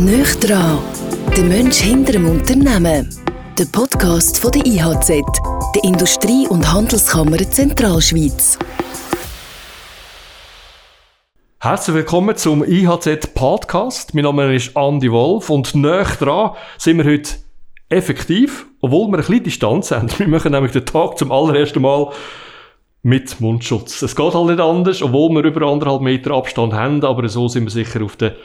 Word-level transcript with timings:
Nöch 0.00 0.34
dran, 0.36 0.78
der 1.36 1.44
Mensch 1.44 1.76
hinter 1.76 2.12
dem 2.12 2.26
Unternehmen. 2.26 3.14
Der 3.58 3.66
Podcast 3.66 4.38
von 4.38 4.50
der 4.50 4.64
IHZ, 4.64 5.08
der 5.74 5.84
Industrie- 5.84 6.48
und 6.48 6.72
Handelskammer 6.72 7.36
Zentralschweiz. 7.36 8.58
Herzlich 11.58 11.96
willkommen 11.96 12.34
zum 12.34 12.64
IHZ 12.64 13.34
Podcast. 13.34 14.14
Mein 14.14 14.24
Name 14.24 14.54
ist 14.54 14.74
Andy 14.74 15.12
Wolf 15.12 15.50
und 15.50 15.74
nöch 15.74 16.16
dran 16.16 16.52
sind 16.78 16.96
wir 16.96 17.04
heute 17.04 17.32
effektiv, 17.90 18.68
obwohl 18.80 19.08
wir 19.08 19.18
ein 19.18 19.24
bisschen 19.26 19.44
Distanz 19.44 19.90
haben. 19.90 20.08
Wir 20.16 20.28
machen 20.28 20.52
nämlich 20.52 20.72
den 20.72 20.86
Tag 20.86 21.18
zum 21.18 21.30
allerersten 21.30 21.82
Mal 21.82 22.10
mit 23.02 23.38
Mundschutz. 23.38 24.00
Es 24.00 24.16
geht 24.16 24.32
halt 24.32 24.46
nicht 24.46 24.60
anders, 24.60 25.02
obwohl 25.02 25.28
wir 25.34 25.44
über 25.44 25.66
anderthalb 25.66 26.00
Meter 26.00 26.30
Abstand 26.30 26.72
haben, 26.72 27.04
aber 27.04 27.28
so 27.28 27.48
sind 27.48 27.64
wir 27.64 27.70
sicher 27.70 28.02
auf 28.02 28.16
der 28.16 28.36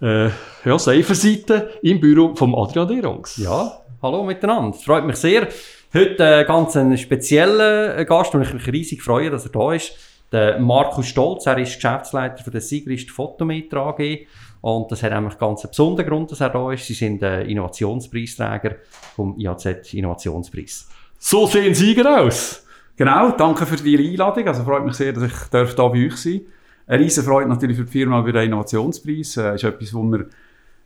äh, 0.00 0.28
ja, 0.64 0.78
Seite 0.78 1.70
im 1.82 2.00
Büro 2.00 2.34
von 2.34 2.54
Adrian 2.54 2.88
Derungs. 2.88 3.36
Ja, 3.36 3.80
hallo 4.02 4.24
miteinander. 4.24 4.76
Freut 4.76 5.06
mich 5.06 5.16
sehr. 5.16 5.48
Heute 5.94 6.40
äh, 6.40 6.44
ganz 6.44 6.76
einen 6.76 6.98
speziellen 6.98 7.98
äh, 7.98 8.04
Gast 8.04 8.34
und 8.34 8.42
ich 8.42 8.52
mich 8.52 8.66
riesig 8.66 9.02
freue, 9.02 9.30
dass 9.30 9.46
er 9.46 9.52
da 9.52 9.72
ist. 9.72 9.92
Der 10.32 10.58
Markus 10.58 11.06
Stolz, 11.06 11.46
er 11.46 11.58
ist 11.58 11.76
Geschäftsleiter 11.76 12.42
für 12.42 12.50
den 12.50 12.60
Sigrist 12.60 13.10
Photometer 13.10 13.78
AG. 13.78 14.26
Und 14.60 14.90
das 14.90 15.02
hat 15.02 15.12
eigentlich 15.12 15.38
ganz 15.38 15.62
einen 15.62 15.70
besonderen 15.70 16.08
Grund, 16.08 16.32
dass 16.32 16.40
er 16.40 16.50
da 16.50 16.72
ist. 16.72 16.86
Sie 16.86 16.94
sind 16.94 17.22
äh, 17.22 17.44
Innovationspreisträger 17.44 18.76
vom 19.14 19.38
IAZ 19.38 19.94
Innovationspreis. 19.94 20.88
So 21.18 21.46
sehen 21.46 21.74
Sieger 21.74 22.20
aus. 22.20 22.66
Genau, 22.96 23.30
danke 23.30 23.64
für 23.64 23.76
die 23.76 23.96
Einladung. 23.96 24.48
Also 24.48 24.64
freut 24.64 24.84
mich 24.84 24.94
sehr, 24.94 25.12
dass 25.12 25.24
ich 25.24 25.32
hier 25.32 25.66
bei 25.76 25.92
euch 25.92 26.16
sein 26.16 26.40
darf. 26.40 26.55
Eine 26.86 27.04
riesen 27.04 27.24
Freude 27.24 27.48
natürlich 27.48 27.76
für 27.76 27.84
die 27.84 27.90
Firma 27.90 28.20
über 28.20 28.32
den 28.32 28.44
Innovationspreis. 28.44 29.34
Das 29.34 29.44
äh, 29.44 29.54
ist 29.56 29.64
etwas, 29.64 29.92
wo 29.92 30.02
wir, 30.04 30.26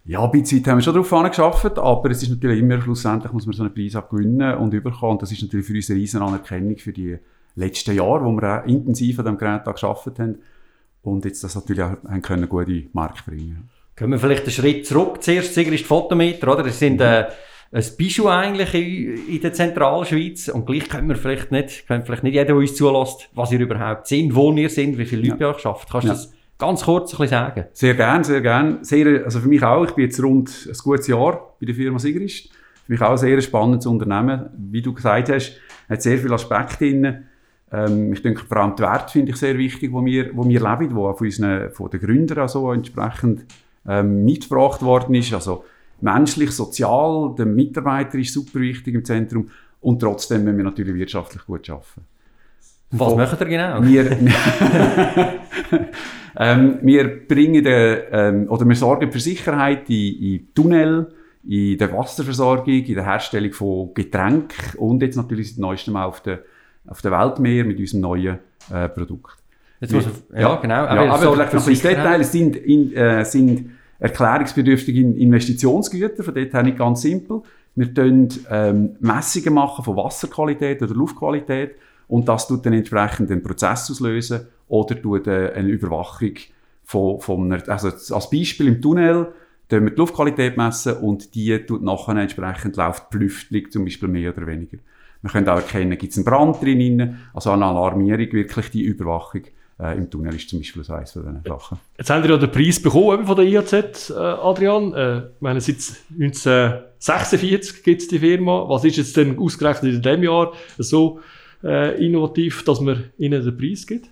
ja, 0.06 0.26
bei 0.26 0.40
Zeit 0.40 0.66
haben 0.66 0.78
wir 0.78 0.82
schon 0.82 0.94
darauf 0.94 1.12
angeschafft, 1.12 1.78
aber 1.78 2.10
es 2.10 2.22
ist 2.22 2.30
natürlich 2.30 2.60
immer, 2.60 2.80
schlussendlich 2.80 3.32
muss 3.32 3.46
man 3.46 3.54
so 3.54 3.62
einen 3.64 3.74
Preis 3.74 3.94
auch 3.96 4.08
gewinnen 4.08 4.56
und 4.56 4.72
überkommen. 4.72 5.12
Und 5.12 5.22
das 5.22 5.32
ist 5.32 5.42
natürlich 5.42 5.66
für 5.66 5.74
uns 5.74 5.90
eine 5.90 5.98
riesen 5.98 6.22
Anerkennung 6.22 6.78
für 6.78 6.92
die 6.92 7.18
letzten 7.54 7.94
Jahre, 7.94 8.24
wo 8.24 8.32
wir 8.32 8.62
auch 8.62 8.66
intensiv 8.66 9.18
an 9.18 9.26
diesem 9.26 9.38
Gerät 9.38 9.64
geschafft 9.64 10.18
haben 10.18 10.38
und 11.02 11.24
jetzt 11.24 11.44
das 11.44 11.54
natürlich 11.54 11.82
auch 11.82 11.96
haben 12.08 12.22
können, 12.22 12.48
gute 12.48 12.84
Markt 12.92 13.26
bringen. 13.26 13.68
Können 13.94 14.12
wir 14.12 14.18
vielleicht 14.18 14.44
einen 14.44 14.52
Schritt 14.52 14.86
zurück? 14.86 15.22
Zuerst 15.22 15.54
Sieger 15.54 15.72
ist 15.72 15.84
Fotometer, 15.84 16.50
oder? 16.50 16.62
Das 16.62 16.78
sind, 16.78 17.00
äh, 17.00 17.26
ein 17.72 17.84
Bijou 17.96 18.26
eigentlich 18.26 18.74
in, 18.74 19.28
in 19.28 19.40
der 19.40 19.52
Zentralschweiz. 19.52 20.48
Und 20.48 20.66
gleich 20.66 20.88
können 20.88 21.08
wir 21.08 21.16
vielleicht 21.16 21.52
nicht, 21.52 21.86
können 21.86 22.04
vielleicht 22.04 22.24
nicht 22.24 22.34
jeder, 22.34 22.46
der 22.46 22.56
uns 22.56 22.74
zulässt, 22.74 23.28
was 23.34 23.52
ihr 23.52 23.60
überhaupt 23.60 24.06
sind, 24.08 24.34
wo 24.34 24.52
ihr 24.52 24.68
sind, 24.68 24.98
wie 24.98 25.06
viele 25.06 25.28
Leute 25.28 25.44
ja. 25.44 25.50
ihr 25.50 25.58
schafft. 25.58 25.90
Kannst 25.90 26.04
du 26.04 26.08
ja. 26.08 26.14
das 26.14 26.32
ganz 26.58 26.84
kurz 26.84 27.12
ein 27.12 27.18
bisschen 27.18 27.28
sagen? 27.28 27.64
Sehr 27.72 27.94
gern, 27.94 28.24
sehr 28.24 28.40
gern. 28.40 28.82
Sehr, 28.82 29.24
also 29.24 29.40
für 29.40 29.48
mich 29.48 29.62
auch. 29.62 29.84
Ich 29.84 29.92
bin 29.92 30.04
jetzt 30.04 30.22
rund 30.22 30.50
ein 30.66 30.76
gutes 30.82 31.06
Jahr 31.06 31.54
bei 31.60 31.66
der 31.66 31.74
Firma 31.74 31.98
Sigrist. 31.98 32.50
Für 32.86 32.92
mich 32.92 33.02
auch 33.02 33.12
ein 33.12 33.18
sehr 33.18 33.40
spannendes 33.40 33.86
Unternehmen. 33.86 34.50
Wie 34.56 34.82
du 34.82 34.92
gesagt 34.92 35.28
hast, 35.28 35.56
hat 35.88 36.02
sehr 36.02 36.18
viele 36.18 36.34
Aspekte 36.34 36.76
drin. 36.78 37.24
Ähm, 37.72 38.12
ich 38.12 38.22
denke, 38.22 38.44
vor 38.44 38.56
allem 38.56 38.74
die 38.74 38.82
Werte 38.82 39.12
finde 39.12 39.30
ich 39.30 39.36
sehr 39.36 39.56
wichtig, 39.56 39.92
wo 39.92 40.04
wir, 40.04 40.30
wo 40.36 40.48
wir 40.48 40.60
leben, 40.60 40.96
wo 40.96 41.12
von 41.12 41.24
unseren, 41.24 41.70
von 41.70 41.88
den 41.88 42.00
Gründern 42.00 42.40
also 42.40 42.72
entsprechend 42.72 43.44
ähm, 43.86 44.24
mitgebracht 44.24 44.82
worden 44.82 45.14
ist. 45.14 45.32
Also, 45.32 45.64
menschlich, 46.02 46.50
sozial, 46.50 47.34
der 47.36 47.46
Mitarbeiter 47.46 48.18
ist 48.18 48.32
super 48.32 48.60
wichtig 48.60 48.94
im 48.94 49.04
Zentrum 49.04 49.50
und 49.80 50.00
trotzdem 50.00 50.44
müssen 50.44 50.58
wir 50.58 50.64
natürlich 50.64 50.94
wirtschaftlich 50.94 51.44
gut 51.46 51.68
arbeiten. 51.70 52.04
Was 52.92 53.14
macht 53.14 53.40
ihr 53.40 53.46
genau? 53.46 53.82
Wir, 53.84 54.10
ähm, 56.36 56.78
wir 56.82 57.26
bringen 57.28 57.62
den, 57.62 57.98
ähm, 58.10 58.50
oder 58.50 58.66
wir 58.66 58.74
sorgen 58.74 59.12
für 59.12 59.20
Sicherheit 59.20 59.88
in, 59.88 60.22
in 60.22 60.54
Tunnel, 60.54 61.12
in 61.46 61.78
der 61.78 61.92
Wasserversorgung, 61.92 62.66
in 62.66 62.94
der 62.94 63.04
Herstellung 63.04 63.52
von 63.52 63.94
Getränken 63.94 64.76
und 64.78 65.02
jetzt 65.02 65.16
natürlich 65.16 65.50
das 65.50 65.58
neueste 65.58 65.92
Mal 65.92 66.04
auf 66.04 66.20
der, 66.20 66.40
auf 66.86 67.00
der 67.00 67.12
Weltmeer 67.12 67.64
mit 67.64 67.78
unserem 67.78 68.00
neuen 68.00 68.38
äh, 68.72 68.88
Produkt. 68.88 69.40
Jetzt 69.80 69.92
muss 69.92 70.04
ja, 70.32 70.40
ja, 70.40 70.56
genau. 70.56 70.74
Aber, 70.74 71.04
ja, 71.04 71.12
aber 71.12 71.32
vielleicht 71.32 71.54
noch 71.54 71.66
ein 71.66 71.74
Detail. 71.74 72.20
Es 72.20 72.32
sind, 72.32 72.56
in, 72.56 72.92
äh, 72.94 73.24
sind 73.24 73.70
erklärungsbedürftige 74.00 75.00
Investitionsgüter, 75.00 76.24
von 76.24 76.34
dort 76.34 76.52
her 76.52 76.62
nicht 76.62 76.78
ganz 76.78 77.02
simpel. 77.02 77.42
Wir 77.76 77.94
tun 77.94 78.28
ähm, 78.50 78.96
Messungen 78.98 79.54
machen 79.54 79.84
von 79.84 79.96
Wasserqualität 79.96 80.82
oder 80.82 80.94
Luftqualität 80.94 81.76
und 82.08 82.28
das 82.28 82.48
tut 82.48 82.66
dann 82.66 82.72
entsprechend 82.72 83.30
einen 83.30 83.42
Prozess 83.42 83.90
auslösen 83.90 84.40
oder 84.68 85.00
tut 85.00 85.26
äh, 85.28 85.52
eine 85.54 85.68
Überwachung 85.68 86.34
von, 86.82 87.20
von 87.20 87.52
einer, 87.52 87.68
also 87.68 87.88
als 87.88 88.30
Beispiel 88.30 88.66
im 88.66 88.82
Tunnel 88.82 89.32
tun 89.68 89.84
wir 89.84 89.90
die 89.90 89.96
Luftqualität 89.96 90.56
messen 90.56 90.94
und 90.94 91.34
die 91.34 91.56
tut 91.64 91.82
nachher 91.82 92.16
entsprechend 92.16 92.76
läuft 92.76 93.12
die 93.12 93.18
Lüftung 93.18 93.70
zum 93.70 93.84
Beispiel 93.84 94.08
mehr 94.08 94.36
oder 94.36 94.46
weniger. 94.46 94.78
Wir 95.22 95.30
können 95.30 95.48
auch 95.48 95.56
erkennen, 95.56 95.96
gibt 95.98 96.12
es 96.12 96.18
einen 96.18 96.24
Brand 96.24 96.62
drin, 96.62 97.18
also 97.34 97.50
eine 97.50 97.66
Alarmierung, 97.66 98.32
wirklich 98.32 98.70
die 98.70 98.82
Überwachung 98.82 99.42
äh, 99.80 99.96
Im 99.96 100.10
Tunnel 100.10 100.34
ist 100.34 100.48
zum 100.48 100.58
Beispiel 100.58 100.84
so 100.84 100.92
eines 100.92 101.12
von 101.12 101.22
diesen 101.22 101.42
Sachen. 101.44 101.78
Jetzt 101.96 102.10
haben 102.10 102.22
wir 102.22 102.30
ja 102.30 102.36
den 102.36 102.50
Preis 102.50 102.80
bekommen 102.82 103.26
von 103.26 103.36
der 103.36 103.44
IAZ, 103.46 104.10
äh, 104.10 104.14
Adrian. 104.14 104.92
Äh, 104.94 105.18
ich 105.18 105.40
meine, 105.40 105.60
seit 105.60 105.76
1946 106.10 107.82
gibt 107.82 108.02
es 108.02 108.08
die 108.08 108.18
Firma. 108.18 108.68
Was 108.68 108.84
ist 108.84 108.96
jetzt 108.96 109.16
denn 109.16 109.38
ausgerechnet 109.38 109.94
in 109.94 110.02
diesem 110.02 110.22
Jahr 110.22 110.52
so 110.78 111.20
äh, 111.64 112.04
innovativ, 112.04 112.64
dass 112.64 112.80
man 112.80 113.04
ihnen 113.16 113.42
den 113.42 113.56
Preis 113.56 113.86
gibt? 113.86 114.10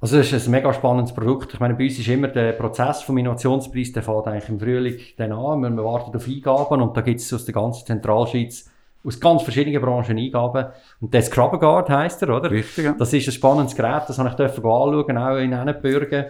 Also 0.00 0.16
das 0.16 0.32
ist 0.32 0.46
ein 0.46 0.52
mega 0.52 0.72
spannendes 0.72 1.12
Produkt. 1.12 1.54
Ich 1.54 1.60
meine, 1.60 1.74
bei 1.74 1.84
uns 1.84 1.98
ist 1.98 2.08
immer 2.08 2.28
der 2.28 2.52
Prozess 2.52 3.02
vom 3.02 3.18
Innovationspreis, 3.18 3.92
der 3.92 4.02
fährt 4.02 4.28
eigentlich 4.28 4.48
im 4.48 4.60
Frühling 4.60 4.98
dann 5.16 5.32
an. 5.32 5.60
Wir 5.60 5.84
warten 5.84 6.16
auf 6.16 6.26
Eingaben 6.28 6.82
und 6.82 6.96
da 6.96 7.00
gibt 7.00 7.20
es 7.20 7.32
aus 7.32 7.44
der 7.44 7.54
ganzen 7.54 7.84
Zentralschweiz 7.84 8.70
aus 9.08 9.18
ganz 9.20 9.42
verschiedenen 9.42 9.80
Branchen 9.80 10.16
Eingaben. 10.16 10.66
Und 11.00 11.12
der 11.12 11.22
Scrubber 11.22 11.58
Guard 11.58 11.90
heisst 11.90 12.22
er, 12.22 12.36
oder? 12.36 12.50
Richtig, 12.50 12.84
ja. 12.84 12.94
Das 12.98 13.12
ist 13.12 13.26
ein 13.26 13.32
spannendes 13.32 13.74
Gerät, 13.74 14.02
das 14.06 14.18
habe 14.18 14.28
ich 14.28 14.34
dürfen 14.34 14.64
anschauen, 14.64 15.18
auch 15.18 15.36
in 15.36 15.54
Annenbürgen. 15.54 16.26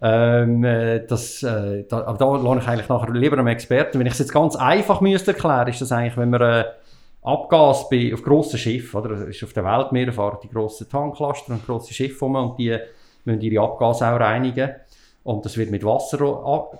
Ähm, 0.00 0.62
äh, 0.62 1.04
das, 1.06 1.42
äh, 1.42 1.84
da, 1.88 2.04
aber 2.04 2.18
da 2.18 2.36
lohne 2.36 2.60
ich 2.60 2.68
eigentlich 2.68 2.88
nachher 2.88 3.12
lieber 3.12 3.36
einem 3.36 3.48
Experten. 3.48 3.98
Wenn 3.98 4.06
ich 4.06 4.12
es 4.12 4.20
jetzt 4.20 4.32
ganz 4.32 4.54
einfach 4.54 5.00
müsste 5.00 5.32
erklären, 5.32 5.66
ist 5.68 5.80
das 5.80 5.90
eigentlich, 5.90 6.16
wenn 6.16 6.30
man 6.30 6.40
äh, 6.40 6.64
Abgas 7.22 7.88
bei, 7.88 8.12
auf 8.14 8.22
grossen 8.22 8.58
Schiffen, 8.58 9.00
oder? 9.00 9.08
Das 9.10 9.22
ist 9.22 9.42
auf 9.42 9.52
der 9.52 9.64
Weltmeer 9.64 10.12
fahren 10.12 10.38
die 10.42 10.48
grossen 10.48 10.88
Tanklaster 10.88 11.52
und 11.52 11.66
grosse 11.66 11.92
Schiffe 11.92 12.24
um 12.24 12.36
und 12.36 12.58
die 12.58 12.78
müssen 13.24 13.40
ihre 13.40 13.64
Abgase 13.64 14.06
auch 14.06 14.20
reinigen. 14.20 14.70
Und 15.24 15.44
das 15.44 15.56
wird 15.56 15.70
mit 15.70 15.84
Wasser 15.84 16.18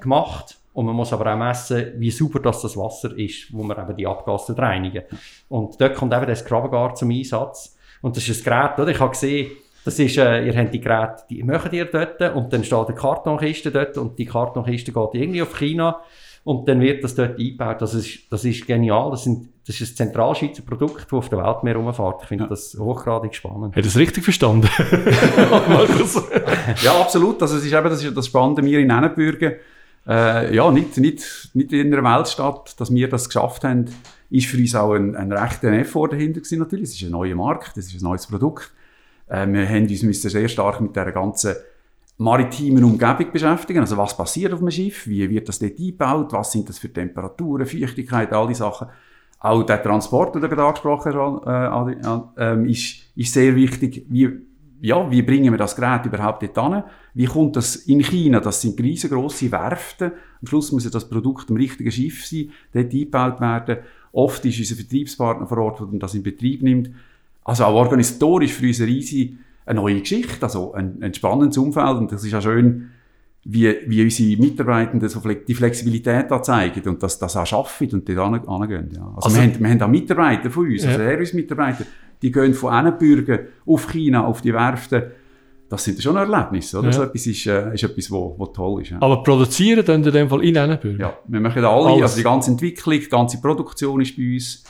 gemacht. 0.00 0.56
Und 0.78 0.86
man 0.86 0.94
muss 0.94 1.12
aber 1.12 1.34
auch 1.34 1.36
messen, 1.36 1.94
wie 1.96 2.12
sauber 2.12 2.38
das, 2.38 2.62
das 2.62 2.76
Wasser 2.76 3.10
ist, 3.18 3.52
wo 3.52 3.64
man 3.64 3.76
eben 3.76 3.96
die 3.96 4.06
Abgase 4.06 4.56
reinigen. 4.56 5.02
Und 5.48 5.80
dort 5.80 5.96
kommt 5.96 6.14
eben 6.14 6.24
der 6.24 6.36
Scrubbergar 6.36 6.94
zum 6.94 7.10
Einsatz. 7.10 7.76
Und 8.00 8.16
das 8.16 8.28
ist 8.28 8.38
ein 8.38 8.44
Gerät, 8.44 8.78
oder? 8.78 8.92
Ich 8.92 9.00
habe 9.00 9.10
gesehen, 9.10 9.50
das 9.84 9.98
ist, 9.98 10.16
äh, 10.18 10.46
ihr 10.46 10.56
habt 10.56 10.72
die 10.72 10.80
Geräte, 10.80 11.24
die 11.28 11.42
machen 11.42 11.72
ihr 11.72 11.86
dort 11.86 12.20
und 12.36 12.52
dann 12.52 12.62
steht 12.62 12.86
eine 12.86 12.94
Kartonkiste 12.94 13.72
dort 13.72 13.98
und 13.98 14.20
die 14.20 14.26
Kartonkiste 14.26 14.92
geht 14.92 15.14
irgendwie 15.14 15.42
auf 15.42 15.58
China 15.58 16.00
und 16.44 16.68
dann 16.68 16.80
wird 16.80 17.02
das 17.02 17.16
dort 17.16 17.40
eingebaut. 17.40 17.82
Das 17.82 17.94
ist, 17.94 18.30
das 18.30 18.44
ist 18.44 18.64
genial. 18.64 19.10
Das, 19.10 19.24
sind, 19.24 19.48
das 19.66 19.80
ist 19.80 19.94
ein 19.94 19.96
Zentralschweizer 19.96 20.62
Produkt, 20.62 21.06
das 21.06 21.12
auf 21.12 21.28
der 21.28 21.42
Welt 21.42 21.64
mehr 21.64 21.74
rumfährt. 21.74 22.22
Ich 22.22 22.28
finde 22.28 22.44
ja. 22.44 22.50
das 22.50 22.76
hochgradig 22.78 23.34
spannend. 23.34 23.74
Hat 23.74 23.84
das 23.84 23.96
richtig 23.96 24.22
verstanden? 24.22 24.68
ja, 26.84 27.00
absolut. 27.00 27.42
Also, 27.42 27.56
es 27.56 27.64
ist 27.64 27.72
eben 27.72 27.90
das, 27.90 28.04
ist 28.04 28.16
das 28.16 28.26
Spannende. 28.26 28.62
Wir 28.62 28.78
in 28.78 28.90
Ennenbürgen 28.90 29.54
äh, 30.08 30.54
ja, 30.54 30.70
nicht, 30.70 30.96
nicht, 30.96 31.50
nicht 31.52 31.72
in 31.72 31.92
einer 31.92 32.02
Weltstadt, 32.16 32.80
dass 32.80 32.92
wir 32.92 33.08
das 33.08 33.26
geschafft 33.28 33.64
haben, 33.64 33.84
ist 34.30 34.46
für 34.46 34.56
uns 34.56 34.74
auch 34.74 34.94
ein, 34.94 35.14
ein 35.14 35.30
rechter 35.32 35.70
Effort 35.72 36.08
dahinter 36.08 36.40
gewesen, 36.40 36.58
natürlich. 36.58 36.90
Es 36.90 36.94
ist 36.94 37.02
ein 37.02 37.10
neuer 37.10 37.34
Markt, 37.34 37.76
es 37.76 37.92
ist 37.92 38.00
ein 38.00 38.04
neues 38.04 38.26
Produkt. 38.26 38.72
Äh, 39.28 39.46
wir 39.46 39.68
haben 39.68 39.86
uns 39.86 40.02
müssen 40.02 40.30
sehr 40.30 40.48
stark 40.48 40.80
mit 40.80 40.96
der 40.96 41.12
ganzen 41.12 41.54
maritimen 42.16 42.84
Umgebung 42.84 43.32
beschäftigen. 43.32 43.80
Also 43.80 43.96
was 43.96 44.16
passiert 44.16 44.52
auf 44.52 44.60
dem 44.60 44.70
Schiff? 44.70 45.06
Wie 45.06 45.28
wird 45.28 45.48
das 45.48 45.58
dort 45.58 45.78
eingebaut? 45.78 46.32
Was 46.32 46.52
sind 46.52 46.68
das 46.68 46.78
für 46.78 46.92
Temperaturen, 46.92 47.66
Feuchtigkeit, 47.66 48.32
all 48.32 48.48
die 48.48 48.54
Sachen. 48.54 48.88
Auch 49.40 49.62
der 49.62 49.80
Transport, 49.82 50.34
den 50.34 50.42
du 50.42 50.48
gerade 50.48 50.64
angesprochen 50.64 51.12
hast, 51.14 52.36
äh, 52.36 52.54
äh, 52.54 52.70
ist, 52.70 52.96
ist 53.14 53.32
sehr 53.32 53.54
wichtig. 53.54 54.04
Wie, 54.08 54.47
ja, 54.80 55.10
wie 55.10 55.22
bringen 55.22 55.52
wir 55.52 55.58
das 55.58 55.76
Gerät 55.76 56.06
überhaupt 56.06 56.42
dort 56.42 56.72
hin? 56.72 56.82
Wie 57.14 57.26
kommt 57.26 57.56
das 57.56 57.76
in 57.76 58.00
China? 58.00 58.40
Das 58.40 58.60
sind 58.60 58.80
riesengroße 58.80 59.50
Werften. 59.50 60.12
Am 60.40 60.46
Schluss 60.46 60.72
muss 60.72 60.84
ja 60.84 60.90
das 60.90 61.08
Produkt 61.08 61.50
am 61.50 61.56
richtigen 61.56 61.90
Schiff 61.90 62.26
sein, 62.26 62.50
dort 62.72 62.92
eingebaut 62.92 63.40
werden. 63.40 63.78
Oft 64.12 64.44
ist 64.44 64.58
unser 64.58 64.76
Vertriebspartner 64.76 65.46
vor 65.46 65.58
Ort, 65.58 65.80
der 65.80 65.98
das 65.98 66.14
in 66.14 66.22
Betrieb 66.22 66.62
nimmt. 66.62 66.90
Also 67.44 67.64
auch 67.64 67.74
organisatorisch 67.74 68.52
für 68.52 68.66
uns 68.66 68.80
eine 68.80 68.90
riesige, 68.90 69.36
eine 69.66 69.80
neue 69.80 70.00
Geschichte, 70.00 70.42
also 70.42 70.72
ein, 70.72 71.02
ein 71.02 71.14
spannendes 71.14 71.58
Umfeld. 71.58 71.98
Und 71.98 72.12
das 72.12 72.24
ist 72.24 72.32
ja 72.32 72.40
schön, 72.40 72.90
wie, 73.44 73.74
wie 73.86 74.02
unsere 74.02 74.40
Mitarbeitenden 74.40 75.08
so 75.08 75.20
die 75.20 75.54
Flexibilität 75.54 76.30
da 76.30 76.42
zeigen 76.42 76.86
und 76.88 77.02
das, 77.02 77.18
das 77.18 77.36
auch 77.36 77.46
schaffen 77.46 77.90
und 77.92 78.08
dort 78.08 78.48
angehen. 78.48 78.90
Ja. 78.94 79.06
Also, 79.16 79.28
also 79.28 79.36
wir, 79.36 79.42
haben, 79.42 79.60
wir 79.60 79.70
haben 79.70 79.82
auch 79.82 79.88
Mitarbeiter 79.88 80.50
von 80.50 80.66
uns, 80.66 80.82
ja. 80.82 80.90
also 80.90 81.02
Service-Mitarbeiter, 81.02 81.84
die 82.22 82.32
gehen 82.32 82.54
von 82.54 82.72
Annenbürgen 82.72 83.40
auf 83.66 83.88
China, 83.90 84.26
auf 84.26 84.40
die 84.40 84.52
Werften, 84.52 85.04
das 85.68 85.84
sind 85.84 86.02
schon 86.02 86.16
Erlebnisse, 86.16 86.78
oder? 86.78 86.88
Ja. 86.88 86.92
So 86.92 87.02
etwas 87.02 87.26
ist, 87.26 87.46
äh, 87.46 87.74
ist 87.74 87.82
etwas, 87.82 88.10
wo, 88.10 88.34
wo 88.38 88.46
toll 88.46 88.82
ist. 88.82 88.90
Ja. 88.90 88.98
Aber 89.00 89.22
produzieren 89.22 89.84
dann 89.84 90.02
in 90.02 90.12
dem 90.12 90.28
Fall 90.28 90.42
in 90.42 90.56
Ennenbürger? 90.56 90.98
Ja, 90.98 91.18
wir 91.26 91.40
machen 91.40 91.62
alle, 91.64 91.88
Alles. 91.88 92.02
also 92.02 92.16
die 92.16 92.22
ganze 92.22 92.50
Entwicklung, 92.52 92.98
die 92.98 93.08
ganze 93.08 93.40
Produktion 93.40 94.00
ist 94.00 94.16
bei 94.16 94.34
uns. 94.34 94.64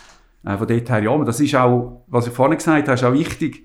Äh, 0.44 0.56
von 0.56 0.66
dort 0.66 0.90
her, 0.90 1.02
ja, 1.02 1.10
aber 1.10 1.24
das 1.24 1.40
ist 1.40 1.54
auch, 1.54 2.02
was 2.08 2.26
ich 2.26 2.32
vorhin 2.32 2.56
gesagt 2.56 2.88
habe, 2.88 2.94
ist 2.94 3.04
auch 3.04 3.12
wichtig 3.12 3.64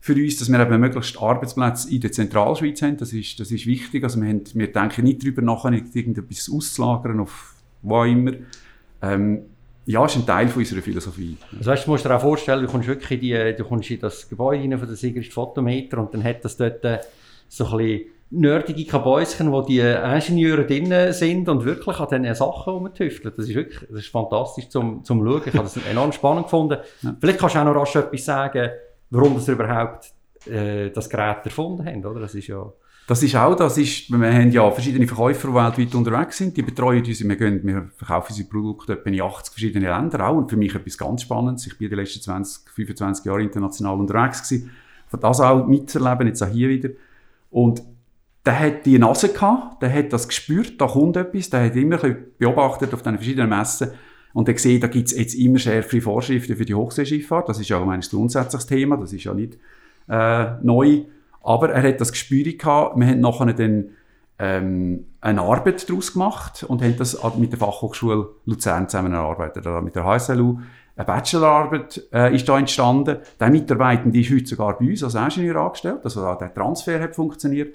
für 0.00 0.14
uns, 0.14 0.36
dass 0.36 0.50
wir 0.50 0.60
eben 0.60 0.80
möglichst 0.80 1.18
Arbeitsplätze 1.18 1.90
in 1.90 2.00
der 2.02 2.12
Zentralschweiz 2.12 2.82
haben. 2.82 2.98
Das 2.98 3.14
ist, 3.14 3.40
das 3.40 3.50
ist 3.50 3.66
wichtig. 3.66 4.04
Also 4.04 4.20
wir, 4.20 4.28
haben, 4.28 4.42
wir 4.52 4.70
denken 4.70 5.04
nicht 5.04 5.22
darüber 5.22 5.40
nach, 5.40 5.64
irgendetwas 5.64 6.50
auszulagern 6.52 7.20
auf 7.20 7.54
wo 7.84 8.02
immer. 8.04 8.32
Ähm, 9.02 9.42
ja, 9.86 10.04
ist 10.04 10.16
ein 10.16 10.26
Teil 10.26 10.48
von 10.48 10.60
unserer 10.60 10.80
Philosophie. 10.80 11.36
Also 11.58 11.70
weißt, 11.70 11.86
du 11.86 11.90
musst 11.90 12.04
dir 12.04 12.16
auch 12.16 12.20
vorstellen, 12.20 12.62
du 12.62 12.70
kommst 12.70 12.88
wirklich 12.88 13.10
in, 13.10 13.20
die, 13.20 13.56
du 13.56 13.64
kommst 13.64 13.90
in 13.90 14.00
das 14.00 14.28
Gebäude 14.28 14.62
rein 14.62 14.78
von 14.78 14.88
der 14.88 14.96
Sigrist 14.96 15.32
Fotometer 15.32 15.98
und 15.98 16.14
dann 16.14 16.24
hat 16.24 16.44
das 16.44 16.56
dort 16.56 16.84
äh, 16.84 17.00
so 17.48 17.66
ein 17.66 17.76
bisschen 17.78 18.06
nerdige 18.30 18.84
Kabäuschen, 18.86 19.52
wo 19.52 19.62
die 19.62 19.80
Ingenieure 19.80 20.64
drin 20.64 21.12
sind 21.12 21.48
und 21.48 21.64
wirklich 21.64 21.98
an 22.00 22.08
diesen 22.08 22.34
Sachen 22.34 22.72
rumtüfteln. 22.72 23.34
Das 23.36 23.48
ist 23.48 23.54
wirklich 23.54 23.80
das 23.88 24.00
ist 24.00 24.08
fantastisch 24.08 24.68
zum, 24.68 25.04
zum 25.04 25.24
Schauen. 25.24 25.42
Ich 25.46 25.54
habe 25.54 25.64
das 25.64 25.76
enorm 25.90 26.12
spannend 26.12 26.44
gefunden. 26.44 26.78
Ja. 27.02 27.16
Vielleicht 27.20 27.38
kannst 27.38 27.54
du 27.54 27.60
auch 27.60 27.64
noch 27.64 27.76
rasch 27.76 27.94
etwas 27.94 28.24
sagen, 28.24 28.70
warum 29.10 29.34
das 29.34 29.48
überhaupt 29.48 30.12
äh, 30.46 30.90
das 30.90 31.08
Gerät 31.08 31.44
erfunden 31.44 31.86
haben, 31.86 32.04
oder? 32.04 32.20
Das 32.20 32.34
ist 32.34 32.46
ja... 32.46 32.72
Das 33.06 33.22
ist 33.22 33.36
auch, 33.36 33.54
das 33.54 33.76
ist, 33.76 34.10
wir 34.10 34.32
haben 34.32 34.50
ja 34.50 34.70
verschiedene 34.70 35.06
Verkäufer, 35.06 35.48
die 35.48 35.54
weltweit 35.54 35.94
unterwegs 35.94 36.38
sind, 36.38 36.56
die 36.56 36.62
betreuen 36.62 37.04
uns, 37.04 37.22
wir, 37.22 37.36
gehen, 37.36 37.60
wir 37.62 37.90
verkaufen 37.96 38.28
unsere 38.30 38.48
Produkte 38.48 38.94
in 39.04 39.20
80 39.20 39.52
verschiedene 39.52 39.88
Länder 39.88 40.26
auch 40.26 40.36
und 40.36 40.48
für 40.48 40.56
mich 40.56 40.74
etwas 40.74 40.96
ganz 40.96 41.22
Spannendes. 41.22 41.66
Ich 41.66 41.76
bin 41.76 41.90
die 41.90 41.96
letzten 41.96 42.22
20, 42.22 42.70
25 42.70 43.26
Jahre 43.26 43.42
international 43.42 43.98
unterwegs 43.98 44.48
gewesen, 44.48 44.70
von 45.08 45.20
das 45.20 45.40
auch 45.40 45.66
mitzuerleben, 45.66 46.28
jetzt 46.28 46.42
auch 46.42 46.48
hier 46.48 46.70
wieder. 46.70 46.90
Und 47.50 47.82
der 48.46 48.58
hat 48.58 48.86
die 48.86 48.98
Nase 48.98 49.28
gehabt, 49.28 49.82
der 49.82 49.92
hat 49.92 50.12
das 50.12 50.26
gespürt, 50.26 50.80
da 50.80 50.86
kommt 50.86 51.16
etwas, 51.16 51.50
der 51.50 51.66
hat 51.66 51.76
immer 51.76 51.98
beobachtet 52.38 52.94
auf 52.94 53.02
den 53.02 53.16
verschiedenen 53.16 53.50
Messen 53.50 53.90
und 54.32 54.48
der 54.48 54.54
gesehen, 54.54 54.80
da 54.80 54.86
gibt 54.86 55.08
es 55.08 55.16
jetzt 55.16 55.34
immer 55.34 55.58
schärfere 55.58 56.00
Vorschriften 56.00 56.56
für 56.56 56.64
die 56.64 56.74
Hochseeschifffahrt. 56.74 57.48
Das 57.48 57.60
ist 57.60 57.68
ja 57.68 57.78
auch 57.78 57.88
ein 57.88 58.00
grundsätzliches 58.00 58.66
Thema, 58.66 58.96
das 58.96 59.12
ist 59.12 59.24
ja 59.24 59.34
nicht 59.34 59.58
äh, 60.08 60.54
neu. 60.62 61.02
Aber 61.44 61.70
er 61.70 61.88
hat 61.88 62.00
das 62.00 62.12
Gespür 62.12 62.44
gehabt. 62.44 62.98
Wir 62.98 63.06
haben 63.06 63.20
nachher 63.20 63.52
dann 63.52 63.90
ähm, 64.38 65.06
eine 65.20 65.42
Arbeit 65.42 65.88
daraus 65.88 66.12
gemacht 66.12 66.64
und 66.66 66.82
haben 66.82 66.96
das 66.96 67.18
mit 67.36 67.52
der 67.52 67.58
Fachhochschule 67.58 68.28
Luzern 68.46 68.88
zusammen 68.88 69.12
erarbeitet. 69.12 69.66
Also 69.66 69.80
mit 69.80 69.94
der 69.94 70.04
HSLU. 70.04 70.58
Eine 70.96 71.06
Bachelorarbeit 71.06 72.02
äh, 72.12 72.34
ist 72.34 72.48
da 72.48 72.58
entstanden. 72.58 73.18
Der 73.40 73.50
Mitarbeitende 73.50 74.18
ist 74.20 74.30
heute 74.30 74.46
sogar 74.46 74.78
bei 74.78 74.86
uns 74.86 75.02
als 75.02 75.14
Ingenieur 75.14 75.56
angestellt. 75.56 76.00
Also 76.04 76.24
auch 76.24 76.38
der 76.38 76.54
Transfer 76.54 77.00
hat 77.00 77.14
funktioniert. 77.16 77.74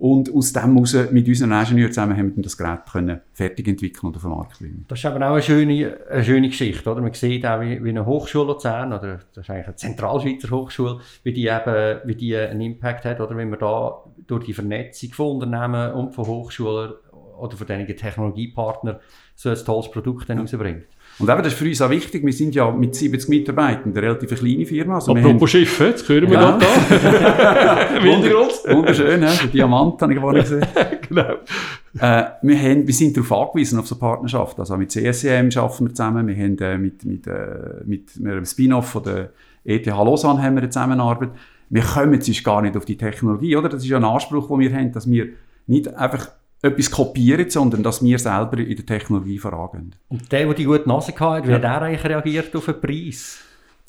Und 0.00 0.34
aus 0.34 0.54
dem 0.54 0.72
heraus, 0.72 0.96
mit 1.10 1.28
unseren 1.28 1.52
Ingenieuren 1.52 1.92
zusammen, 1.92 2.16
haben 2.16 2.34
wir 2.34 2.42
das 2.42 2.56
Gerät 2.56 2.86
können 2.90 3.20
fertig 3.34 3.68
entwickeln 3.68 4.06
und 4.06 4.16
auf 4.16 4.22
den 4.22 4.30
Markt 4.30 4.58
bringen. 4.58 4.86
Das 4.88 4.98
ist 4.98 5.04
eben 5.04 5.22
auch 5.22 5.32
eine 5.32 5.42
schöne, 5.42 5.98
eine 6.08 6.24
schöne 6.24 6.48
Geschichte, 6.48 6.90
oder? 6.90 7.02
Man 7.02 7.12
sieht 7.12 7.44
auch, 7.44 7.60
wie, 7.60 7.84
wie 7.84 7.90
eine 7.90 8.06
Hochschule 8.06 8.46
Luzern, 8.46 8.94
oder 8.94 9.20
das 9.34 9.44
ist 9.44 9.50
eigentlich 9.50 9.66
eine 9.66 9.76
Zentralschweizer 9.76 10.50
Hochschule, 10.50 11.00
wie 11.22 11.34
die 11.34 11.48
eben, 11.48 11.98
wie 12.06 12.14
die 12.14 12.34
einen 12.34 12.62
Impact 12.62 13.04
hat, 13.04 13.20
oder? 13.20 13.36
Wenn 13.36 13.50
man 13.50 13.58
da 13.58 14.02
durch 14.26 14.46
die 14.46 14.54
Vernetzung 14.54 15.12
von 15.12 15.36
Unternehmen 15.36 15.92
und 15.92 16.14
von 16.14 16.26
Hochschulen 16.26 16.94
oder 17.40 17.56
von 17.56 17.66
diesen 17.66 17.86
Technologiepartnern 17.86 18.96
so 19.34 19.48
ein 19.48 19.56
tolles 19.56 19.90
Produkt 19.90 20.28
dann 20.28 20.38
rausbringt. 20.38 20.84
Und 21.18 21.28
eben, 21.28 21.38
das 21.38 21.48
ist 21.48 21.58
für 21.58 21.64
uns 21.66 21.82
auch 21.82 21.90
wichtig. 21.90 22.24
Wir 22.24 22.32
sind 22.32 22.54
ja 22.54 22.70
mit 22.70 22.94
70 22.94 23.28
Mitarbeitern 23.28 23.92
eine 23.92 24.02
relativ 24.02 24.38
kleine 24.38 24.64
Firma. 24.64 24.94
Also 24.96 25.14
Apropos 25.14 25.50
Schiffe, 25.50 25.86
jetzt 25.86 26.08
hören 26.08 26.30
wir 26.30 26.34
Ja. 26.40 26.58
gerade 26.58 26.66
da. 26.66 27.94
Haben, 27.94 28.76
wunderschön, 28.76 29.22
ja, 29.22 29.32
der 29.32 29.46
Diamant 29.48 30.00
habe 30.00 30.14
ich 30.14 30.20
vorhin 30.20 30.42
gesehen. 30.42 30.66
genau. 31.08 31.34
Äh, 31.98 32.24
wir, 32.42 32.58
haben, 32.58 32.86
wir 32.86 32.94
sind 32.94 33.16
darauf 33.16 33.32
angewiesen, 33.32 33.78
auf 33.78 33.86
so 33.86 33.96
Partnerschaft. 33.96 34.58
Also 34.58 34.76
mit 34.76 34.92
CSCM 34.92 35.48
arbeiten 35.56 35.86
wir 35.86 35.94
zusammen. 35.94 36.26
Wir 36.28 36.36
haben 36.36 36.58
äh, 36.58 36.78
mit, 36.78 37.04
mit, 37.04 37.26
äh, 37.26 37.82
mit 37.84 38.10
einem 38.18 38.44
Spin-off 38.44 38.90
von 38.90 39.02
der 39.02 39.30
ETH 39.64 39.86
Lausanne 39.86 40.42
haben 40.42 40.54
wir 40.54 40.62
eine 40.62 40.70
Zusammenarbeit. 40.70 41.30
Wir 41.68 41.82
kommen 41.82 42.20
sonst 42.20 42.44
gar 42.44 42.62
nicht 42.62 42.76
auf 42.76 42.84
die 42.84 42.96
Technologie, 42.96 43.56
oder? 43.56 43.68
Das 43.68 43.82
ist 43.82 43.88
ja 43.88 43.96
ein 43.96 44.04
Anspruch, 44.04 44.48
den 44.48 44.58
wir 44.60 44.72
haben, 44.72 44.92
dass 44.92 45.08
wir 45.10 45.28
nicht 45.66 45.92
einfach 45.94 46.28
etwas 46.62 46.90
kopieren, 46.90 47.48
sondern 47.48 47.82
dass 47.82 48.02
wir 48.02 48.18
selber 48.18 48.58
in 48.58 48.76
der 48.76 48.86
Technologie 48.86 49.38
vorangehen. 49.38 49.94
Und 50.08 50.30
der, 50.30 50.44
der 50.44 50.54
die 50.54 50.64
gute 50.64 50.88
Nase 50.88 51.12
hatte, 51.18 51.48
wie 51.48 51.54
hat 51.54 51.64
er 51.64 51.82
eigentlich 51.82 52.04
reagiert 52.04 52.54
auf 52.54 52.66
den 52.66 52.80
Preis? 52.80 53.38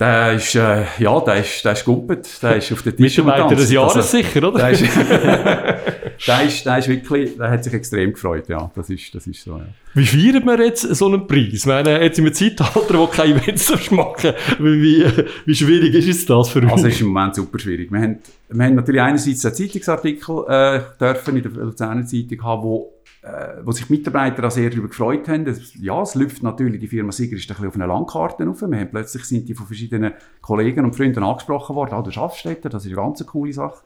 Der 0.02 0.34
ist, 0.34 0.56
äh, 0.56 0.84
ja, 0.98 1.20
der 1.20 1.36
ist, 1.36 1.64
der 1.64 1.74
ist 1.74 1.86
gumpet, 1.86 2.28
der 2.42 2.56
ist 2.56 2.72
auf 2.72 2.82
der 2.82 2.96
Tisch 2.96 3.20
Mitarbeiter 3.20 3.54
des. 3.54 3.72
Jahres 3.72 3.98
Also, 3.98 4.18
sicher, 4.18 4.48
oder? 4.48 4.58
Der 4.58 4.72
ist, 4.72 4.82
der 6.28 6.44
ist, 6.44 6.66
der 6.66 6.78
ist 6.80 6.88
wirklich, 6.88 7.38
der 7.38 7.52
hat 7.52 7.64
sich 7.64 7.72
extrem 7.72 8.12
gefreut, 8.12 8.50
ja. 8.50 8.72
Das 8.74 8.90
ist, 8.90 9.14
das 9.14 9.28
ist 9.28 9.44
so, 9.44 9.58
ja. 9.58 9.66
Wie 9.94 10.08
feiert 10.08 10.44
man 10.44 10.60
jetzt 10.60 10.82
so 10.96 11.06
einen 11.06 11.28
Preis? 11.28 11.54
Ich 11.54 11.66
meine, 11.68 12.02
jetzt 12.02 12.18
im 12.18 12.34
Zeitalter, 12.34 12.98
wo 12.98 13.06
kein 13.06 13.34
Events 13.34 13.92
machen 13.92 14.34
wie, 14.58 14.82
wie, 14.82 15.26
wie 15.46 15.56
schwierig 15.56 15.94
ist 15.94 16.08
jetzt 16.08 16.28
das 16.28 16.50
für 16.50 16.62
uns? 16.62 16.72
Also, 16.72 16.88
es 16.88 16.96
ist 16.96 17.02
im 17.02 17.10
Moment 17.10 17.36
super 17.36 17.60
schwierig. 17.60 17.92
Wir 17.92 18.02
haben, 18.02 18.18
wir 18.50 18.66
haben 18.66 18.76
natürlich 18.76 19.02
einerseits 19.02 19.46
einen 19.46 19.54
Zeitungsartikel, 19.54 20.46
äh, 20.48 20.80
dürfen 21.00 21.38
in 21.38 21.44
der 21.44 21.52
Luzerner 21.52 22.08
Zeitung 22.08 22.44
haben, 22.44 22.64
wo, 22.64 22.92
äh, 23.24 23.64
wo 23.64 23.72
sich 23.72 23.90
Mitarbeiter 23.90 24.46
auch 24.46 24.52
sehr 24.52 24.70
darüber 24.70 24.88
gefreut 24.88 25.28
haben. 25.28 25.46
Das, 25.46 25.76
ja, 25.76 26.02
es 26.02 26.16
läuft 26.16 26.42
natürlich, 26.44 26.80
die 26.80 26.88
Firma 26.88 27.12
Sieger 27.12 27.36
ist 27.36 27.44
ein 27.44 27.48
bisschen 27.50 27.68
auf 27.68 27.76
einer 27.76 27.88
Landkarte 27.88 28.46
rauf. 28.46 28.62
Wir 28.62 28.80
haben 28.80 28.90
plötzlich 28.90 29.24
sind 29.26 29.48
die 29.48 29.54
von 29.54 29.68
verschiedenen 29.68 30.14
Kollegen 30.42 30.86
und 30.86 30.96
Freunden 30.96 31.24
angesprochen 31.24 31.76
worden, 31.76 31.94
ah, 31.94 32.02
du 32.02 32.12
schaffst 32.12 32.46
dort, 32.46 32.66
das 32.66 32.86
ist 32.86 32.88
eine 32.88 32.96
ganz 32.96 33.26
coole 33.26 33.54
Sache. 33.54 33.84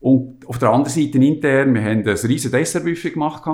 Und 0.00 0.48
auf 0.48 0.58
der 0.58 0.70
anderen 0.70 0.92
Seite 0.92 1.18
intern, 1.18 1.74
wir 1.74 1.82
haben 1.82 2.00
ein 2.00 2.08
riesen 2.08 2.50
Dessertbuffet 2.50 3.12
gemacht. 3.12 3.44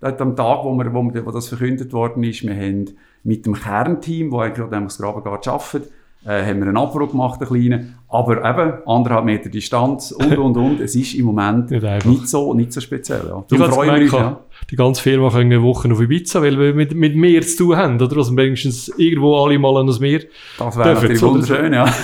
Dort 0.00 0.20
am 0.20 0.36
Tag, 0.36 0.64
wo, 0.64 0.74
wir, 0.76 0.92
wo, 0.92 1.02
wir, 1.12 1.24
wo 1.24 1.30
das 1.30 1.48
verkündet 1.48 1.92
worden 1.92 2.22
ist, 2.24 2.42
wir 2.42 2.54
haben 2.54 2.90
mit 3.24 3.46
dem 3.46 3.54
Kernteam, 3.54 4.30
das 4.30 4.40
eigentlich 4.40 4.64
an 4.64 4.70
dem 4.70 4.88
Grabengarten 4.88 5.50
arbeitet, 5.50 5.92
äh, 6.24 6.44
haben 6.44 6.60
wir 6.60 6.68
einen 6.68 6.76
Abbruch 6.76 7.10
gemacht, 7.10 7.40
einen 7.40 7.48
kleinen. 7.48 7.98
Aber 8.10 8.38
eben, 8.38 8.72
anderthalb 8.86 9.26
Meter 9.26 9.50
Distanz 9.50 10.12
und, 10.12 10.38
und, 10.38 10.56
und. 10.56 10.80
Es 10.80 10.96
ist 10.96 11.14
im 11.14 11.26
Moment 11.26 11.70
Nicht 11.70 12.26
so, 12.26 12.54
nicht 12.54 12.72
so 12.72 12.80
speziell. 12.80 13.20
Ja. 13.28 13.44
Ich 13.50 13.58
Darum 13.58 13.64
habe 13.64 13.72
freuen 13.72 13.88
wir 13.90 13.94
gemerkt, 13.96 14.14
uns, 14.14 14.22
ja. 14.22 14.40
die 14.70 14.76
ganze 14.76 15.02
Firma 15.02 15.28
kann 15.28 15.40
eine 15.42 15.62
Woche 15.62 15.92
auf 15.92 16.00
Ibiza, 16.00 16.40
weil 16.40 16.58
wir 16.58 16.72
mit, 16.72 16.94
mit 16.94 17.14
Meer 17.16 17.42
zu 17.42 17.64
tun 17.64 17.76
haben, 17.76 18.00
oder? 18.00 18.16
Also 18.16 18.34
wenigstens 18.34 18.88
irgendwo 18.96 19.36
alle 19.44 19.58
mal 19.58 19.76
an 19.76 19.88
das 19.88 20.00
Meer. 20.00 20.20
Das 20.58 20.78
wäre 20.78 20.94
natürlich 20.94 21.18
so- 21.18 21.32
wunderschön, 21.32 21.72
ja. 21.72 21.84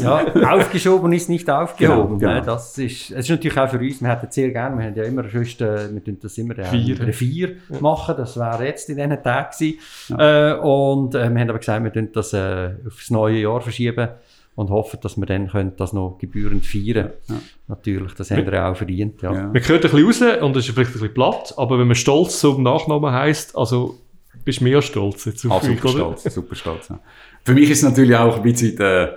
Ja, 0.00 0.52
aufgeschoben 0.52 1.12
ist 1.12 1.28
nicht 1.28 1.48
aufgehoben. 1.48 2.18
Genau, 2.18 2.32
ne? 2.32 2.40
genau. 2.40 2.54
Das, 2.54 2.76
ist, 2.78 3.10
es 3.12 3.18
ist 3.18 3.30
natürlich 3.30 3.56
auch 3.56 3.68
für 3.68 3.78
uns, 3.78 4.00
wir 4.02 4.08
hätten 4.08 4.26
sehr 4.30 4.50
gerne, 4.50 4.76
wir 4.76 4.86
haben 4.86 4.96
ja 4.96 5.04
immer 5.04 5.24
sonst, 5.32 5.60
äh, 5.60 5.94
wir 5.94 6.02
tun 6.02 6.18
das 6.20 6.36
immer 6.38 6.58
äh, 6.58 6.64
Vier. 6.64 7.12
Vier 7.12 7.56
machen, 7.80 8.16
das 8.18 8.36
wäre 8.36 8.66
jetzt 8.66 8.88
in 8.90 8.96
diesen 8.96 9.22
Tagen 9.22 9.50
gewesen. 9.56 9.78
Äh, 10.18 10.54
und 10.60 11.14
äh, 11.14 11.30
wir 11.30 11.40
haben 11.40 11.50
aber 11.50 11.58
gesagt, 11.60 11.84
wir 11.84 11.92
tun 11.92 12.08
das 12.12 12.32
äh, 12.32 12.70
aufs 12.84 13.10
neue 13.10 13.38
Jahr 13.38 13.60
verschieben 13.60 14.08
und 14.56 14.70
hoffen, 14.70 14.98
dass 15.02 15.16
wir 15.16 15.26
dann 15.26 15.48
können 15.48 15.72
das 15.76 15.92
noch 15.92 16.18
gebührend 16.18 16.64
feiern 16.64 17.10
Ja. 17.28 17.34
Natürlich, 17.68 18.14
das 18.14 18.30
haben 18.30 18.46
wir 18.46 18.66
auch 18.68 18.76
verdient. 18.76 19.22
Ja. 19.22 19.32
Ja. 19.32 19.42
Man 19.44 19.54
hört 19.54 19.84
ein 19.84 19.90
bisschen 19.90 20.06
raus 20.32 20.42
und 20.42 20.56
das 20.56 20.66
ist 20.66 20.74
vielleicht 20.74 20.90
ein 20.90 20.92
bisschen 20.94 21.14
platt, 21.14 21.54
aber 21.56 21.78
wenn 21.78 21.86
man 21.86 21.96
stolz 21.96 22.40
zum 22.40 22.62
Nachnamen 22.62 23.12
heisst, 23.12 23.56
also 23.56 23.98
bist 24.44 24.60
du 24.60 24.64
mehr 24.64 24.82
stolz 24.82 25.24
jetzt 25.24 25.44
Ah, 25.46 25.50
auf 25.50 25.66
mich, 25.66 25.80
super 25.80 26.06
oder? 26.06 26.16
stolz, 26.16 26.34
super 26.34 26.54
stolz. 26.54 26.88
Ja. 26.88 27.00
Für 27.44 27.54
mich 27.54 27.70
ist 27.70 27.78
es 27.78 27.84
natürlich 27.84 28.16
auch 28.16 28.36
ein 28.36 28.42
bisschen 28.42 28.78
äh, 28.78 29.08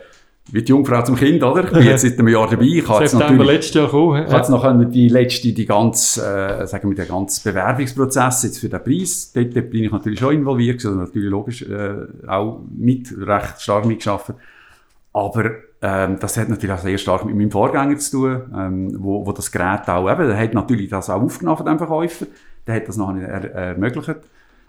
wie 0.52 0.62
die 0.62 0.70
Jungfrau 0.70 1.02
zum 1.04 1.16
Kind, 1.16 1.44
oder? 1.44 1.66
Ich 1.66 1.72
bin 1.72 1.84
jetzt 1.84 2.04
seit 2.04 2.18
einem 2.18 2.30
Jahr 2.30 2.50
dabei. 2.50 2.64
Ich 2.64 2.88
habe 2.88 3.02
jetzt 3.02 3.12
September 3.12 3.34
natürlich 3.34 3.54
letztes 3.56 3.74
Jahr 3.76 3.86
gekommen. 3.86 4.24
Ich 4.24 4.28
habe 4.32 4.38
jetzt 4.38 4.50
noch 4.50 4.90
die 4.92 5.10
letzte, 5.10 5.54
die 5.54 5.66
ganze, 5.66 6.22
äh, 6.62 6.68
sagen 6.68 6.90
wir, 6.90 6.96
der 6.96 7.06
ganze 7.06 7.50
Bewerbungsprozess 7.50 8.44
jetzt 8.44 8.60
für 8.60 8.70
den 8.70 8.82
Preis, 8.82 9.32
dort, 9.34 9.56
dort 9.56 9.70
bin 9.70 9.84
ich 9.84 9.92
natürlich 9.92 10.20
schon 10.20 10.34
involviert, 10.36 10.86
also 10.86 10.98
natürlich 10.98 11.30
logisch 11.30 11.64
äh, 11.64 11.96
auch 12.28 12.62
mit, 12.78 13.14
recht 13.20 13.62
stark 13.62 13.86
mitgeschafft. 13.86 14.34
Aber 15.18 15.50
ähm, 15.82 16.20
das 16.20 16.38
hat 16.38 16.48
natürlich 16.48 16.76
auch 16.76 16.82
sehr 16.82 17.00
stark 17.00 17.26
mit 17.26 17.36
meinem 17.36 17.50
Vorgänger 17.50 17.98
zu 17.98 18.12
tun, 18.12 18.54
ähm, 18.56 18.96
wo, 19.00 19.26
wo 19.26 19.32
das 19.32 19.52
Gerät 19.52 19.90
auch 19.90 20.08
eben, 20.12 20.28
der 20.28 20.38
hat 20.38 20.54
natürlich 20.54 20.92
das 20.92 21.10
auch 21.10 21.20
aufgenommen 21.20 21.58
von 21.58 21.66
dem 21.66 21.80
Verkäufer, 21.80 22.28
der 22.68 22.76
hat 22.76 22.88
das 22.88 22.98
nachher 22.98 23.28
er, 23.28 23.52
ermöglicht, 23.52 24.20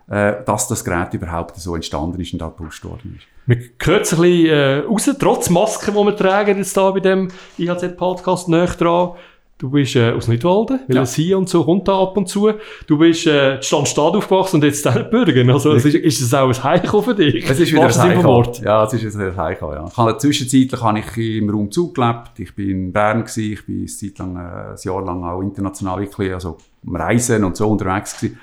äh, 0.09 0.37
dass 0.47 0.67
das 0.67 0.87
Gerät 0.87 1.13
überhaupt 1.13 1.57
so 1.57 1.75
entstanden 1.75 2.19
ist 2.19 2.33
und 2.33 2.43
auch 2.43 2.57
gepusht 2.57 2.83
worden 2.87 3.19
ist. 3.19 3.27
Man 3.45 3.59
hört 3.79 4.07
es 4.07 4.15
ein 4.15 4.23
bisschen 4.23 4.47
äh, 4.47 4.79
raus, 4.79 5.11
trotz 5.19 5.51
Masken, 5.51 5.93
die 5.95 6.01
wir 6.01 6.17
tragen 6.17 6.57
jetzt 6.57 6.75
da 6.75 6.93
bei 6.93 7.01
dem 7.01 7.29
IHZ-Podcast 7.59 8.49
näher 8.49 8.69
dran. 8.69 9.17
Du 9.59 9.71
bist 9.71 9.97
äh, 9.97 10.13
aus 10.13 10.29
Nidwalden, 10.29 10.79
weil 10.87 10.97
Ja. 10.99 11.05
hier 11.05 11.37
und 11.37 11.49
so 11.49 11.65
kommt 11.65 11.89
da 11.89 12.01
ab 12.01 12.17
und 12.17 12.29
zu. 12.29 12.49
Du 12.87 12.97
bist 12.97 13.27
äh, 13.27 13.61
Standstadt 13.61 14.15
aufgewachsen 14.15 14.57
und 14.57 14.65
jetzt 14.65 14.87
in 14.87 15.11
Bürgen. 15.11 15.51
Also 15.51 15.73
es 15.73 15.85
ist, 15.85 15.97
ist 15.97 16.21
es 16.21 16.33
auch 16.33 16.47
ein 16.49 16.63
Heiko 16.63 17.03
für 17.03 17.15
dich? 17.17 17.45
Es 17.51 17.59
ist 17.59 17.73
wieder 17.73 17.87
ein 17.87 17.93
Sinne 17.93 18.21
vom 18.21 18.37
Heiko. 18.47 18.53
Ja, 18.63 18.85
es 18.85 18.93
ist 18.93 19.17
ein 19.17 19.37
Heiko, 19.37 19.73
ja. 19.73 19.85
Ich 19.91 19.97
habe, 19.97 20.17
zwischenzeitlich 20.17 20.81
habe 20.81 21.01
ich 21.01 21.17
im 21.39 21.51
Raum 21.51 21.73
zugelebt. 21.73 22.39
Ich 22.39 22.55
bin 22.55 22.71
in 22.71 22.93
Bern 22.93 23.23
gewesen. 23.25 23.53
Ich 23.53 23.67
bin 23.67 23.79
eine 23.79 23.87
Zeit 23.87 24.19
lang, 24.21 24.37
äh, 24.37 24.71
ein 24.71 24.77
Jahr 24.81 25.05
lang 25.05 25.25
auch 25.25 25.41
international 25.43 25.99
wirklich, 26.01 26.33
also 26.33 26.59
am 26.87 26.95
Reisen 26.95 27.43
und 27.43 27.57
so 27.57 27.69
unterwegs 27.69 28.17
gewesen. 28.21 28.39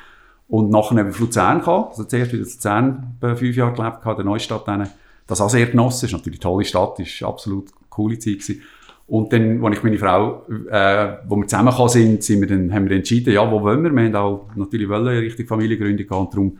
Und 0.50 0.70
nachher 0.70 0.98
habe 0.98 1.10
ich 1.12 1.18
Luzern 1.20 1.60
gekommen. 1.60 1.86
Also 1.92 2.04
zuerst 2.04 2.34
in 2.34 2.40
Luzern 2.40 3.18
fünf 3.22 3.56
Jahre 3.56 3.74
gelebt, 3.74 4.00
in 4.06 4.16
der 4.18 4.26
Neustadt. 4.26 4.68
Dann. 4.68 4.90
Das 5.28 5.40
auch 5.40 5.50
sehr 5.50 5.66
genossen. 5.68 6.08
Ist 6.08 6.12
natürlich 6.12 6.40
eine 6.40 6.52
tolle 6.52 6.66
Stadt, 6.66 7.00
ist 7.00 7.24
absolut 7.24 7.70
eine 7.70 7.88
coole 7.90 8.20
Zeit 8.20 8.34
gewesen. 8.40 8.62
Und 9.08 9.32
dann, 9.32 9.64
als 9.64 9.78
ich 9.78 9.84
meine 9.84 9.98
Frau, 10.00 10.46
äh, 10.70 11.18
wo 11.28 11.36
wir 11.36 11.48
zusammengekommen 11.48 11.90
sind, 11.90 12.24
sind 12.24 12.42
wir 12.42 12.48
dann, 12.48 12.74
haben 12.74 12.90
wir 12.90 12.96
entschieden, 12.96 13.34
ja, 13.34 13.50
wo 13.50 13.62
wollen 13.62 13.84
wir? 13.84 13.92
Wir 13.92 14.04
haben 14.04 14.16
auch 14.16 14.48
natürlich 14.56 14.90
wollen, 14.90 15.08
Richtung 15.08 15.46
Familiengründung 15.46 16.08
gehen, 16.08 16.28
darum 16.32 16.58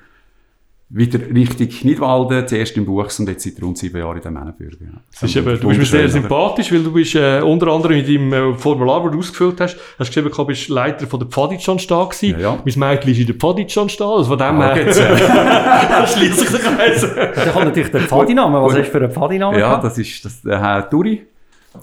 wieder 0.90 1.20
richtig 1.34 1.84
Nidwalden, 1.84 2.48
zuerst 2.48 2.78
im 2.78 2.86
Buchs 2.86 3.20
und 3.20 3.28
jetzt 3.28 3.44
seit 3.44 3.62
rund 3.62 3.78
sieben 3.78 3.98
Jahren 3.98 4.18
in 4.18 4.22
dem 4.22 4.34
Männenbürger. 4.34 4.78
Ja. 4.82 5.02
Das 5.12 5.24
ist 5.24 5.36
eben, 5.36 5.60
du 5.60 5.68
bist 5.68 5.80
mir 5.80 5.86
sehr 5.86 6.10
sympathisch, 6.10 6.72
weil 6.72 6.84
du 6.84 6.94
bist 6.94 7.16
äh, 7.16 7.42
unter 7.42 7.68
anderem 7.68 7.98
in 7.98 8.06
deinem 8.06 8.54
äh, 8.54 8.54
Formular, 8.54 9.02
das 9.04 9.12
du 9.12 9.18
ausgefüllt 9.18 9.60
hast, 9.60 9.78
hast 9.98 10.08
geschrieben, 10.08 10.32
du 10.32 10.46
bist 10.46 10.70
Leiter 10.70 11.08
von 11.08 11.20
der 11.20 11.28
Pfaditschan 11.28 11.80
Stall 11.80 12.10
gewesen. 12.10 12.40
Ja, 12.40 12.54
ja. 12.54 12.60
Mein 12.64 12.92
Mädchen 12.92 13.12
ist 13.12 13.20
in 13.20 13.26
der 13.26 13.34
Pfaditschan 13.34 13.90
Stall, 13.90 14.18
also 14.18 14.30
von 14.30 14.38
dem 14.38 14.62
Ah, 14.62 14.76
her 14.76 14.84
geht's, 14.84 14.98
äh, 15.00 16.08
schließt 16.08 16.40
sich 16.40 16.50
der 16.52 16.60
Kreis. 16.60 17.02
Da 17.02 17.52
kommt 17.52 17.66
natürlich 17.66 17.92
der 17.92 18.02
Pfadinamen. 18.02 18.62
Was 18.62 18.74
hast 18.76 18.88
du 18.88 18.92
für 18.92 18.98
einen 19.00 19.12
Pfadinamen? 19.12 19.60
ja, 19.60 19.70
gehabt? 19.70 19.86
das 19.86 19.98
ist 19.98 20.24
das, 20.24 20.42
der 20.44 20.62
Herr 20.62 20.84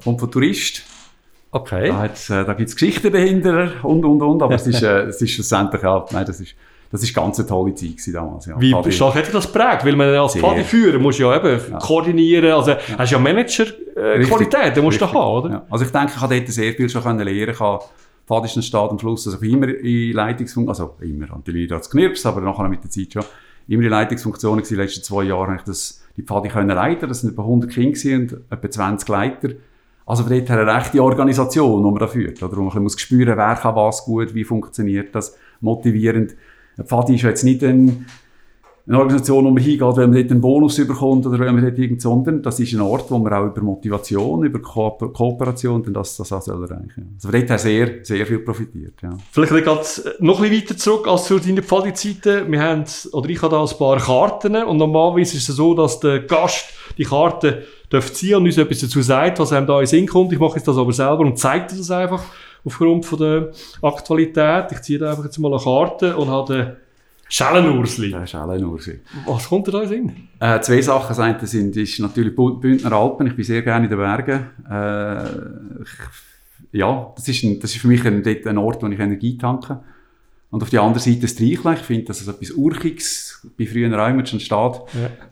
Kommt 0.03 0.21
von 0.21 0.31
Tourist. 0.31 0.83
Okay. 1.51 1.89
Da, 1.89 1.99
hat's, 1.99 2.31
äh, 2.31 2.45
da 2.45 2.55
gibt's 2.55 2.75
Geschichten 2.75 3.13
dahinter 3.13 3.73
und, 3.83 4.05
und, 4.05 4.23
und, 4.23 4.43
aber 4.43 4.55
es 4.55 4.67
ist, 4.67 4.83
äh, 4.83 5.03
es 5.03 5.21
ist 5.21 5.33
schlussendlich 5.33 5.85
auch, 5.85 6.11
nein, 6.11 6.25
das 6.25 6.41
ist, 6.41 6.55
das 6.91 7.03
ist 7.03 7.15
ganz 7.15 7.39
eine 7.39 7.49
tolle 7.49 7.75
Zeit 7.75 7.97
damals. 8.15 8.47
Ja. 8.47 8.59
Wie 8.59 8.73
Pfadi- 8.75 8.91
stark 8.91 9.15
hat 9.17 9.35
das 9.35 9.53
geprägt? 9.53 9.85
Weil 9.85 9.97
man 9.97 10.15
als. 10.15 10.35
Pfadiführer 10.35 10.99
muss 10.99 11.19
ja 11.19 11.35
eben 11.37 11.79
koordinieren, 11.79 12.53
also 12.53 12.75
hast 12.97 13.13
ja 13.13 13.19
Manager-Qualität, 13.19 14.55
Richtig, 14.61 14.75
den 14.75 14.85
musst 14.85 15.01
du 15.01 15.07
haben, 15.07 15.17
oder? 15.17 15.51
Ja. 15.51 15.67
Also 15.71 15.85
ich 15.85 15.91
denke, 15.91 16.13
ich 16.15 16.21
habe 16.21 16.35
dort 16.37 16.49
sehr 16.49 16.73
viel 16.73 16.89
schon 16.89 17.03
können 17.03 17.21
lernen. 17.21 17.51
Ich 17.53 17.61
habe 17.61 17.85
Fadischen 18.27 18.63
Staat 18.63 18.91
am 18.91 18.99
Schluss, 18.99 19.27
also 19.27 19.39
immer 19.45 19.69
in 19.69 20.13
Leitungsfunktion, 20.13 20.69
also 20.69 20.97
immer, 21.01 21.27
natürlich 21.27 21.69
da 21.69 21.79
geknirpst, 21.79 22.25
aber 22.25 22.41
nachher 22.41 22.69
mit 22.69 22.83
der 22.83 22.91
Zeit 22.91 23.13
schon, 23.13 23.25
immer 23.69 23.83
in 23.83 23.91
Leitungsfunktionen 23.91 24.59
gewesen. 24.61 24.75
Die 24.75 24.81
letzten 24.81 25.03
zwei 25.03 25.25
Jahre 25.25 25.49
habe 25.49 25.57
ich 25.57 25.63
das, 25.63 26.03
die 26.17 26.23
Pfadi 26.23 26.49
können 26.49 26.71
leiten. 26.71 27.09
Das 27.09 27.21
sind 27.21 27.33
etwa 27.33 27.43
100 27.43 27.71
Kinder 27.71 28.19
und 28.19 28.33
etwa 28.51 28.71
20 28.71 29.09
Leiter. 29.09 29.49
Also 30.05 30.25
von 30.25 30.33
dort 30.33 30.49
her 30.49 30.61
eine 30.61 30.75
rechte 30.75 31.03
Organisation, 31.03 31.83
die 31.83 31.91
man 31.91 31.99
da 31.99 32.07
führt. 32.07 32.43
Oder 32.43 32.57
wo 32.57 32.63
man 32.63 32.83
muss 32.83 33.01
spüren, 33.01 33.37
wer 33.37 33.55
kann 33.55 33.77
was 33.77 34.05
gut, 34.05 34.35
wie 34.35 34.45
funktioniert 34.45 35.15
das, 35.15 35.37
motivierend. 35.61 36.35
Ein 36.77 36.87
Pfadi 36.87 37.15
ist 37.15 37.23
jetzt 37.23 37.45
nicht 37.45 37.63
ein, 37.63 38.07
eine 38.87 38.99
Organisation, 38.99 39.45
wo 39.45 39.51
man 39.51 39.63
hingeht, 39.63 39.81
weil 39.81 40.09
man 40.09 40.13
dort 40.15 40.31
einen 40.31 40.41
Bonus 40.41 40.79
überkommt 40.79 41.25
oder 41.27 41.39
weil 41.39 41.53
man 41.53 41.63
dort 41.63 41.79
irgend, 41.79 42.03
sondern 42.03 42.43
das 42.43 42.59
ist 42.59 42.73
ein 42.73 42.81
Ort, 42.81 43.11
wo 43.11 43.19
man 43.19 43.33
auch 43.33 43.47
über 43.47 43.63
Motivation, 43.63 44.45
über 44.45 44.61
Ko 44.61 44.91
Kooperation 44.91 45.83
und 45.83 45.93
das, 45.95 46.17
das 46.17 46.33
auch 46.33 46.43
soll 46.43 46.65
erreichen. 46.65 47.15
Also 47.15 47.29
von 47.29 47.39
dort 47.39 47.51
her 47.51 47.59
sehr, 47.59 48.05
sehr 48.05 48.27
viel 48.27 48.41
profitiert, 48.41 48.95
ja. 49.03 49.11
Vielleicht 49.31 49.53
geht 49.53 50.21
noch 50.21 50.43
ein 50.43 50.51
bisschen 50.51 50.63
weiter 50.63 50.77
zurück 50.77 51.07
als 51.07 51.27
zu 51.27 51.39
deinen 51.39 51.63
Pfadi-Zeiten. 51.63 52.51
Wir 52.51 52.61
haben, 52.61 52.85
oder 53.13 53.29
ich 53.29 53.41
habe 53.41 53.55
da 53.55 53.63
ein 53.63 53.79
paar 53.79 53.99
Karten 53.99 54.57
und 54.57 54.77
normalerweise 54.79 55.37
ist 55.37 55.49
es 55.49 55.57
so, 55.57 55.75
dass 55.75 56.01
der 56.01 56.21
Gast 56.21 56.65
die 56.99 57.05
Karte 57.05 57.63
darf 57.89 58.13
ziehen 58.13 58.37
und 58.37 58.47
uns 58.47 58.59
etwas 58.59 58.81
dazu 58.81 59.01
sagt, 59.01 59.39
was 59.39 59.53
einem 59.53 59.67
da 59.67 59.81
in 59.81 59.87
Sinn 59.87 60.07
kommt. 60.07 60.33
Ich 60.33 60.39
mache 60.41 60.57
jetzt 60.57 60.67
das 60.67 60.77
aber 60.77 60.93
selber 60.93 61.21
und 61.21 61.39
zeige 61.39 61.67
das 61.77 61.91
einfach 61.91 62.25
aufgrund 62.65 63.07
von 63.07 63.19
der 63.19 63.51
Aktualität. 63.81 64.73
Ich 64.73 64.83
ziehe 64.83 64.99
da 64.99 65.11
einfach 65.11 65.25
jetzt 65.25 65.39
mal 65.39 65.53
eine 65.53 65.63
Karte 65.63 66.17
und 66.17 66.29
habe 66.29 66.79
Schellenursli. 67.33 68.11
Nur 68.61 68.79
so. 68.79 68.93
Was 69.25 69.49
kommt 69.49 69.67
dir 69.67 69.73
da 69.73 69.83
in 69.83 69.89
Sinn? 69.89 70.13
Äh, 70.39 70.61
zwei 70.61 70.83
Sachen. 70.83 71.09
Das 71.09 71.19
eine 71.19 71.47
sind, 71.47 71.75
ist 71.79 71.99
natürlich 71.99 72.37
Bündner 72.37 72.93
Alpen. 72.93 73.27
Ich 73.27 73.35
bin 73.35 73.45
sehr 73.45 73.63
gerne 73.63 73.87
in 73.87 73.91
den 73.91 73.99
Bergen. 73.99 74.51
Äh, 74.71 75.83
ich, 75.83 76.79
ja, 76.79 77.11
das 77.17 77.29
ist, 77.29 77.43
ein, 77.43 77.59
das 77.59 77.75
ist 77.75 77.81
für 77.81 77.89
mich 77.89 78.05
ein, 78.05 78.23
dort 78.23 78.47
ein 78.47 78.59
Ort, 78.59 78.83
wo 78.83 78.87
ich 78.87 78.99
Energie 78.99 79.39
tanke. 79.39 79.81
Und 80.53 80.63
auf 80.63 80.69
der 80.69 80.83
anderen 80.83 81.01
Seite 81.01 81.21
das 81.21 81.35
Treichle. 81.35 81.73
Ich 81.73 81.81
finde, 81.81 82.05
das 82.05 82.21
ist 82.21 82.29
etwas 82.29 82.51
Urchiges. 82.51 83.41
Bei 83.59 83.65
frühen 83.65 83.95
Räumen 83.95 84.27
schon 84.27 84.39
steht. 84.39 84.83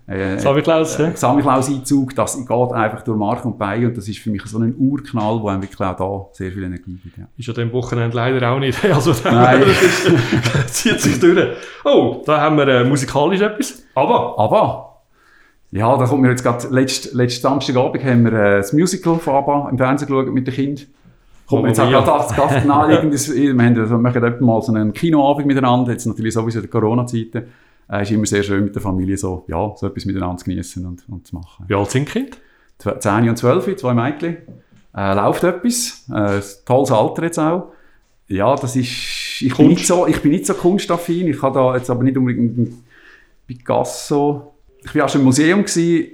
Äh, 0.06 0.38
Samichlaus, 0.38 0.98
äh, 0.98 1.08
hä? 1.08 1.12
Samichlaus-Einzug, 1.14 2.14
das 2.14 2.38
geht 2.38 2.72
einfach 2.72 3.02
durch 3.02 3.18
Mark 3.18 3.44
und 3.44 3.58
Bein 3.58 3.84
und 3.84 3.96
das 3.98 4.08
ist 4.08 4.18
für 4.18 4.30
mich 4.30 4.42
so 4.46 4.58
ein 4.58 4.74
Urknall, 4.78 5.42
wo 5.42 5.48
einem 5.48 5.60
wirklich 5.60 5.78
auch 5.78 5.94
da 5.94 6.26
sehr 6.32 6.50
viel 6.50 6.64
Energie 6.64 6.98
gibt. 7.02 7.18
Ja. 7.18 7.28
Ist 7.36 7.46
ja 7.46 7.52
dem 7.52 7.70
Wochenende 7.70 8.16
leider 8.16 8.50
auch 8.50 8.58
nicht. 8.58 8.82
Also, 8.90 9.14
Nein. 9.24 9.60
das 10.52 10.64
ist, 10.64 10.74
zieht 10.74 11.00
sich 11.00 11.20
durch. 11.20 11.38
Oh, 11.84 12.22
da 12.24 12.40
haben 12.40 12.56
wir 12.56 12.66
äh, 12.66 12.84
musikalisch 12.84 13.42
etwas. 13.42 13.84
Aber, 13.94 14.38
Aber, 14.38 15.02
ja, 15.70 15.98
da 15.98 16.06
kommt 16.06 16.22
mir 16.22 16.30
jetzt 16.30 16.42
gerade, 16.42 16.66
letzten 16.68 17.14
letzten 17.14 17.42
Samstagabend 17.42 18.02
haben 18.02 18.24
wir 18.24 18.32
äh, 18.32 18.56
das 18.56 18.72
Musical 18.72 19.18
von 19.18 19.34
ABBA 19.34 19.68
im 19.68 19.76
Fernsehen 19.76 20.08
geschaut 20.08 20.32
mit 20.32 20.46
den 20.46 20.54
Kindern. 20.54 20.86
Kommt 21.50 21.66
jetzt 21.66 21.80
auch 21.80 21.90
gerade 21.90 22.34
ganz 22.36 22.62
genau 22.62 22.88
irgendwas, 22.88 23.34
wir 23.34 23.50
haben, 23.50 23.76
wir 23.76 23.98
machen 23.98 24.22
etwa 24.22 24.44
mal 24.44 24.62
so 24.62 24.72
einen 24.72 24.92
Kinoabend 24.92 25.46
miteinander, 25.46 25.90
jetzt 25.92 26.06
natürlich 26.06 26.34
sowieso 26.34 26.60
in 26.60 26.62
der 26.62 26.70
Corona-Zeiten. 26.70 27.42
Äh, 27.90 28.02
ist 28.02 28.12
immer 28.12 28.26
sehr 28.26 28.44
schön 28.44 28.64
mit 28.64 28.74
der 28.74 28.80
Familie 28.80 29.16
so, 29.16 29.44
ja, 29.48 29.72
so 29.76 29.88
etwas 29.88 30.04
miteinander 30.04 30.36
zu 30.36 30.44
genießen 30.44 30.86
und, 30.86 31.08
und 31.08 31.26
zu 31.26 31.34
machen. 31.34 31.64
wie 31.66 31.74
alt 31.74 31.90
sind 31.90 32.08
Kinder? 32.08 32.36
10 32.78 33.28
und 33.28 33.36
12, 33.36 33.76
zwei 33.76 33.94
Mädchen. 33.94 34.38
Äh, 34.96 35.14
läuft 35.14 35.44
etwas. 35.44 36.06
Äh, 36.10 36.14
ein 36.14 36.42
tolles 36.64 36.92
Alter 36.92 37.24
jetzt 37.24 37.38
auch. 37.38 37.72
Ja, 38.28 38.54
das 38.54 38.76
ist, 38.76 39.42
ich 39.42 39.56
bin 39.56 39.68
nicht 39.68 39.86
so, 39.86 40.06
ich 40.06 40.22
bin 40.22 40.30
nicht 40.30 40.46
so 40.46 40.54
kunstaffin. 40.54 41.26
Ich 41.26 41.42
habe 41.42 41.58
da 41.58 41.76
jetzt 41.76 41.90
aber 41.90 42.04
nicht 42.04 42.16
unbedingt 42.16 42.56
einen 42.56 42.84
Picasso. 43.46 44.54
Ich 44.84 44.94
war 44.94 45.04
auch 45.04 45.08
schon 45.08 45.20
im 45.22 45.26
Museum 45.26 45.64
gewesen. 45.64 46.12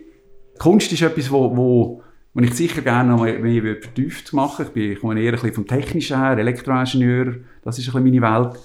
Kunst 0.59 0.91
ist 0.93 1.03
etwas, 1.03 1.31
wo, 1.31 1.57
wo, 1.57 2.03
wo 2.37 2.43
ich 2.43 2.53
sicher 2.53 2.83
gerne 2.83 3.13
noch 3.13 3.23
mehr, 3.23 3.77
vertieft 3.81 4.35
machen. 4.35 4.67
Ich, 4.67 4.73
bin, 4.73 4.93
ich 4.93 5.01
komme 5.01 5.19
eher 5.19 5.33
ein 5.33 5.37
bisschen 5.37 5.55
vom 5.55 5.67
Technischen 5.67 6.21
her, 6.21 6.37
Elektroingenieur. 6.37 7.37
Das 7.63 7.79
ist 7.79 7.89
ein 7.89 8.05
bisschen 8.05 8.21
meine 8.21 8.45
Welt. 8.45 8.61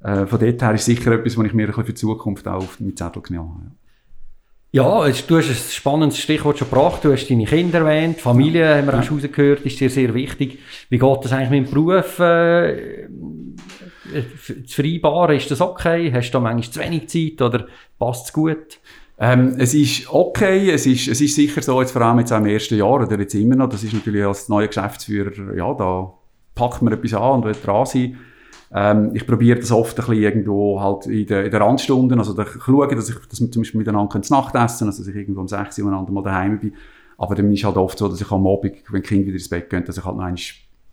Äh, 0.00 0.26
von 0.26 0.38
dort 0.38 0.62
her 0.62 0.74
ist 0.74 0.84
sicher 0.84 1.10
etwas, 1.10 1.36
wo 1.36 1.42
ich 1.42 1.52
mir 1.52 1.64
ein 1.64 1.66
bisschen 1.66 1.84
für 1.84 1.92
die 1.92 1.98
Zukunft 1.98 2.46
auch 2.46 2.58
auf 2.58 2.76
den 2.76 2.96
Zettel 2.96 3.20
genommen 3.20 3.54
habe. 3.54 3.76
Ja, 4.70 5.04
jetzt, 5.08 5.28
du 5.28 5.36
hast 5.36 5.48
ein 5.48 5.56
spannendes 5.56 6.18
Stichwort 6.18 6.58
schon 6.58 6.70
gebracht. 6.70 7.02
Du 7.02 7.10
hast 7.10 7.28
deine 7.28 7.44
Kinder 7.44 7.80
erwähnt. 7.80 8.20
Familie, 8.20 8.76
haben 8.76 8.86
wir 8.86 8.96
auch 8.96 9.02
schon 9.02 9.18
rausgehört, 9.18 9.62
ist 9.62 9.80
dir 9.80 9.90
sehr 9.90 10.14
wichtig. 10.14 10.60
Wie 10.88 10.98
geht 10.98 11.24
das 11.24 11.32
eigentlich 11.32 11.50
mit 11.50 11.66
dem 11.66 11.74
Beruf 11.74 12.20
äh, 12.20 13.08
zu 14.64 14.74
vereinbaren? 14.76 15.36
Ist 15.36 15.50
das 15.50 15.60
okay? 15.60 16.12
Hast 16.12 16.30
du 16.30 16.34
da 16.34 16.40
manchmal 16.40 16.70
zu 16.70 16.80
wenig 16.80 17.08
Zeit 17.08 17.42
oder 17.42 17.66
passt 17.98 18.26
es 18.26 18.32
gut? 18.32 18.78
Ähm, 19.20 19.56
es 19.58 19.74
ist 19.74 20.12
okay, 20.12 20.70
es 20.70 20.86
ist, 20.86 21.08
es 21.08 21.20
ist 21.20 21.34
sicher 21.34 21.60
so, 21.60 21.80
jetzt 21.80 21.90
vor 21.90 22.02
allem 22.02 22.20
jetzt 22.20 22.32
auch 22.32 22.38
im 22.38 22.46
ersten 22.46 22.76
Jahr 22.76 22.92
oder 22.92 23.18
jetzt 23.18 23.34
immer 23.34 23.56
noch, 23.56 23.68
das 23.68 23.82
ist 23.82 23.92
natürlich 23.92 24.24
als 24.24 24.48
neuer 24.48 24.68
Geschäftsführer, 24.68 25.56
ja, 25.56 25.74
da 25.74 26.12
packt 26.54 26.82
man 26.82 26.92
etwas 26.92 27.14
an 27.14 27.32
und 27.32 27.44
will 27.44 27.56
dran 27.60 27.86
sein. 27.86 28.16
Ähm, 28.72 29.10
ich 29.14 29.26
probiere 29.26 29.58
das 29.58 29.72
oft 29.72 29.98
ein 29.98 30.06
bisschen 30.06 30.22
irgendwo 30.22 30.80
halt 30.80 31.06
in 31.06 31.26
der, 31.26 31.44
in 31.46 31.50
der 31.50 31.60
Randstunden, 31.60 32.18
also 32.18 32.32
da 32.32 32.46
schaue, 32.46 32.86
dass 32.94 33.08
ich, 33.08 33.16
dass 33.28 33.40
wir 33.40 33.50
zum 33.50 33.62
Beispiel 33.62 33.78
miteinander 33.78 34.08
können, 34.08 34.24
also 34.30 34.84
dass 34.86 35.08
ich 35.08 35.14
irgendwo 35.16 35.40
um 35.40 35.48
6 35.48 35.78
Uhr 35.78 35.84
miteinander 35.86 36.12
mal 36.12 36.22
daheim 36.22 36.60
bin. 36.60 36.74
Aber 37.16 37.34
dann 37.34 37.50
ist 37.52 37.64
halt 37.64 37.76
oft 37.76 37.98
so, 37.98 38.08
dass 38.08 38.20
ich 38.20 38.30
am 38.30 38.46
Abend, 38.46 38.76
wenn 38.90 39.02
die 39.02 39.08
Kinder 39.08 39.26
wieder 39.26 39.34
ins 39.34 39.48
Bett 39.48 39.68
gehen, 39.68 39.84
dass 39.84 39.98
ich 39.98 40.04
halt 40.04 40.16
noch 40.16 40.22
einmal 40.22 40.38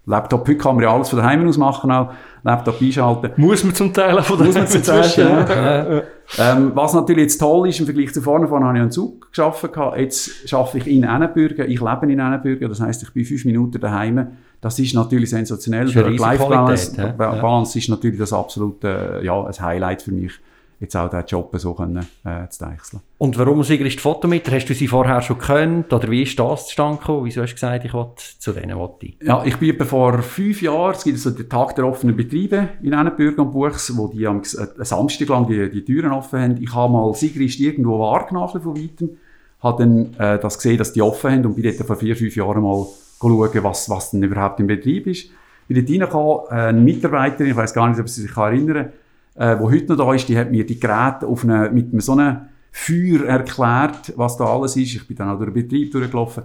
Laptop, 0.05 0.47
heute 0.47 0.57
kann 0.57 0.75
man 0.75 0.83
ja 0.83 0.93
alles 0.93 1.09
von 1.09 1.19
daheim 1.19 1.47
aus 1.47 1.57
machen, 1.57 1.91
auch 1.91 2.11
Laptop 2.43 2.79
einschalten. 2.79 3.31
Muss 3.37 3.63
man 3.63 3.73
zum 3.73 3.91
Teil 3.91 4.17
auch 4.19 4.23
von 4.23 4.37
der 4.37 4.47
Muss 4.47 4.55
man 4.55 4.67
zum 4.67 4.83
Teil, 4.83 4.97
inzwischen, 4.97 5.27
ja. 5.27 5.95
ja. 5.95 6.03
Ähm, 6.37 6.71
was 6.75 6.93
natürlich 6.93 7.23
jetzt 7.23 7.37
toll 7.39 7.69
ist 7.69 7.79
im 7.79 7.85
Vergleich 7.85 8.13
zu 8.13 8.21
vorne, 8.21 8.47
vorne 8.47 8.65
habe 8.65 8.77
ich 8.77 8.81
einen 8.81 8.91
Zug 8.91 9.29
geschafft. 9.31 9.73
gehabt. 9.73 9.97
Jetzt 9.97 10.53
arbeite 10.53 10.77
ich 10.77 10.87
in 10.87 11.03
Ennenbürgen. 11.03 11.69
Ich 11.69 11.79
lebe 11.79 11.99
in 12.03 12.19
Ennenbürgen. 12.19 12.69
Das 12.69 12.81
heisst, 12.81 13.03
ich 13.03 13.13
bin 13.13 13.25
fünf 13.25 13.45
Minuten 13.45 13.79
daheim. 13.79 14.27
Das 14.61 14.79
ist 14.79 14.93
natürlich 14.93 15.29
sensationell. 15.29 15.87
Für 15.87 16.05
riesige 16.05 16.21
Life-Balance 16.21 16.97
ja. 16.97 17.11
Balance 17.11 17.77
ist 17.77 17.89
natürlich 17.89 18.19
das 18.19 18.33
absolute, 18.33 19.21
ja, 19.23 19.43
ein 19.43 19.59
Highlight 19.59 20.01
für 20.01 20.11
mich, 20.11 20.33
jetzt 20.79 20.95
auch 20.95 21.09
diesen 21.09 21.25
Job 21.25 21.51
so 21.57 21.73
können, 21.73 22.05
äh, 22.23 22.47
zu 22.49 22.65
wechseln. 22.65 23.01
Und 23.17 23.37
warum 23.37 23.63
die 23.95 24.01
Fotometer? 24.01 24.51
Hast 24.51 24.65
du 24.65 24.73
sie 24.73 24.87
vorher 24.87 25.21
schon 25.21 25.39
gekannt? 25.39 25.93
Oder 25.93 26.09
wie 26.11 26.23
ist 26.23 26.37
das 26.37 26.67
zustande 26.67 26.99
gekommen? 26.99 27.25
Wieso 27.25 27.41
hast 27.41 27.51
du 27.51 27.55
gesagt, 27.55 27.85
ich 27.85 27.93
will 27.93 28.07
zu 28.39 28.51
denen 28.51 28.77
ich? 29.01 29.17
Ja, 29.23 29.43
ich 29.45 29.57
bin 29.57 29.79
vor 29.85 30.21
fünf 30.21 30.61
Jahren, 30.61 30.93
es 30.95 31.03
gibt 31.03 31.19
so 31.19 31.31
den 31.31 31.49
Tag 31.49 31.75
der 31.75 31.87
offenen 31.87 32.15
Betriebe 32.15 32.69
in 32.81 32.93
am 33.39 33.51
Buchs, 33.51 33.95
wo 33.95 34.07
die 34.07 34.27
am 34.27 34.41
äh, 34.41 34.85
Samstag 34.85 35.29
lang 35.29 35.47
die, 35.47 35.71
die 35.71 35.85
Türen 35.85 36.11
offen 36.11 36.39
haben. 36.39 36.57
Ich 36.61 36.73
habe 36.73 36.91
mal 36.91 37.13
Sigrist 37.13 37.59
irgendwo 37.59 37.99
wahrgenommen 37.99 38.61
von 38.61 38.77
weitem, 38.77 39.17
habe 39.61 39.83
dann 39.83 40.13
äh, 40.19 40.39
das 40.39 40.57
gesehen, 40.57 40.77
dass 40.77 40.91
die 40.91 41.01
offen 41.01 41.31
haben 41.31 41.45
und 41.45 41.55
bin 41.55 41.63
dort 41.63 41.87
vor 41.87 41.95
vier, 41.95 42.15
fünf 42.15 42.35
Jahren 42.35 42.61
mal 42.61 42.85
schauen, 43.19 43.63
was, 43.63 43.89
was 43.89 44.11
denn 44.11 44.23
überhaupt 44.23 44.59
im 44.59 44.67
Betrieb 44.67 45.07
ist. 45.07 45.29
Bin 45.67 45.77
dort 45.77 45.89
reingekommen, 45.89 46.45
äh, 46.49 46.69
eine 46.69 46.81
Mitarbeiterin, 46.81 47.51
ich 47.51 47.57
weiß 47.57 47.73
gar 47.73 47.87
nicht, 47.87 47.99
ob 47.99 48.09
sie 48.09 48.23
sich 48.23 48.35
erinnern 48.35 48.75
kann, 48.75 48.93
äh, 49.35 49.57
die 49.57 49.63
heute 49.63 49.95
noch 49.95 50.05
da 50.05 50.13
ist, 50.13 50.27
die 50.29 50.37
hat 50.37 50.51
mir 50.51 50.65
die 50.65 50.79
Geräte 50.79 51.27
auf 51.27 51.43
eine, 51.43 51.69
mit 51.69 52.01
so 52.01 52.13
einem 52.13 52.41
Feuer 52.71 53.25
erklärt, 53.25 54.13
was 54.15 54.37
da 54.37 54.45
alles 54.45 54.75
ist. 54.75 54.95
Ich 54.95 55.07
bin 55.07 55.15
dann 55.17 55.29
auch 55.29 55.37
durch 55.37 55.53
den 55.53 55.63
Betrieb 55.63 55.91
durchgelaufen. 55.91 56.43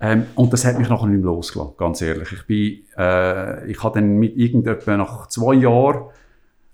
Ähm, 0.00 0.26
und 0.34 0.52
das 0.52 0.64
hat 0.64 0.78
mich 0.78 0.88
nachher 0.88 1.06
nicht 1.06 1.22
mehr 1.22 1.32
losgelassen, 1.32 1.74
ganz 1.76 2.00
ehrlich. 2.00 2.32
Ich 2.32 2.46
bin, 2.46 2.80
äh, 2.96 3.70
ich 3.70 3.82
habe 3.82 4.00
dann 4.00 4.18
mit 4.18 4.36
irgendetwa 4.36 4.96
nach 4.96 5.28
zwei 5.28 5.54
Jahren, 5.54 6.04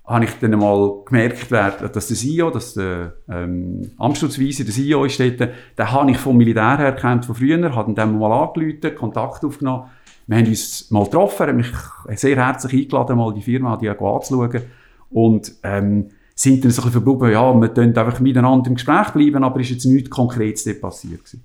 habe 0.05 0.23
ich 0.23 0.31
dann 0.39 0.51
mal 0.51 1.03
gemerkt, 1.05 1.51
dass 1.51 2.07
der 2.07 2.17
CEO, 2.17 2.49
dass 2.49 2.75
der 2.75 3.15
ähm, 3.29 3.91
Amtsschutzweise, 3.97 4.63
der 4.63 4.73
CEO 4.73 5.03
ist 5.03 5.19
dort, 5.19 5.41
den 5.41 5.91
habe 5.91 6.11
ich 6.11 6.17
vom 6.17 6.37
Militär 6.37 6.77
her 6.77 6.93
kennt, 6.93 7.25
von 7.25 7.35
früher, 7.35 7.75
habe 7.75 7.91
ihn 7.91 7.95
dann 7.95 8.17
mal 8.17 8.31
angerufen, 8.31 8.95
Kontakt 8.95 9.43
aufgenommen. 9.43 9.89
Wir 10.27 10.37
haben 10.37 10.47
uns 10.47 10.89
mal 10.91 11.03
getroffen, 11.03 11.43
er 11.43 11.47
hat 11.49 11.55
mich 11.55 12.19
sehr 12.19 12.37
herzlich 12.37 12.83
eingeladen, 12.83 13.17
mal 13.17 13.33
die 13.33 13.41
Firma 13.41 13.75
die 13.75 13.89
anzuschauen. 13.89 14.61
Und 15.09 15.53
ähm, 15.63 16.09
sind 16.35 16.63
dann 16.63 16.71
so 16.71 16.83
ein 16.83 16.85
bisschen 16.89 17.03
verblieben, 17.03 17.31
ja, 17.31 17.53
wir 17.53 17.69
können 17.69 17.97
einfach 17.97 18.19
miteinander 18.19 18.69
im 18.69 18.75
Gespräch 18.75 19.09
bleiben, 19.09 19.43
aber 19.43 19.59
ist 19.59 19.71
jetzt 19.71 19.85
nichts 19.85 20.09
Konkretes 20.09 20.65
dort 20.65 20.81
passiert 20.81 21.25
gewesen. 21.25 21.43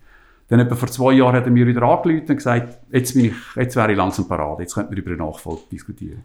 Dann 0.49 0.61
etwa 0.61 0.75
vor 0.75 0.89
zwei 0.89 1.13
Jahren 1.13 1.35
hat 1.35 1.47
er 1.47 1.51
mir 1.51 1.67
wieder 1.67 1.83
angerufen 1.83 2.29
und 2.29 2.37
gesagt, 2.37 2.79
jetzt, 2.91 3.15
bin 3.15 3.27
ich, 3.27 3.35
jetzt 3.57 3.75
wäre 3.75 3.91
ich 3.91 3.97
langsam 3.97 4.29
parat, 4.29 4.61
jetzt 4.61 4.75
könnten 4.75 4.91
wir 4.91 4.99
über 4.99 5.13
eine 5.13 5.25
Nachfolge 5.25 5.63
diskutieren. 5.71 6.25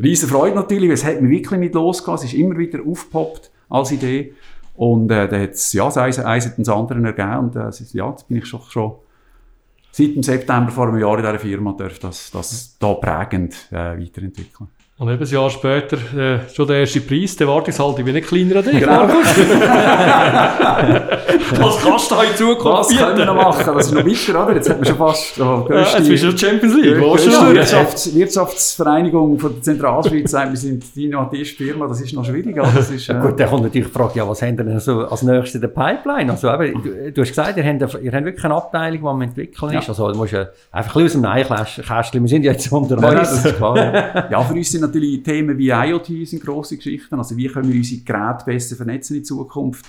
Riesen 0.00 0.28
Freude 0.28 0.54
natürlich, 0.54 0.88
weil 0.88 0.94
es 0.94 1.04
hat 1.04 1.20
mir 1.20 1.30
wirklich 1.30 1.58
nicht 1.58 1.74
losgegangen, 1.74 2.18
es 2.20 2.32
ist 2.32 2.34
immer 2.34 2.56
wieder 2.56 2.78
aufgepoppt 2.86 3.50
als 3.68 3.90
Idee. 3.90 4.34
Und 4.76 5.10
äh, 5.10 5.26
dann 5.26 5.40
hat 5.40 5.50
es 5.50 5.72
ja, 5.72 5.86
das 5.86 5.96
eins, 5.96 6.18
eins 6.20 6.46
hat 6.46 6.58
das 6.58 6.68
andere 6.68 7.02
ergeben 7.02 7.38
und 7.38 7.56
äh, 7.56 7.70
ja, 7.92 8.10
jetzt 8.10 8.28
bin 8.28 8.36
ich 8.36 8.46
schon, 8.46 8.60
schon 8.68 8.92
seit 9.90 10.14
dem 10.14 10.22
September 10.22 10.70
vor 10.70 10.88
einem 10.88 10.98
Jahr 10.98 11.18
in 11.18 11.24
dieser 11.24 11.38
Firma 11.38 11.72
darf 11.72 11.98
das, 11.98 12.30
das 12.30 12.76
da 12.78 12.94
prägend 12.94 13.54
äh, 13.72 13.98
weiterentwickeln. 13.98 14.68
Und 14.98 15.10
eben 15.10 15.22
ein 15.22 15.28
Jahr 15.28 15.50
später 15.50 15.96
äh, 16.16 16.38
schon 16.54 16.66
der 16.68 16.78
erste 16.78 17.02
Preis, 17.02 17.36
der 17.36 17.46
Erwartungshaltung 17.46 18.06
wie 18.06 18.12
nicht 18.12 18.28
kleiner 18.28 18.56
an 18.56 18.64
dich, 18.64 18.80
Genau. 18.80 19.08
Was 21.58 21.82
kannst 21.82 22.10
du 22.10 22.14
da 22.14 22.22
in 22.22 22.34
Zukunft 22.36 22.78
Was 22.78 22.88
bieten? 22.88 23.00
können 23.04 23.18
wir 23.18 23.24
noch 23.26 23.34
machen? 23.34 23.74
Das 23.76 23.86
ist 23.86 23.92
noch 23.92 24.04
weiter, 24.06 24.44
oder? 24.44 24.54
Jetzt 24.54 24.70
hat 24.70 24.78
man 24.78 24.86
schon 24.86 24.96
fast 24.96 25.40
oh, 25.40 25.66
Ja, 25.70 25.80
jetzt 25.80 26.08
bist 26.08 26.22
du 26.22 26.28
in 26.28 26.36
der 26.36 26.46
Champions 26.46 26.74
League. 26.76 27.00
Wo 27.00 27.18
schon 27.18 27.30
durch? 27.30 27.54
Wirtschafts 27.56 28.14
Wirtschaftsvereinigung 28.14 29.38
von 29.38 29.52
der 29.52 29.62
Zentralschweiz 29.62 30.30
sagt, 30.30 30.50
wir 30.50 30.56
sind 30.56 30.84
die 30.94 31.06
innovativste 31.06 31.64
Firma, 31.64 31.86
das 31.86 32.00
ist 32.00 32.14
noch 32.14 32.24
schwierig. 32.24 32.58
oder? 32.58 32.72
Das 32.74 32.90
ist, 32.90 33.08
äh, 33.08 33.14
gut, 33.20 33.38
dann 33.38 33.48
kommt 33.48 33.64
natürlich 33.64 33.86
die 33.86 33.92
Frage, 33.92 34.18
ja, 34.18 34.28
was 34.28 34.42
haben 34.42 34.56
ihr 34.58 34.64
denn 34.64 34.80
so 34.80 35.06
als 35.06 35.22
nächstes 35.22 35.56
in 35.56 35.60
der 35.60 35.68
Pipeline? 35.68 36.32
Also, 36.32 36.52
eben, 36.52 36.82
du, 36.82 37.12
du 37.12 37.20
hast 37.20 37.28
gesagt, 37.28 37.56
ihr 37.56 37.64
habt, 37.64 38.02
ihr 38.02 38.12
habt 38.12 38.24
wirklich 38.24 38.44
eine 38.44 38.54
Abteilung, 38.54 39.00
die 39.00 39.06
am 39.06 39.22
entwickeln 39.22 39.72
ist. 39.74 39.84
Ja. 39.84 39.88
Also, 39.88 40.10
du 40.12 40.18
musst 40.18 40.32
ja 40.32 40.46
einfach 40.72 40.96
ein 40.96 41.02
bisschen 41.04 41.24
aus 41.24 41.46
dem 41.46 41.48
Neinkästchen, 41.48 42.22
wir 42.22 42.28
sind 42.28 42.42
ja 42.44 42.52
jetzt 42.52 42.72
unter 42.72 42.96
uns. 42.96 43.44
ja, 44.30 44.40
für 44.42 44.54
uns 44.54 44.70
sind 44.70 44.82
natürlich 44.86 45.22
Themen 45.22 45.58
wie 45.58 45.68
IoT 45.70 46.26
sind 46.26 46.42
grosse 46.44 46.76
Geschichten. 46.76 47.14
Also 47.16 47.36
wie 47.36 47.48
können 47.48 47.68
wir 47.70 47.76
unsere 47.76 48.02
Geräte 48.02 48.44
besser 48.44 48.76
vernetzen 48.76 49.16
in 49.16 49.24
Zukunft? 49.24 49.84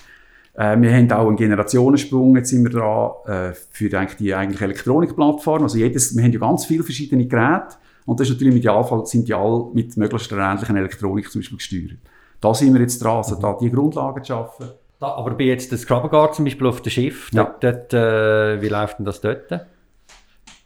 Äh, 0.54 0.80
wir 0.82 0.92
haben 0.94 1.12
auch 1.12 1.28
einen 1.28 1.38
Generationensprung, 1.38 2.36
jetzt 2.36 2.50
sind 2.50 2.64
wir 2.64 2.72
dran, 2.72 3.12
äh, 3.26 3.54
für 3.72 3.98
eigentlich 3.98 4.18
die 4.18 4.34
eigentliche 4.34 4.66
Elektronikplattform. 4.66 5.64
Also 5.64 5.78
jedes, 5.78 6.16
wir 6.16 6.24
haben 6.24 6.32
ja 6.32 6.40
ganz 6.40 6.66
viele 6.66 6.84
verschiedene 6.84 7.28
Geräte 7.28 7.76
und 8.06 8.20
das 8.20 8.28
ist 8.28 8.34
natürlich 8.34 8.54
im 8.54 8.58
Idealfall, 8.60 9.06
sind 9.06 9.28
die 9.28 9.34
alle 9.34 9.68
mit 9.74 9.96
möglichst 9.98 10.32
ähnlichen 10.32 10.76
Elektronik 10.78 11.30
zum 11.32 11.42
Beispiel 11.42 11.58
gesteuert. 11.58 12.00
Da 12.42 12.54
sind 12.54 12.74
wir 12.74 12.82
jetzt 12.82 13.04
dran, 13.04 13.18
also 13.18 13.36
da 13.36 13.58
die 13.60 13.72
Grundlagen 13.72 14.24
zu 14.24 14.28
schaffen. 14.34 14.68
Da, 15.00 15.08
aber 15.14 15.32
bei 15.32 15.44
jetzt 15.44 15.72
der 15.72 15.78
Scrubberguard 15.78 16.34
zum 16.34 16.46
Beispiel 16.46 16.66
auf 16.68 16.82
dem 16.82 16.90
Schiff, 16.90 17.30
Ja. 17.32 17.44
dort, 17.44 17.64
dort, 17.64 17.94
äh, 17.94 18.62
wie 18.62 18.68
läuft 18.68 18.98
denn 18.98 19.06
das 19.06 19.22
dort? 19.22 19.52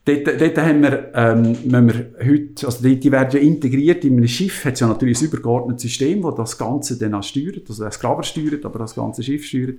Dort, 0.04 0.42
dort 0.42 0.58
haben 0.58 0.82
wir, 0.82 1.12
ähm, 1.14 1.56
wir 1.64 2.12
heute, 2.26 2.66
also 2.66 2.82
die, 2.82 3.00
die 3.00 3.12
werden 3.12 3.30
ja 3.34 3.40
integriert 3.40 4.04
in 4.04 4.18
einem 4.18 4.28
Schiff, 4.28 4.66
hat 4.66 4.74
es 4.74 4.80
ja 4.80 4.88
natürlich 4.88 5.22
ein 5.22 5.26
übergeordnetes 5.26 5.84
System, 5.84 6.24
das 6.24 6.36
das 6.36 6.58
Ganze 6.58 6.98
dann 6.98 7.14
auch 7.14 7.22
steuert, 7.22 7.70
also 7.70 7.84
das 7.84 8.00
Graber 8.00 8.24
steuert, 8.24 8.66
aber 8.66 8.80
das 8.80 8.96
ganze 8.96 9.22
Schiff 9.22 9.46
steuert. 9.46 9.76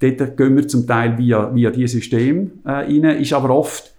Dort 0.00 0.36
gehen 0.38 0.56
wir 0.56 0.66
zum 0.66 0.86
Teil 0.86 1.18
via, 1.18 1.54
via 1.54 1.70
dieses 1.70 1.92
System 1.92 2.52
äh, 2.64 2.70
rein, 2.70 3.04
ist 3.20 3.32
aber 3.34 3.50
oft, 3.50 3.92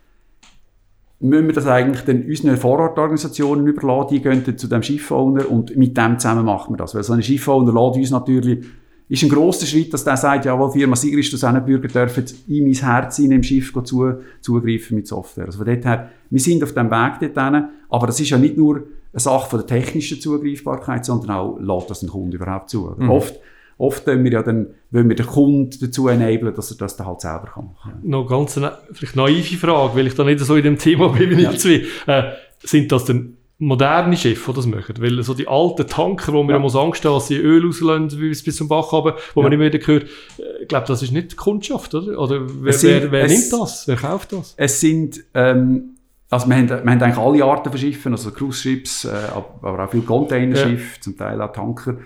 müssen 1.20 1.48
wir 1.48 1.54
das 1.54 1.68
eigentlich 1.68 2.04
dann 2.06 2.24
unseren 2.24 2.58
Vorortorganisationen 2.58 3.68
überlassen, 3.68 4.16
die 4.16 4.22
gehen 4.22 4.44
dann 4.44 4.58
zu 4.58 4.68
dem 4.68 4.82
Schiffowner 4.82 5.52
und 5.52 5.76
mit 5.76 5.96
dem 5.96 6.18
zusammen 6.18 6.46
machen 6.46 6.74
wir 6.74 6.78
das. 6.78 6.96
Weil 6.96 7.04
so 7.04 7.14
ein 7.14 7.22
Schiffowner 7.22 7.74
lässt 7.74 7.98
uns 7.98 8.12
natürlich, 8.12 8.66
ist 9.10 9.24
ein 9.24 9.30
grosser 9.30 9.66
Schritt, 9.66 9.92
dass 9.92 10.04
der 10.04 10.18
sagt, 10.18 10.46
jawohl, 10.46 10.72
Firma 10.72 10.96
Sigris, 10.96 11.32
du 11.32 11.62
Bürger 11.62 11.88
dürfen 11.88 12.26
in 12.48 12.66
mein 12.66 12.74
Herz 12.74 13.18
in 13.18 13.32
im 13.32 13.42
Schiff 13.42 13.74
zu, 13.84 14.14
zugreifen 14.40 14.98
mit 14.98 15.08
Software. 15.08 15.46
Also 15.46 15.58
von 15.58 15.68
dort 15.68 15.84
her, 15.84 16.12
wir 16.30 16.40
sind 16.40 16.64
auf 16.64 16.74
dem 16.74 16.92
Weg 16.92 17.20
dorthin, 17.20 17.66
aber 17.90 18.08
das 18.08 18.20
ist 18.20 18.30
ja 18.30 18.38
nicht 18.38 18.56
nur 18.56 18.84
eine 19.12 19.20
Sache 19.20 19.50
von 19.50 19.60
der 19.60 19.68
technischen 19.68 20.22
Zugreifbarkeit, 20.22 21.06
sondern 21.06 21.32
auch, 21.32 21.58
lässt 21.60 21.90
das 21.90 22.04
ein 22.04 22.10
Kunde 22.10 22.38
überhaupt 22.38 22.70
zu. 22.70 22.94
Mhm. 22.96 23.10
Oft, 23.10 23.40
oft 23.80 24.06
wollen 24.06 24.24
wir 24.24 24.32
ja 24.32 24.44
dann, 24.44 24.68
wollen 24.92 25.10
wir 25.10 25.16
den 25.16 25.26
Kunden 25.26 25.76
dazu 25.82 26.08
enablen, 26.08 26.54
dass 26.54 26.70
er 26.70 26.78
das 26.78 26.96
dann 26.96 27.08
halt 27.08 27.22
selber 27.22 27.50
kann 27.52 27.72
machen. 27.74 27.94
Noch 28.04 28.28
ganz 28.28 28.60
eine 28.60 28.78
vielleicht 28.92 29.16
naive 29.16 29.58
Frage, 29.58 29.96
weil 29.96 30.06
ich 30.06 30.14
da 30.14 30.24
nicht 30.24 30.40
so 30.40 30.56
in 30.56 30.64
dem 30.64 30.78
Thema 30.78 31.10
bin 31.10 31.36
wie 31.36 31.46
ich 31.46 31.66
wie. 31.66 31.86
Äh, 32.06 32.34
sind 32.60 32.92
das 32.92 33.06
denn 33.06 33.39
moderne 33.62 34.16
Schiffe, 34.16 34.52
die 34.52 34.56
das 34.56 34.66
machen? 34.66 34.96
Weil 35.00 35.22
so 35.22 35.34
die 35.34 35.48
alten 35.48 35.86
Tanker, 35.88 36.32
wo 36.34 36.44
man 36.44 36.56
ja. 36.56 36.60
muss 36.60 36.76
Angst 36.76 37.04
haben, 37.04 37.14
dass 37.16 37.28
sie 37.28 37.36
Öl 37.38 37.66
rauslösen 37.66 38.20
bis 38.20 38.42
bis 38.44 38.56
zum 38.56 38.68
Bach 38.70 38.92
haben, 38.94 39.14
wo 39.34 39.42
man 39.42 39.52
Ja. 39.52 39.58
immer 39.58 39.66
wieder 39.72 39.86
hört, 39.86 40.04
äh, 40.04 40.62
ich 40.62 40.68
glaube, 40.68 40.88
das 40.88 41.02
ist 41.04 41.12
nicht 41.12 41.34
die 41.34 41.36
Kundschaft, 41.36 41.94
oder? 41.94 42.18
Oder 42.18 42.42
wer, 42.64 42.70
Es 42.70 42.82
sind- 42.82 43.02
wer, 43.04 43.12
wer 43.12 43.24
es- 43.26 43.32
nimmt 43.52 43.62
das? 43.62 43.88
Wer 43.88 43.96
kauft 43.98 44.32
das? 44.34 44.54
Es 44.56 44.80
sind, 44.80 45.20
ähm, 45.34 45.96
also 46.30 46.48
wir 46.48 46.56
haben, 46.56 46.70
wir 46.70 46.78
haben 46.78 46.88
eigentlich 47.04 47.18
alle 47.18 47.44
Arten 47.44 47.70
von 47.70 47.78
Schiffen, 47.80 48.14
also 48.14 48.32
Cruise 48.32 48.62
Ships, 48.62 49.04
äh, 49.06 49.10
ab- 49.10 49.60
aber 49.62 49.84
auch 49.84 49.90
viele 49.92 50.04
Containerschiffe, 50.04 51.00
zum 51.02 51.18
Teil 51.18 51.42
auch 51.42 51.52
Tanker. 51.52 51.98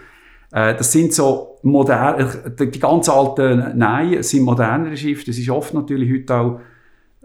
Äh, 0.51 0.75
das 0.75 0.91
sind 0.91 1.13
so 1.13 1.57
moderne, 1.63 2.53
die, 2.59 2.71
die 2.71 2.79
ganz 2.79 3.09
alten, 3.09 3.77
nein, 3.77 4.13
es 4.13 4.29
sind 4.29 4.43
modernere 4.43 4.95
Schiffe. 4.97 5.25
Das 5.25 5.37
ist 5.37 5.49
oft 5.49 5.73
natürlich 5.73 6.11
heute 6.11 6.35
auch, 6.35 6.59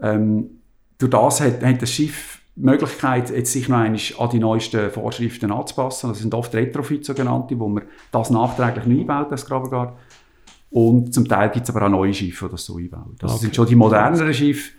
ähm, 0.01 0.49
durch 0.97 1.09
das 1.11 1.41
hat, 1.41 1.63
hat 1.63 1.81
das 1.81 1.91
Schiff 1.91 2.38
die 2.59 2.65
Möglichkeit, 2.65 3.29
jetzt 3.29 3.53
sich 3.53 3.69
noch 3.69 3.77
einmal 3.77 3.99
an 4.19 4.29
die 4.31 4.39
neuesten 4.39 4.89
Vorschriften 4.91 5.51
anzupassen. 5.51 6.09
Das 6.09 6.19
sind 6.19 6.33
oft 6.33 6.53
Retrofit 6.53 7.05
sogenannte, 7.05 7.57
wo 7.59 7.67
man 7.69 7.83
das 8.11 8.29
nachträglich 8.29 8.85
neu 8.85 9.05
baut, 9.05 9.31
das 9.31 9.45
Grabergard. 9.45 9.93
Und 10.71 11.13
zum 11.13 11.27
Teil 11.27 11.49
gibt 11.49 11.67
es 11.67 11.75
aber 11.75 11.85
auch 11.85 11.89
neue 11.89 12.13
Schiffe, 12.13 12.45
die 12.45 12.51
das 12.51 12.65
so 12.65 12.77
einbauen. 12.77 13.15
Das 13.19 13.31
Okay. 13.31 13.41
sind 13.41 13.55
schon 13.55 13.65
die 13.67 13.75
moderneren 13.75 14.33
Schiffe. 14.33 14.71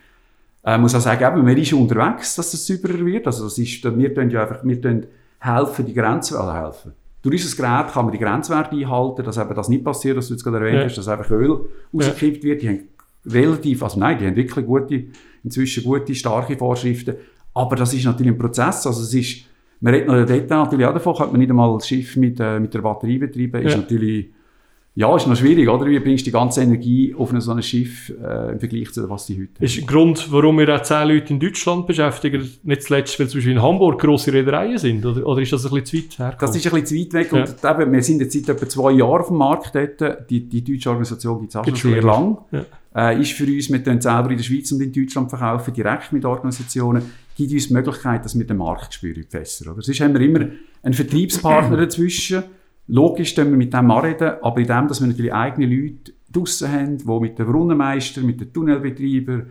Äh, 0.62 0.77
muss 0.79 0.95
auch 0.95 1.01
sagen, 1.01 1.25
eben, 1.25 1.45
man 1.45 1.57
ist 1.57 1.73
unterwegs, 1.73 2.37
dass 2.37 2.53
es 2.53 2.66
sauberer 2.66 3.05
wird. 3.05 3.27
Also 3.27 3.45
das 3.45 3.57
ist, 3.59 3.83
wir 3.83 4.14
tun 4.14 4.31
ja 4.31 4.43
einfach, 4.43 4.62
wir 4.62 4.81
tun 4.81 5.07
helfen, 5.38 5.87
die 5.87 5.95
Grenzen, 5.95 6.37
also 6.37 6.53
helfen. 6.53 6.93
Durch 7.23 7.43
unser 7.43 7.57
Gerät 7.57 7.93
kann 7.93 8.05
man 8.05 8.12
die 8.12 8.19
Grenzwerte 8.19 8.77
einhalten, 8.77 9.25
dass 9.25 9.38
eben 9.38 9.55
das 9.55 9.69
nicht 9.71 9.85
passiert, 9.85 10.16
was 10.19 10.29
du 10.29 10.35
jetzt 10.35 10.45
gerade 10.45 10.59
erwähnt 10.59 10.79
Ja. 10.81 10.85
hast, 10.85 10.97
dass 10.99 11.09
einfach 11.09 11.31
Öl 11.31 11.61
rausgekippt 11.95 12.45
wird. 12.45 12.62
Die 12.62 12.69
haben 12.69 12.81
relativ, 13.27 13.83
also 13.83 13.99
nein, 13.99 14.19
die 14.19 14.27
haben 14.27 14.37
wirklich 14.37 14.66
gute, 14.66 15.05
inzwischen 15.43 15.83
gute, 15.83 16.14
starke 16.14 16.57
Vorschriften. 16.57 17.16
Aber 17.61 17.77
das 17.77 17.92
ist 17.94 18.05
natürlich 18.05 18.33
ein 18.33 18.38
Prozess. 18.38 18.87
Also 18.87 19.03
es 19.03 19.14
ist, 19.14 19.44
man 19.81 19.94
redet 19.94 20.09
noch 20.09 20.27
dort 20.27 20.51
natürlich 20.51 20.87
auch 20.87 20.94
davon, 20.94 21.14
könnte 21.14 21.33
man 21.33 21.40
nicht 21.40 21.51
einmal 21.51 21.73
das 21.75 21.87
Schiff 21.88 22.16
mit, 22.16 22.38
äh, 22.40 22.59
mit 22.61 22.73
der 22.75 22.81
Batterie 22.81 23.18
betreiben, 23.18 23.62
ist 23.62 23.73
Ja. 23.73 23.79
natürlich, 23.79 24.29
ja, 24.96 25.14
ist 25.16 25.27
noch 25.27 25.37
schwierig, 25.37 25.68
oder? 25.68 25.87
Wie 25.87 25.99
bringst 26.01 26.23
du 26.27 26.31
die 26.31 26.33
ganze 26.33 26.62
Energie 26.62 27.14
auf 27.16 27.33
ein 27.33 27.40
so 27.40 27.53
ein 27.53 27.62
Schiff 27.62 28.11
äh, 28.23 28.53
im 28.53 28.59
Vergleich 28.59 28.92
zu 28.92 29.01
dem, 29.01 29.09
was 29.11 29.27
die 29.27 29.35
heute 29.35 29.55
haben? 29.57 29.64
ist 29.64 29.79
ein 29.79 29.87
Grund, 29.87 30.33
warum 30.33 30.59
wir 30.59 30.75
auch 30.75 30.83
zehn 30.83 31.09
Leute 31.09 31.33
in 31.33 31.40
Deutschland 31.40 31.87
beschäftigen, 31.87 32.51
nicht 32.64 32.83
zuletzt, 32.83 33.18
weil 33.18 33.29
zum 33.29 33.38
Beispiel 33.38 33.53
in 33.53 33.62
Hamburg 33.62 34.01
grosse 34.01 34.33
Reedereien 34.33 34.79
sind, 34.79 35.07
oder, 35.07 35.25
oder 35.27 35.40
ist 35.40 35.53
das 35.53 35.64
ein 35.64 35.70
bisschen 35.73 35.87
zu 35.87 35.96
weit 35.96 36.18
hergekommen? 36.18 36.53
Das 36.53 36.57
ist 36.57 36.66
ein 36.66 36.81
bisschen 36.83 37.09
zu 37.09 37.16
weit 37.16 37.31
weg. 37.33 37.33
Und 37.33 37.81
eben, 37.81 37.92
wir 37.92 38.03
sind 38.03 38.20
jetzt 38.20 38.33
seit 38.33 38.49
etwa 38.49 38.68
zwei 38.68 38.92
Jahren 38.92 39.20
auf 39.20 39.29
dem 39.29 39.37
Markt 39.37 39.75
dort. 39.75 40.29
Die, 40.29 40.40
die 40.49 40.64
deutsche 40.64 40.90
Organisation 40.90 41.38
gibt 41.40 41.51
es 41.51 41.57
auch 41.57 41.64
schon 41.64 41.77
sehr 41.77 42.03
lang. 42.03 42.38
Ja. 42.51 42.64
Äh, 42.94 43.20
ist 43.20 43.33
für 43.33 43.44
uns, 43.44 43.70
wir 43.70 43.85
tun 43.85 44.00
selber 44.00 44.31
in 44.31 44.37
der 44.37 44.42
Schweiz 44.44 44.72
und 44.72 44.81
in 44.81 44.92
Deutschland 44.92 45.31
verkaufen, 45.31 45.72
direkt 45.72 46.12
mit 46.12 46.24
Organisationen, 46.24 47.03
gibt 47.37 47.53
uns 47.53 47.68
die 47.68 47.72
Möglichkeit, 47.74 48.24
dass 48.24 48.37
wir 48.37 48.44
den 48.46 48.57
Markt 48.57 48.94
spüren 48.94 49.24
besser. 49.31 49.72
Oder? 49.72 49.83
Sonst 49.83 50.00
haben 50.00 50.14
wir 50.14 50.20
immer 50.20 50.46
einen 50.83 50.94
Vertriebspartner 50.94 51.76
dazwischen. 51.76 52.42
Logisch 52.88 53.35
können 53.37 53.50
wir 53.53 53.59
mit 53.59 53.72
dem 53.72 53.90
anreden, 53.90 54.33
aber 54.42 54.61
in 54.61 54.66
dem, 54.66 54.88
dass 54.88 55.00
wir 55.00 55.07
natürlich 55.07 55.33
eigene 55.33 55.66
Leute 55.72 56.12
draussen 56.33 56.72
haben, 56.72 56.98
die 56.98 57.20
mit 57.20 57.38
den 57.38 57.46
Brunnenmeister, 57.46 58.22
mit 58.22 58.40
den 58.40 58.53
Tunnelbetreibern, 58.53 59.46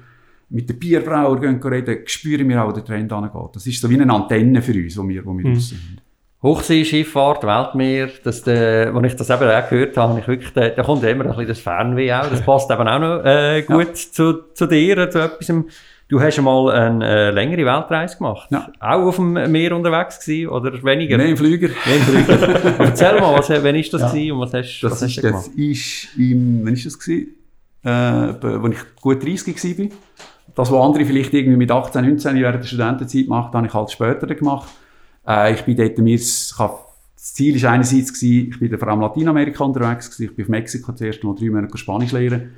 mit 0.50 0.70
den 0.70 0.78
Bierbrauern 0.80 1.40
gehen 1.40 1.64
reden, 1.64 2.00
spüren 2.06 2.50
wir 2.50 2.62
auch, 2.64 2.70
wo 2.70 2.74
der 2.74 2.84
Trend 2.84 3.12
angeht. 3.14 3.32
Das 3.54 3.66
ist 3.66 3.80
so 3.80 3.90
wie 3.90 4.00
eine 4.00 4.12
Antenne 4.12 4.62
für 4.62 4.74
uns, 4.74 4.96
die 4.96 5.08
wir, 5.08 5.26
wo 5.26 5.34
wir 5.38 5.46
Mhm. 5.48 5.54
draussen 5.54 5.78
haben. 5.78 6.09
Hochseeschifffahrt, 6.42 7.44
Weltmeer, 7.44 8.10
das, 8.24 8.44
der, 8.44 8.94
als 8.96 9.06
ich 9.08 9.16
das 9.18 9.30
eben 9.30 9.44
auch 9.50 9.70
gehört 9.70 9.98
habe, 9.98 10.10
habe 10.12 10.20
ich 10.22 10.28
wirklich, 10.28 10.54
da, 10.54 10.70
da 10.70 10.84
kommt 10.84 11.04
immer 11.04 11.26
ein 11.26 11.30
bisschen 11.32 11.48
das 11.48 11.60
Fernweh 11.60 12.14
auch. 12.14 12.28
Das 12.30 12.42
passt 12.42 12.72
eben 12.72 12.88
auch 12.88 13.00
noch 13.00 13.26
äh, 13.26 13.62
gut 13.64 13.98
zu, 13.98 14.44
zu 14.54 14.66
dir, 14.66 15.10
zu 15.10 15.20
etwas. 15.20 15.52
Du 16.08 16.20
hast 16.20 16.38
einmal 16.40 16.72
eine 16.72 17.06
äh, 17.06 17.30
längere 17.32 17.66
Weltreise 17.66 18.18
gemacht. 18.18 18.50
Ja. 18.52 18.72
Auch 18.80 19.06
auf 19.08 19.18
dem 19.18 19.34
Meer 19.34 19.76
unterwegs 19.76 20.20
gewesen, 20.26 20.50
oder 20.50 20.72
weniger? 20.84 21.18
Nein, 21.18 21.32
im 21.32 21.38
Flüger. 21.38 21.68
Mehr 21.68 21.98
im. 21.98 22.74
Aber 22.76 22.86
Erzähl 22.86 23.20
mal, 23.20 23.38
was, 23.38 23.50
wann 23.50 23.76
ist 23.76 23.94
das 23.94 24.02
Ja. 24.02 24.08
gewesen 24.10 24.32
und 24.32 24.40
was 24.40 24.54
hast, 24.54 24.80
Das 24.82 24.92
was 24.94 25.02
hast 25.04 25.10
ist, 25.10 25.18
du 25.18 25.22
das 25.32 25.44
gemacht? 25.52 25.60
ist 25.60 26.08
im, 26.18 26.62
wann 26.66 26.74
ist 26.74 26.86
das 26.86 26.98
gewesen? 26.98 27.36
Äh, 27.84 27.90
als 27.90 28.74
ich 28.74 29.02
gut 29.02 29.24
30 29.24 29.80
war. 29.80 29.88
Das, 30.56 30.72
was 30.72 30.82
andere 30.82 31.06
vielleicht 31.06 31.34
irgendwie 31.34 31.58
mit 31.58 31.70
18, 31.72 32.04
19 32.04 32.36
während 32.38 32.64
der 32.64 32.68
Studentenzeit 32.68 33.26
gemacht 33.26 33.48
habe, 33.48 33.58
habe 33.58 33.68
ich 33.68 33.74
halt 33.74 33.92
später 33.92 34.26
gemacht. 34.34 34.68
Äh, 35.30 35.54
ich 35.54 35.62
bin 35.64 35.78
dort, 35.78 35.98
mir, 36.00 36.18
das 36.18 36.56
Ziel 37.16 37.62
war 37.62 37.72
einerseits, 37.72 38.14
gewesen, 38.14 38.50
ich 38.50 38.60
bin 38.60 38.78
vor 38.78 38.88
allem 38.88 39.02
Lateinamerika 39.02 39.64
unterwegs, 39.64 40.10
gewesen. 40.10 40.32
ich 40.32 40.36
bin 40.36 40.46
auf 40.46 40.50
Mexiko 40.50 40.92
zuerst 40.94 41.24
mal 41.24 41.36
drei 41.36 41.50
Monate 41.50 41.78
Spanisch 41.78 42.12
lernen. 42.12 42.52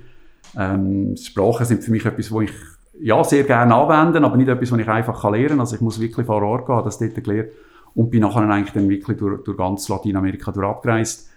Ähm, 0.58 1.16
Sprachen 1.18 1.66
sind 1.66 1.84
für 1.84 1.92
mich 1.92 2.06
etwas, 2.06 2.32
wo 2.32 2.42
ich 2.42 2.52
ja, 3.00 3.24
sehr 3.24 3.44
gerne 3.44 3.74
anwende, 3.76 4.26
aber 4.26 4.38
nicht 4.38 4.48
etwas, 4.48 4.72
was 4.72 4.80
ich 4.80 4.88
einfach 4.88 5.22
kann 5.22 5.34
lernen 5.34 5.50
kann. 5.50 5.60
Also 5.60 5.76
ich 5.76 5.82
muss 5.82 6.00
wirklich 6.00 6.26
vor 6.26 6.42
Ort 6.44 6.66
gehen, 6.66 6.82
das 6.84 7.00
dort 7.00 7.24
gelernt 7.24 7.50
und 7.94 8.10
bin 8.10 8.22
nachher 8.22 8.42
eigentlich 8.42 8.74
dann 8.74 8.88
wirklich 8.88 9.18
durch, 9.18 9.44
durch 9.44 9.58
ganz 9.58 9.90
Lateinamerika 9.90 10.52
durch 10.52 10.66
abgereist. 10.66 11.30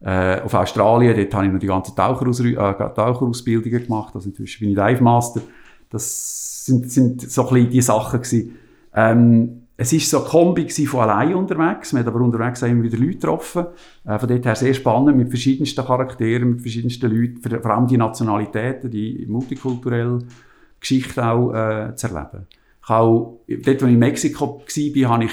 Äh, 0.00 0.42
auf 0.42 0.52
Australien, 0.52 1.16
dort 1.16 1.34
habe 1.34 1.46
ich 1.46 1.52
noch 1.52 1.58
die 1.58 1.66
ganzen 1.66 1.96
Taucheraus 1.96 2.40
äh, 2.40 2.54
Taucherausbildungen 2.54 3.84
gemacht, 3.84 4.14
also 4.14 4.28
inzwischen 4.28 4.60
bin 4.60 4.70
ich 4.70 4.76
Dive 4.76 5.02
Master. 5.02 5.40
Das 5.88 6.66
sind, 6.66 6.90
sind 6.90 7.22
so 7.22 7.48
ein 7.48 7.54
bisschen 7.54 7.70
die 7.70 7.80
Sachen 7.80 8.20
gewesen. 8.20 8.58
Ähm, 8.94 9.65
es 9.78 9.92
ist 9.92 10.08
so 10.08 10.20
eine 10.20 10.26
Kombi 10.26 10.68
von 10.70 11.00
allein 11.00 11.34
unterwegs, 11.34 11.92
man 11.92 12.00
hat 12.00 12.08
aber 12.08 12.24
unterwegs 12.24 12.62
auch 12.62 12.68
immer 12.68 12.82
wieder 12.82 12.96
Leute 12.96 13.14
getroffen. 13.14 13.66
Äh, 14.04 14.18
von 14.18 14.28
dort 14.28 14.44
her 14.46 14.56
sehr 14.56 14.74
spannend, 14.74 15.16
mit 15.16 15.28
verschiedensten 15.28 15.84
Charakteren, 15.84 16.50
mit 16.50 16.62
verschiedensten 16.62 17.10
Leuten, 17.10 17.60
vor 17.60 17.70
allem 17.70 17.86
die 17.86 17.98
Nationalitäten, 17.98 18.90
die 18.90 19.26
multikulturell 19.28 20.20
Geschichte 20.80 21.24
auch 21.24 21.52
äh, 21.52 21.94
zu 21.94 22.08
erleben. 22.08 22.46
Ich 22.82 22.90
auch, 22.90 23.40
dort, 23.48 23.82
wo 23.82 23.86
ich 23.86 23.92
in 23.92 23.98
Mexiko 23.98 24.62
war, 24.64 25.10
habe 25.10 25.24
ich 25.24 25.32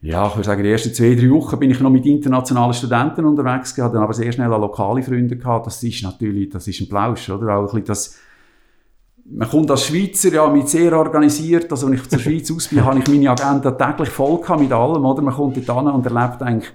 ja, 0.00 0.28
ich 0.28 0.36
würde 0.36 0.46
sagen, 0.46 0.62
die 0.62 0.70
ersten 0.70 0.94
zwei, 0.94 1.16
drei 1.16 1.28
Wochen 1.30 1.58
bin 1.58 1.72
ich 1.72 1.80
noch 1.80 1.90
mit 1.90 2.06
internationalen 2.06 2.72
Studenten 2.72 3.24
unterwegs 3.24 3.74
gewesen, 3.74 3.94
dann 3.94 4.04
aber 4.04 4.14
sehr 4.14 4.30
schnell 4.30 4.48
lokale 4.48 5.02
Freunde 5.02 5.36
gehabt. 5.36 5.66
Das 5.66 5.82
ist 5.82 6.04
natürlich, 6.04 6.50
das 6.50 6.68
ist 6.68 6.80
ein 6.80 6.88
Plausch, 6.88 7.28
oder? 7.30 7.56
Auch 7.56 7.62
ein 7.62 7.64
bisschen 7.64 7.84
das, 7.84 8.18
man 9.30 9.48
kommt 9.48 9.70
als 9.70 9.86
Schweizer 9.86 10.32
ja 10.32 10.48
mit 10.48 10.68
sehr 10.68 10.96
organisiert, 10.96 11.70
also 11.70 11.86
wenn 11.86 11.94
ich 11.94 12.08
zur 12.08 12.18
Schweiz 12.18 12.50
aus 12.50 12.68
bin, 12.68 12.84
habe 12.84 12.98
ich 12.98 13.08
meine 13.08 13.30
Agenda 13.30 13.70
täglich 13.70 14.08
voll 14.08 14.40
gehabt 14.40 14.60
mit 14.60 14.72
allem, 14.72 15.04
oder? 15.04 15.22
Man 15.22 15.34
kommt 15.34 15.56
dort 15.56 15.70
an 15.70 15.88
und 15.88 16.06
erlebt 16.06 16.42
eigentlich 16.42 16.72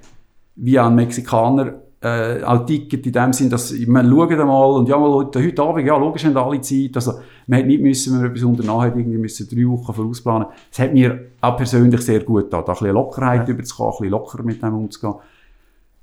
wie 0.55 0.77
ein 0.77 0.95
Mexikaner 0.95 1.73
äh, 2.03 2.43
auch 2.43 2.65
Ticket 2.65 3.05
in 3.05 3.13
dem 3.13 3.33
Sinn, 3.33 3.49
dass 3.49 3.73
man 3.87 4.09
schaut 4.09 4.31
einmal 4.31 4.71
und 4.71 4.89
ja, 4.89 4.97
mal 4.97 5.09
heute, 5.09 5.41
heute 5.41 5.61
Abend, 5.63 5.87
ja, 5.87 5.97
logisch 5.97 6.25
haben 6.25 6.35
alle 6.35 6.59
Zeit, 6.59 6.91
also 6.95 7.13
man 7.47 7.59
hat 7.59 7.65
nicht 7.65 7.81
müssen, 7.81 8.13
wenn 8.13 8.21
man 8.21 8.31
etwas 8.31 8.43
unternommen 8.43 8.81
hat, 8.83 8.97
irgendwie 8.97 9.17
müssen 9.17 9.47
drei 9.49 9.67
Wochen 9.67 9.93
vorausplanen. 9.93 10.47
Es 10.69 10.79
hat 10.79 10.93
mir 10.93 11.31
auch 11.39 11.55
persönlich 11.55 12.01
sehr 12.01 12.19
gut 12.23 12.45
getan, 12.45 12.63
da 12.65 12.73
ein 12.73 12.77
bisschen 12.77 12.93
Lockerheit 12.93 13.47
ja. 13.47 13.53
überzukommen, 13.53 13.93
ein 13.93 13.97
bisschen 13.97 14.11
lockerer 14.11 14.43
mit 14.43 14.61
dem 14.61 14.73
umzugehen. 14.73 15.15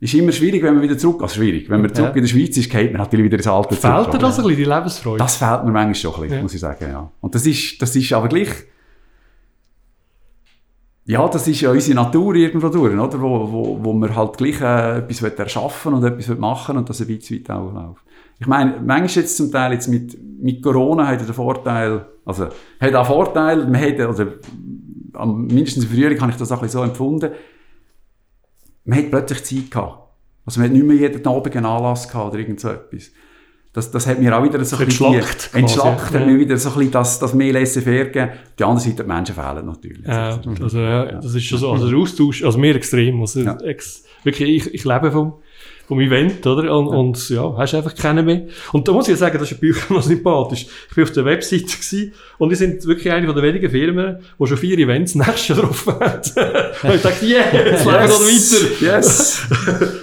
Ist 0.03 0.15
immer 0.15 0.33
schwierig, 0.33 0.63
wenn 0.63 0.75
man 0.75 0.83
wieder 0.83 0.97
zurück, 0.97 1.21
also 1.21 1.35
schwierig, 1.35 1.69
wenn 1.69 1.83
man 1.83 1.95
zurück 1.95 2.11
ja. 2.11 2.17
in 2.17 2.23
der 2.23 2.29
Schweiz 2.29 2.57
ist, 2.57 2.71
geht 2.71 2.91
man 2.91 3.03
natürlich 3.03 3.27
wieder 3.27 3.37
ins 3.37 3.47
Alte. 3.47 3.77
Fehlt 3.77 4.15
dir 4.15 4.19
das 4.19 4.39
ein 4.39 4.45
bisschen, 4.47 4.57
die 4.57 4.65
Lebensfreude? 4.65 5.19
Das 5.19 5.37
fehlt 5.37 5.65
mir 5.65 5.73
manchmal 5.73 5.95
schon 5.95 6.15
ein 6.15 6.21
bisschen, 6.23 6.37
ja. 6.37 6.43
muss 6.43 6.55
ich 6.55 6.61
sagen, 6.61 6.87
ja. 6.91 7.11
Und 7.21 7.35
das 7.35 7.47
ist, 7.47 7.83
das 7.83 7.95
ist 7.95 8.11
aber 8.15 8.29
gleich, 8.29 8.49
ja, 11.05 11.29
das 11.29 11.47
ist 11.49 11.61
ja 11.61 11.71
unsere 11.71 11.97
Natur 11.97 12.35
irgendwo 12.35 12.69
durch, 12.71 12.99
oder? 12.99 13.21
Wo, 13.21 13.53
wo, 13.53 13.79
wo 13.83 13.93
wir 13.93 14.17
halt 14.17 14.39
gleich 14.39 14.61
äh, 14.63 14.99
etwas 14.99 15.23
erschaffen 15.23 15.93
und 15.93 16.05
etwas 16.05 16.29
machen 16.39 16.79
und 16.79 16.89
das 16.89 17.03
ein 17.03 17.07
bisschen 17.07 17.41
weit 17.41 17.51
auch 17.51 17.71
läuft. 17.71 18.03
Ich 18.39 18.47
meine, 18.47 18.81
manchmal 18.83 19.25
jetzt 19.25 19.37
zum 19.37 19.53
Teil 19.53 19.73
jetzt 19.75 19.89
mit, 19.89 20.17
mit 20.41 20.63
Corona 20.63 21.07
hat 21.07 21.21
er 21.21 21.27
den 21.27 21.35
Vorteil, 21.35 22.07
also, 22.25 22.49
hat 22.81 22.95
auch 22.95 23.07
Vorteil, 23.07 23.67
man 23.67 23.81
hat, 23.81 24.01
also, 24.01 24.25
am, 25.13 25.47
mindestens 25.47 25.85
im 25.85 25.91
Frühling 25.91 26.19
habe 26.21 26.31
ich 26.31 26.39
das 26.39 26.51
auch 26.53 26.57
ein 26.57 26.63
bisschen 26.63 26.81
so 26.81 26.87
empfunden, 26.87 27.33
man 28.91 28.99
hat 28.99 29.11
plötzlich 29.11 29.45
Zeit 29.45 29.71
gehabt. 29.71 29.99
Also 30.45 30.61
man 30.61 30.69
hat 30.69 30.77
nicht 30.77 30.87
mehr 30.87 30.97
jeden 30.97 31.27
Abend 31.27 31.57
einen 31.57 31.67
Anlass 31.67 32.09
gehabt 32.09 32.33
oder 32.33 32.39
irgend 32.39 32.61
so 32.61 32.69
etwas 32.69 33.11
das, 33.73 33.91
das 33.91 34.07
hat 34.07 34.21
mir 34.21 34.37
auch 34.37 34.43
wieder 34.43 34.65
so 34.65 34.77
ein 34.77 34.87
bisschen 34.87 35.15
entschlackt, 35.15 35.51
entschlackt 35.55 36.13
hat 36.13 36.27
mir 36.27 36.39
wieder 36.39 36.57
so 36.57 36.71
ein 36.71 36.75
bisschen 36.75 36.91
das, 36.91 37.19
das 37.21 37.35
mehr 37.35 37.53
laissez-faire 37.53 38.07
gegeben. 38.07 38.33
Die 38.59 38.65
andere 38.65 38.85
Seite, 38.85 39.05
die 39.05 39.09
Menschen 39.09 39.35
fehlen 39.35 39.67
natürlich. 39.67 40.07
Ja, 40.07 40.41
also, 40.61 40.79
ja, 40.81 41.05
das 41.13 41.35
ist 41.35 41.45
schon 41.45 41.59
so, 41.59 41.71
also 41.71 41.89
der 41.89 41.97
Austausch, 41.97 42.43
also 42.43 42.59
mir 42.59 42.75
extrem, 42.75 43.21
also 43.21 43.41
ja. 43.41 43.57
ex, 43.61 44.05
wirklich, 44.25 44.67
ich, 44.67 44.75
ich 44.75 44.85
lebe 44.85 45.13
vom, 45.13 45.35
vom 45.91 45.99
Event, 45.99 46.47
oder? 46.47 46.73
Und, 46.73 46.87
ja. 46.87 46.97
und 46.97 47.29
ja, 47.31 47.55
hast 47.57 47.75
einfach 47.75 47.93
keinen 47.97 48.25
mehr. 48.25 48.43
Und 48.73 48.87
da 48.87 48.93
muss 48.93 49.09
ich 49.09 49.17
sagen, 49.17 49.37
das 49.41 49.51
ist 49.51 49.57
ein 49.57 49.61
Bücher 49.61 49.93
noch 49.93 50.03
sympathisch. 50.03 50.69
Ich 50.89 50.95
bin 50.95 51.03
auf 51.03 51.11
der 51.11 51.25
Webseite 51.25 51.65
gewesen, 51.65 52.13
und 52.39 52.49
wir 52.49 52.57
sind 52.57 52.87
wirklich 52.87 53.13
eine 53.13 53.27
von 53.27 53.35
der 53.35 53.43
wenigen 53.43 53.69
Firmen, 53.69 54.19
die 54.39 54.47
schon 54.47 54.57
vier 54.57 54.79
Events 54.79 55.15
nächstes 55.17 55.49
Jahr 55.49 55.59
drauf 55.59 55.85
haben. 55.89 55.99
und 56.85 56.95
ich 56.95 57.03
dachte, 57.03 57.27
yeah, 57.27 57.41
jetzt 57.53 57.85
yes. 57.85 57.87
leben 57.87 58.09
wir 58.09 58.93
weiter. 58.93 58.99
Yes. 58.99 59.49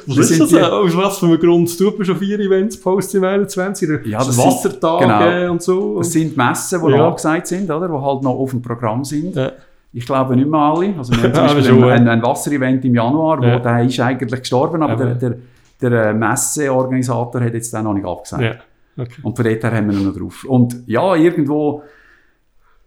was 0.08 0.30
ist 0.30 0.42
das? 0.42 0.50
Die, 0.50 0.60
aus 0.60 0.98
was 0.98 1.20
für 1.20 1.26
einem 1.28 1.40
Grund 1.40 1.78
tut 1.78 1.98
man 1.98 2.06
schon 2.06 2.18
vier 2.18 2.38
Events 2.38 2.82
post 2.82 3.16
im 3.16 3.24
21? 3.24 3.90
Ja, 4.08 4.18
das 4.18 4.38
Wassertage 4.38 5.06
genau. 5.06 5.52
und 5.54 5.64
so. 5.64 6.00
Das 6.00 6.12
sind 6.12 6.36
Messen, 6.36 6.82
die 6.86 6.92
ja. 6.92 7.08
angesagt 7.08 7.48
sind, 7.48 7.72
oder? 7.72 7.88
Die 7.88 7.94
halt 7.94 8.24
noch 8.24 8.36
auf 8.36 8.52
dem 8.52 8.62
Programm 8.62 9.06
sind. 9.06 9.38
Ja. 9.38 9.54
Ich 9.94 10.06
glaube 10.06 10.36
nicht 10.36 10.50
mehr 10.50 10.60
alle. 10.60 10.94
Also 10.98 11.14
wir 11.14 11.24
haben 11.24 11.34
zum 11.34 11.58
Beispiel 11.58 11.84
ein, 11.86 12.10
ein 12.10 12.22
Wasserevent 12.22 12.84
im 12.84 12.94
Januar, 12.94 13.42
ja. 13.42 13.56
wo 13.56 13.64
der 13.64 13.86
ist 13.86 13.98
eigentlich 14.02 14.42
gestorben, 14.42 14.84
aber 14.84 14.98
der, 14.98 15.16
der 15.16 15.38
der 15.82 15.92
äh, 15.92 16.14
Messeorganisator 16.14 17.42
hat 17.42 17.54
jetzt 17.54 17.74
den 17.74 17.84
noch 17.84 17.94
nicht 17.94 18.06
abgesagt. 18.06 18.44
Ja. 18.44 19.04
Okay. 19.04 19.22
Und 19.22 19.36
von 19.36 19.46
dort 19.46 19.64
her 19.64 19.72
haben 19.72 19.92
wir 19.92 20.00
noch 20.00 20.16
drauf. 20.16 20.44
Und 20.46 20.84
ja, 20.88 21.16
irgendwo, 21.16 21.84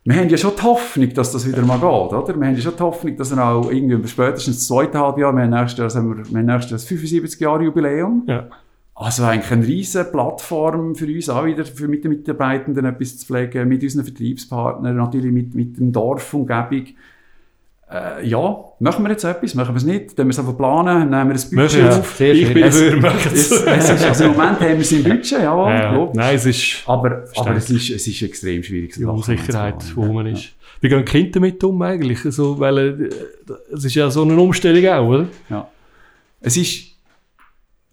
wir 0.05 0.17
haben 0.17 0.29
ja 0.29 0.37
schon 0.37 0.53
die 0.57 0.63
Hoffnung, 0.63 1.13
dass 1.15 1.33
das 1.33 1.47
wieder 1.47 1.63
mal 1.63 1.79
geht, 1.79 1.85
oder? 1.85 2.41
Wir 2.41 2.47
haben 2.47 2.57
ja 2.57 2.61
schon 2.61 2.77
die 2.77 2.83
Hoffnung, 2.83 3.17
dass 3.17 3.31
er 3.31 3.45
auch 3.47 3.71
irgendwie 3.71 4.09
spätestens 4.09 4.59
das 4.59 4.67
zweite 4.67 4.99
Halbjahr, 4.99 5.33
wir 5.35 5.43
haben 5.43 5.51
nächstes 5.51 5.95
Jahr, 5.95 6.05
wir, 6.05 6.17
wir 6.17 6.39
haben 6.39 6.47
nächstes 6.47 6.71
Jahr 6.71 6.79
das 6.79 6.85
75 6.85 7.41
Jahre 7.41 7.65
Jubiläum. 7.65 8.25
Ja. 8.27 8.49
Also 8.95 9.25
eigentlich 9.25 9.51
eine 9.51 9.67
riesige 9.67 10.05
Plattform 10.05 10.95
für 10.95 11.07
uns 11.07 11.29
auch 11.31 11.47
wieder, 11.47 11.65
für 11.65 11.89
mit 11.89 12.05
den 12.05 12.11
Mitarbeitenden 12.11 12.85
etwas 12.85 13.19
zu 13.19 13.27
pflegen, 13.27 13.69
mit 13.69 13.83
unseren 13.83 14.05
Vertriebspartnern, 14.05 14.97
natürlich 14.97 15.33
mit, 15.33 15.55
mit 15.55 15.79
dem 15.79 15.93
Dorfumgebung 15.93 16.87
äh, 17.93 18.27
ja, 18.27 18.65
machen 18.79 19.05
wir 19.05 19.11
jetzt 19.11 19.25
etwas, 19.25 19.55
machen 19.55 19.75
wir 19.75 19.79
es 19.79 19.85
nicht, 19.85 20.19
dann 20.19 20.27
wir 20.27 20.31
es 20.31 20.39
einfach 20.39 20.57
planen, 20.57 21.11
nehmen 21.11 21.31
wir 21.31 21.35
ein 21.35 21.51
Budget 21.51 21.83
ja, 21.83 21.99
auf. 21.99 22.17
Sehr 22.17 22.35
ich 22.35 22.55
bin 22.55 22.63
es. 22.63 22.81
es, 22.81 23.51
es 23.51 23.91
ist, 23.91 24.05
also 24.05 24.25
Im 24.25 24.33
Moment 24.33 24.61
haben 24.61 24.69
wir 24.69 24.79
es 24.79 24.93
im 24.93 25.03
Budget, 25.03 25.33
ja, 25.33 25.71
ja 25.71 26.11
Nein, 26.15 26.37
es 26.37 26.47
ist... 26.47 26.83
Aber, 26.87 27.25
aber 27.35 27.57
es, 27.57 27.69
ist, 27.69 27.91
es 27.91 28.07
ist 28.07 28.23
extrem 28.23 28.63
schwierig. 28.63 28.95
Die 28.95 29.05
Unsicherheit, 29.05 29.85
wo 29.97 30.13
man 30.13 30.27
ist. 30.27 30.45
Ja. 30.45 30.51
Wie 30.83 30.89
gehen 30.89 31.05
Kinder 31.05 31.31
damit 31.33 31.63
um 31.65 31.83
eigentlich? 31.83 32.25
Also, 32.25 32.59
weil 32.59 32.79
äh, 32.79 33.53
es 33.75 33.85
ist 33.85 33.95
ja 33.95 34.09
so 34.09 34.23
eine 34.23 34.37
Umstellung 34.37 34.87
auch, 34.87 35.09
oder? 35.09 35.29
Ja. 35.49 35.69
Es 36.41 36.57
ist 36.57 36.91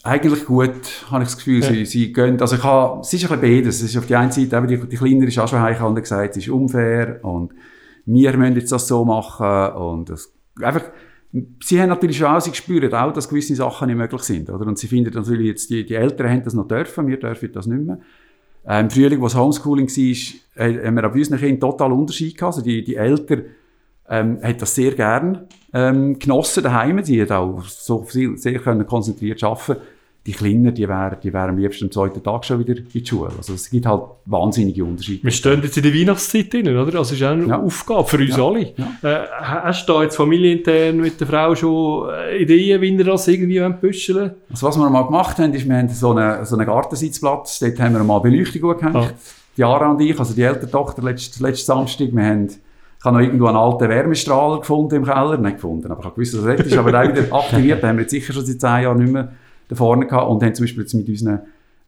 eigentlich 0.03 0.45
gut, 0.45 0.71
habe 1.12 1.23
ich 1.23 1.29
das 1.29 1.38
Gefühl, 1.38 1.62
ja. 1.62 1.69
sie, 1.69 1.86
sie 1.86 2.13
gehen, 2.13 2.39
also 2.39 2.55
ich 2.55 2.63
habe, 2.63 3.01
es 3.01 3.12
ist 3.12 3.23
ein 3.23 3.39
bisschen 3.39 3.41
beides. 3.41 3.81
Es 3.81 3.89
ist 3.89 3.97
auf 3.97 4.05
die 4.05 4.15
einen 4.15 4.31
Seite, 4.31 4.55
eben 4.55 4.67
die, 4.67 4.77
die 4.77 4.95
Kleinere 4.95 5.27
ist 5.27 5.38
auch 5.39 5.47
schon 5.47 5.60
heimgekommen 5.60 5.95
und 5.95 6.01
gesagt, 6.01 6.38
es 6.38 6.43
ist 6.43 6.49
unfair 6.49 7.19
und 7.23 7.51
wir 8.07 8.37
müssen 8.37 8.55
jetzt 8.55 8.71
das 8.71 8.87
so 8.87 9.05
machen 9.05 9.75
und 9.75 10.09
das, 10.09 10.33
einfach, 10.61 10.83
sie 11.61 11.79
haben 11.79 11.89
natürlich 11.89 12.17
schon 12.17 12.27
auch, 12.27 12.39
sie 12.39 12.53
spüren 12.53 12.91
auch, 12.93 13.11
dass 13.11 13.29
gewisse 13.29 13.55
Sachen 13.55 13.87
nicht 13.87 13.97
möglich 13.97 14.21
sind, 14.23 14.49
oder? 14.49 14.65
Und 14.65 14.79
sie 14.79 14.87
finden 14.87 15.13
natürlich 15.13 15.47
jetzt, 15.47 15.69
die, 15.69 15.85
die 15.85 15.95
Eltern 15.95 16.29
haben 16.29 16.43
das 16.43 16.53
noch 16.53 16.67
dürfen, 16.67 17.07
wir 17.07 17.19
dürfen 17.19 17.51
das 17.51 17.67
nicht 17.67 17.85
mehr. 17.85 17.99
Äh, 18.65 18.79
Im 18.79 18.89
Frühling, 18.89 19.19
wo 19.19 19.27
es 19.27 19.35
Homeschooling 19.35 19.87
war, 19.87 20.83
haben 20.83 20.95
wir 20.95 21.09
bei 21.09 21.19
unseren 21.19 21.37
Kindern 21.37 21.59
total 21.59 21.91
Unterschied 21.91 22.37
gehabt. 22.37 22.55
Also 22.55 22.61
die, 22.61 22.83
die 22.83 22.95
Eltern 22.95 23.43
ähm, 24.09 24.39
haben 24.41 24.57
das 24.57 24.73
sehr 24.73 24.93
gern 24.93 25.47
ähm, 25.73 26.17
genossen 26.17 26.63
daheim. 26.63 27.03
Sie 27.03 27.21
haben 27.21 27.31
auch 27.31 27.63
so 27.65 28.03
viel, 28.03 28.37
sehr 28.37 28.59
können 28.59 28.87
konzentriert 28.87 29.43
arbeiten 29.43 29.81
die 30.27 30.33
Kleinen, 30.33 30.73
die 30.73 30.87
wären, 30.89 31.17
die 31.23 31.31
wären 31.31 31.51
am 31.51 31.57
liebsten 31.57 31.85
am 31.85 31.91
zweiten 31.91 32.21
Tag 32.21 32.43
schon 32.43 32.59
wieder 32.59 32.75
in 32.75 32.89
die 32.89 33.05
Schule. 33.05 33.31
Also 33.37 33.53
es 33.53 33.69
gibt 33.69 33.85
halt 33.85 34.03
wahnsinnige 34.25 34.83
Unterschiede. 34.83 35.23
Wir 35.23 35.31
stehen 35.31 35.63
jetzt 35.63 35.77
in 35.77 35.83
der 35.83 35.93
Weihnachtszeit 35.93 36.51
drin, 36.51 36.67
oder? 36.67 36.91
Das 36.91 37.13
ist 37.13 37.23
auch 37.23 37.29
eine 37.29 37.47
ja. 37.47 37.61
Aufgabe 37.61 38.03
für 38.03 38.17
uns 38.17 38.35
ja. 38.35 38.45
alle. 38.45 38.73
Ja. 38.75 39.23
Äh, 39.23 39.27
hast 39.41 39.87
du 39.87 39.93
da 39.93 40.03
jetzt 40.03 40.17
familienintern 40.17 40.97
mit 40.97 41.17
der 41.21 41.27
Frau 41.27 41.55
schon 41.55 42.09
äh, 42.09 42.41
Ideen, 42.41 42.81
wie 42.81 42.97
wir 42.97 43.05
das 43.05 43.25
irgendwie 43.29 43.61
büscheln 43.79 44.31
Also 44.49 44.67
was 44.67 44.77
wir 44.77 44.89
mal 44.89 45.03
gemacht 45.03 45.37
haben, 45.37 45.53
ist, 45.53 45.65
wir 45.65 45.77
haben 45.77 45.87
so 45.87 46.11
einen, 46.11 46.45
so 46.45 46.57
einen 46.57 46.67
Gartensitzplatz, 46.67 47.59
dort 47.59 47.79
haben 47.79 47.93
wir 47.93 48.03
mal 48.03 48.19
Beleuchtung 48.19 48.77
gehängt. 48.77 48.95
Ah. 48.97 49.09
Jara 49.55 49.89
und 49.89 50.01
ich, 50.01 50.19
also 50.19 50.33
die 50.33 50.43
ältere 50.43 50.69
Tochter, 50.69 51.01
letzten 51.03 51.41
letzten 51.41 51.65
Samstag, 51.67 52.09
wir 52.11 52.23
haben 52.23 52.49
ich 52.99 53.05
habe 53.05 53.17
noch 53.17 53.23
irgendwo 53.23 53.45
einen 53.45 53.57
alten 53.57 53.89
Wärmestrahler 53.89 54.59
gefunden 54.59 54.95
im 54.95 55.05
Keller. 55.05 55.37
Nicht 55.37 55.57
gefunden, 55.57 55.91
aber 55.91 55.99
ich 55.99 56.05
habe 56.05 56.15
gewusst, 56.15 56.33
dass 56.33 56.45
er 56.45 56.55
ist. 56.55 56.75
Aber 56.75 56.91
den 56.91 57.15
wieder 57.15 57.35
aktiviert. 57.35 57.83
Den 57.83 57.89
haben 57.89 57.97
wir 57.97 58.01
jetzt 58.01 58.11
sicher 58.11 58.33
schon 58.33 58.43
seit 58.43 58.59
zehn 58.59 58.83
Jahren 58.83 58.97
nicht 58.97 59.13
mehr 59.13 59.31
da 59.67 59.75
vorne 59.75 60.08
gehabt 60.08 60.30
und 60.30 60.43
haben 60.43 60.56
zum 60.56 60.63
Beispiel 60.63 60.84
jetzt 60.84 60.93
mit 60.93 61.10
unseren 61.10 61.41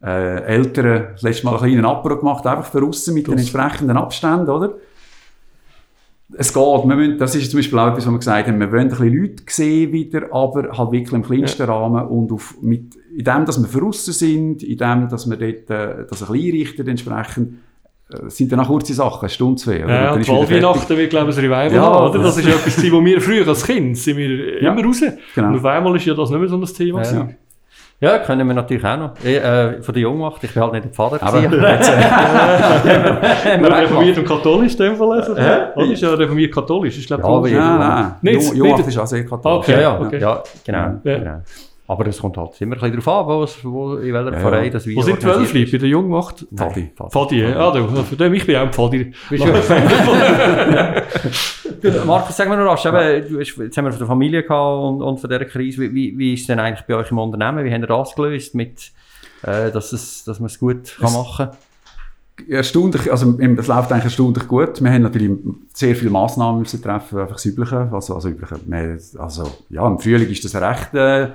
äh, 0.03 0.43
Eltern 0.43 1.07
das 1.13 1.21
letzte 1.21 1.45
Mal 1.45 1.57
einen 1.57 1.59
kleinen 1.59 1.85
Apero 1.85 2.17
gemacht, 2.17 2.45
einfach 2.45 2.71
für 2.71 2.83
aussen 2.83 3.13
mit 3.13 3.27
den 3.27 3.37
entsprechenden 3.37 3.97
Abständen, 3.97 4.49
oder? 4.49 4.75
Es 6.37 6.53
geht, 6.53 6.85
müssen, 6.85 7.17
das 7.17 7.33
ist 7.33 7.49
zum 7.49 7.57
Beispiel 7.57 7.79
auch 7.79 7.87
etwas, 7.87 8.05
was 8.05 8.11
wir 8.13 8.19
gesagt 8.19 8.47
haben, 8.47 8.59
wir 8.59 8.71
wollen 8.71 8.81
ein 8.83 8.89
bisschen 8.89 9.17
Leute 9.17 9.43
sehen 9.47 9.91
wieder, 9.91 10.31
aber 10.31 10.77
halt 10.77 10.91
wirklich 10.91 11.13
im 11.13 11.23
kleinsten 11.23 11.67
ja. 11.67 11.73
Rahmen 11.73 12.07
und 12.07 12.31
auf, 12.31 12.55
mit, 12.61 12.95
in 13.17 13.23
dem, 13.23 13.45
dass 13.45 13.59
wir 13.59 13.67
für 13.67 13.83
aussen 13.83 14.13
sind, 14.13 14.61
in 14.61 14.77
dem, 14.77 15.09
dass 15.09 15.27
wir 15.27 15.37
dort, 15.37 15.69
äh, 15.71 16.05
das 16.07 16.21
ein 16.21 16.31
bisschen 16.31 16.35
einrichten 16.35 16.87
entsprechend, 16.87 17.53
äh, 18.11 18.29
sind 18.29 18.51
dann 18.51 18.59
auch 18.59 18.67
kurze 18.67 18.93
Sachen, 18.93 19.21
eine 19.21 19.29
Stunde, 19.29 19.59
zwei. 19.59 19.83
Oder? 19.83 20.03
Ja, 20.03 20.13
und 20.13 20.51
Weihnachten 20.51 20.97
wird, 20.97 21.09
glaube 21.09 21.31
ich, 21.31 21.37
ein 21.37 21.45
Revival 21.45 21.73
ja, 21.73 21.81
haben, 21.81 22.09
oder? 22.09 22.23
Das 22.23 22.37
ist 22.37 22.47
etwas, 22.47 22.91
wo 22.91 23.03
wir 23.03 23.21
früher 23.21 23.47
als 23.47 23.65
Kind 23.65 23.97
sind 23.97 24.17
wir 24.17 24.61
ja. 24.61 24.71
immer 24.71 24.85
raus. 24.85 25.01
Genau. 25.33 25.47
Und 25.47 25.55
auf 25.55 25.65
einmal 25.65 25.95
ist 25.95 26.05
ja 26.05 26.13
das 26.13 26.29
nicht 26.29 26.39
mehr 26.39 26.47
so 26.49 26.57
ein 26.57 26.65
Thema 26.65 27.03
ja, 27.03 27.29
ja. 28.01 28.09
Ja, 28.09 28.19
können 28.19 28.47
wir 28.47 28.53
natürlich 28.53 28.85
auch 28.85 28.97
noch. 28.97 29.11
Ich, 29.23 29.35
äh, 29.35 29.81
von 29.81 29.93
der 29.93 30.03
Jungmacht, 30.03 30.43
ich 30.43 30.53
bin 30.53 30.63
halt 30.63 30.73
nicht 30.73 30.85
der 30.85 30.93
Vater 30.93 31.21
Aber 31.21 31.41
gewesen. 31.41 31.61
Jetzt, 31.61 31.89
äh, 33.45 33.55
reformiert 33.55 34.17
und 34.17 34.25
katholisch, 34.25 34.73
in 34.73 34.77
dem 34.77 34.95
Fall 34.95 35.17
lesen. 35.17 35.37
Äh? 35.37 35.67
Oder 35.75 35.91
ist 35.91 36.01
ja 36.01 36.13
reformiert 36.13 36.53
katholisch? 36.53 36.97
Ich 36.97 37.07
glaube, 37.07 37.23
ja, 37.23 37.29
aber 37.29 37.49
ja, 37.49 37.77
nein, 37.77 38.15
nein. 38.21 38.55
Jungmacht 38.55 38.87
ist 38.87 38.97
auch 38.97 39.05
sehr 39.05 39.25
katholisch. 39.25 39.69
Okay, 39.69 39.81
ja, 39.81 39.99
okay. 39.99 40.19
ja, 40.19 40.43
genau. 40.65 40.79
Ja. 41.03 41.17
genau. 41.17 41.41
Aber 41.89 42.05
es 42.05 42.19
kommt 42.19 42.37
halt 42.37 42.61
immer 42.61 42.75
ein 42.75 42.91
bisschen 42.91 43.01
darauf 43.01 43.27
an, 43.27 43.47
wo, 43.63 43.71
wo, 43.71 43.95
in 43.95 44.13
welcher 44.13 44.31
ja, 44.31 44.39
Verein 44.39 44.71
das 44.71 44.85
wie 44.85 44.95
Wo 44.95 45.01
sind 45.01 45.23
die 45.23 45.25
Wölfli? 45.25 45.65
Bei 45.65 45.79
der 45.79 45.89
Jungmacht? 45.89 46.45
Fadi. 46.55 46.91
Fadi, 47.09 47.41
ja. 47.41 47.57
Ah, 47.57 47.71
du, 47.71 47.87
für 48.03 48.15
den, 48.15 48.31
ich 48.35 48.45
bin 48.45 48.57
auch 48.57 48.67
ein 48.67 48.73
Fadi. 48.73 49.11
Markus, 52.05 52.37
sag 52.37 52.47
mir 52.47 52.57
noch 52.57 52.71
rasch, 52.71 52.85
eben, 52.85 53.39
jetzt 53.39 53.75
haben 53.75 53.85
wir 53.85 53.91
von 53.91 53.97
der 53.97 54.07
Familie 54.07 54.43
gehabt 54.43 54.83
und, 54.83 55.01
und 55.01 55.19
von 55.19 55.31
dieser 55.31 55.45
Krise. 55.45 55.81
Wie, 55.81 55.95
wie, 55.95 56.15
wie 56.15 56.35
ist 56.35 56.41
es 56.41 56.47
denn 56.47 56.59
eigentlich 56.59 56.85
bei 56.85 56.93
euch 56.93 57.09
im 57.09 57.17
Unternehmen? 57.17 57.65
Wie 57.65 57.73
habt 57.73 57.81
ihr 57.81 57.87
das 57.87 58.13
gelöst, 58.13 58.53
mit, 58.53 58.91
äh, 59.41 59.71
dass, 59.71 59.91
es, 59.91 60.23
dass 60.25 60.39
man 60.39 60.45
es 60.45 60.59
gut 60.59 60.95
kann 60.99 61.11
machen 61.11 61.47
kann? 61.47 61.57
erstaunlich, 62.47 63.11
also 63.11 63.35
es 63.39 63.67
läuft 63.67 63.91
eigentlich 63.91 64.05
erstaunlich 64.05 64.47
gut. 64.47 64.81
Wir 64.81 64.91
haben 64.91 65.01
natürlich 65.01 65.31
sehr 65.73 65.95
viele 65.95 66.11
Massnahmen 66.11 66.59
müssen 66.59 66.81
treffen, 66.81 67.17
einfach 67.17 67.35
das 67.35 67.45
Übliche. 67.45 67.89
Also, 67.91 68.13
also, 68.13 68.29
übliche. 68.29 68.59
also 69.17 69.51
ja, 69.71 69.87
im 69.87 69.99
Frühling 69.99 70.29
ist 70.29 70.45
das 70.45 70.55
recht 70.55 70.93
äh, 70.93 71.29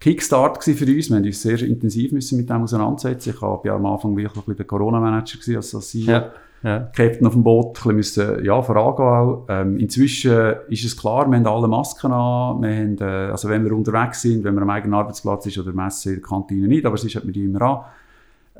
Kickstart 0.00 0.64
für 0.64 0.70
uns. 0.70 1.10
Wir 1.10 1.16
haben 1.16 1.24
uns 1.24 1.42
sehr 1.42 1.62
intensiv 1.62 2.12
müssen 2.12 2.38
mit 2.38 2.48
dem 2.48 2.62
auseinandersetzen. 2.62 3.30
Ich 3.30 3.42
war 3.42 3.60
ja 3.64 3.76
am 3.76 3.84
Anfang 3.84 4.16
wirklich 4.16 4.34
ein 4.34 4.40
bisschen 4.40 4.56
der 4.56 4.66
Corona-Manager 4.66 5.56
als, 5.56 5.74
als 5.74 5.90
CEO. 5.90 6.10
Ja. 6.10 6.32
Ja. 6.62 6.90
Captain 6.94 7.26
auf 7.26 7.32
dem 7.32 7.42
Boot 7.42 7.86
ein 7.86 7.96
bisschen 7.96 8.26
müssen, 8.28 8.44
ja, 8.44 8.60
vorangehen 8.60 9.08
auch. 9.08 9.46
Ähm, 9.48 9.78
inzwischen 9.78 10.56
ist 10.68 10.84
es 10.84 10.94
klar, 10.94 11.26
wir 11.26 11.38
haben 11.38 11.46
alle 11.46 11.68
Masken 11.68 12.12
an, 12.12 12.60
wir 12.60 12.76
haben, 12.76 12.98
äh, 13.00 13.30
also 13.30 13.48
wenn 13.48 13.64
wir 13.64 13.72
unterwegs 13.72 14.20
sind, 14.20 14.44
wenn 14.44 14.54
man 14.54 14.64
am 14.64 14.70
eigenen 14.70 14.92
Arbeitsplatz 14.92 15.46
ist 15.46 15.56
oder 15.56 15.72
Messe 15.72 16.10
in 16.10 16.14
der 16.16 16.22
Kantine 16.22 16.68
nicht, 16.68 16.84
aber 16.84 16.98
sonst 16.98 17.14
hat 17.14 17.24
man 17.24 17.32
die 17.32 17.44
immer 17.44 17.62
an. 17.62 17.84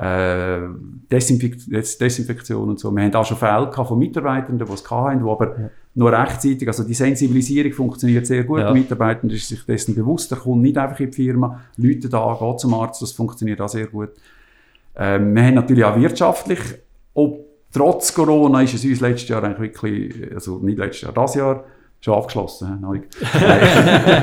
Äh, 0.03 0.69
Desinfekt 1.11 1.71
Desinfektion 1.71 2.71
und 2.71 2.81
so. 2.81 2.91
Wir 2.91 3.03
haben 3.05 3.15
auch 3.15 3.27
schon 3.27 3.37
Fälle 3.37 3.71
von 3.71 3.99
Mitarbeitern, 3.99 4.59
die 4.59 4.65
es 4.65 4.91
hatten, 4.91 5.19
die 5.19 5.31
aber 5.31 5.61
Ja. 5.61 5.71
Nur 5.95 6.13
rechtzeitig, 6.13 6.69
also 6.69 6.85
die 6.85 6.95
Sensibilisierung 6.95 7.73
funktioniert 7.73 8.27
sehr 8.27 8.45
gut. 8.45 8.61
Ja. 8.61 8.67
Der 8.67 8.75
Mitarbeiter 8.75 9.27
ist 9.29 9.49
sich 9.49 9.65
dessen 9.65 9.95
bewusst, 9.95 10.31
er 10.31 10.39
kommt 10.39 10.63
nicht 10.63 10.79
einfach 10.79 11.01
in 11.01 11.11
die 11.11 11.17
Firma, 11.17 11.61
Leute 11.77 12.09
da, 12.09 12.37
geht 12.41 12.61
zum 12.61 12.75
Arzt, 12.75 13.03
das 13.03 13.13
funktioniert 13.13 13.61
auch 13.61 13.69
sehr 13.69 13.87
gut. 13.87 14.11
Ähm, 14.97 15.35
wir 15.35 15.43
haben 15.43 15.55
natürlich 15.55 15.85
auch 15.85 15.99
wirtschaftlich, 15.99 16.61
ob 17.15 17.45
trotz 17.73 18.15
Corona 18.15 18.63
ist 18.63 18.75
es 18.75 18.85
uns 18.85 19.01
letztes 19.01 19.29
Jahr 19.29 19.43
eigentlich 19.43 19.59
wirklich, 19.83 20.33
also 20.33 20.59
nicht 20.59 20.79
letztes 20.79 21.03
Jahr, 21.03 21.13
das 21.13 21.35
Jahr, 21.35 21.65
schon 22.03 22.15
abgeschlossen. 22.15 22.79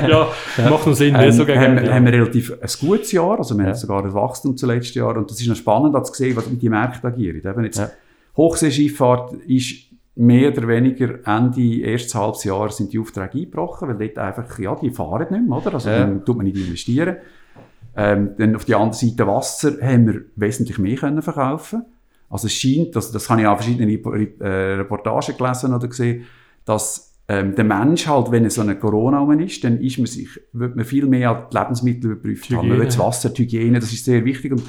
ja, 0.08 0.28
macht 0.68 0.86
noch 0.86 0.94
Sinn, 0.94 1.14
Ähm, 1.16 1.30
so 1.32 1.46
gegen 1.46 1.60
haben, 1.60 1.84
ja. 1.84 1.94
haben 1.94 2.04
wir 2.06 2.12
relativ 2.12 2.52
ein 2.60 2.68
gutes 2.88 3.12
Jahr, 3.12 3.38
also 3.38 3.54
wir 3.56 3.64
Ja. 3.64 3.70
haben 3.70 3.76
sogar 3.78 4.04
ein 4.04 4.12
Wachstum 4.14 4.56
zum 4.56 4.70
letzten 4.70 4.98
Jahr 4.98 5.16
und 5.16 5.30
das 5.30 5.40
ist 5.40 5.46
noch 5.46 5.54
spannend 5.54 6.06
zu 6.06 6.12
sehen, 6.14 6.34
was 6.36 6.48
mit 6.50 6.60
die 6.60 6.68
Märkte 6.68 7.06
agieren. 7.06 7.36
Eben 7.44 7.64
jetzt, 7.64 7.78
Ja. 7.78 7.90
Hochseeschifffahrt 8.36 9.32
ist 9.46 9.87
mehr 10.18 10.50
oder 10.52 10.66
weniger 10.66 11.20
Ende 11.26 11.80
erstes 11.80 12.14
halbes 12.14 12.42
Jahr 12.44 12.70
sind 12.70 12.92
die 12.92 12.98
Aufträge 12.98 13.38
eingebrochen, 13.38 13.88
weil 13.88 13.96
dort 14.08 14.18
einfach, 14.18 14.58
ja, 14.58 14.74
die 14.74 14.90
fahren 14.90 15.26
nicht 15.30 15.48
mehr, 15.48 15.56
oder? 15.56 15.74
Also 15.74 15.88
Ja. 15.88 16.00
dann 16.00 16.24
tut 16.24 16.36
man 16.36 16.44
nicht 16.46 16.56
investieren. 16.56 17.16
Ähm, 17.96 18.30
dann 18.36 18.54
auf 18.56 18.64
die 18.64 18.74
andere 18.74 18.94
Seite 18.94 19.26
Wasser 19.26 19.76
haben 19.80 20.06
wir 20.06 20.22
wesentlich 20.36 20.78
mehr 20.78 20.96
können 20.96 21.22
verkaufen. 21.22 21.82
Also 22.30 22.46
es 22.46 22.52
scheint, 22.52 22.94
das, 22.94 23.10
das 23.12 23.30
habe 23.30 23.40
ich 23.40 23.46
auch 23.46 23.56
verschiedene 23.56 23.92
äh, 23.92 24.74
Reportagen 24.74 25.36
gelesen 25.36 25.72
oder 25.74 25.88
gesehen, 25.88 26.24
dass 26.64 27.14
ähm, 27.28 27.54
der 27.54 27.64
Mensch 27.64 28.06
halt, 28.06 28.30
wenn 28.30 28.44
er 28.44 28.50
so 28.50 28.60
eine 28.62 28.76
Corona 28.76 29.20
rum 29.20 29.38
ist, 29.40 29.62
dann 29.64 29.80
ist 29.80 29.98
man 29.98 30.06
sich, 30.06 30.28
wird 30.52 30.76
man 30.76 30.84
viel 30.84 31.06
mehr 31.06 31.30
an 31.30 31.42
die 31.52 31.56
Lebensmittel 31.56 32.10
überprüft 32.12 32.48
Die 32.50 32.56
haben. 32.56 32.66
Hygiene. 32.68 32.84
das 32.84 32.98
Wasser, 32.98 33.30
die 33.30 33.42
Hygiene, 33.44 33.78
das 33.80 33.92
ist 33.92 34.04
sehr 34.04 34.24
wichtig. 34.24 34.52
Und 34.52 34.62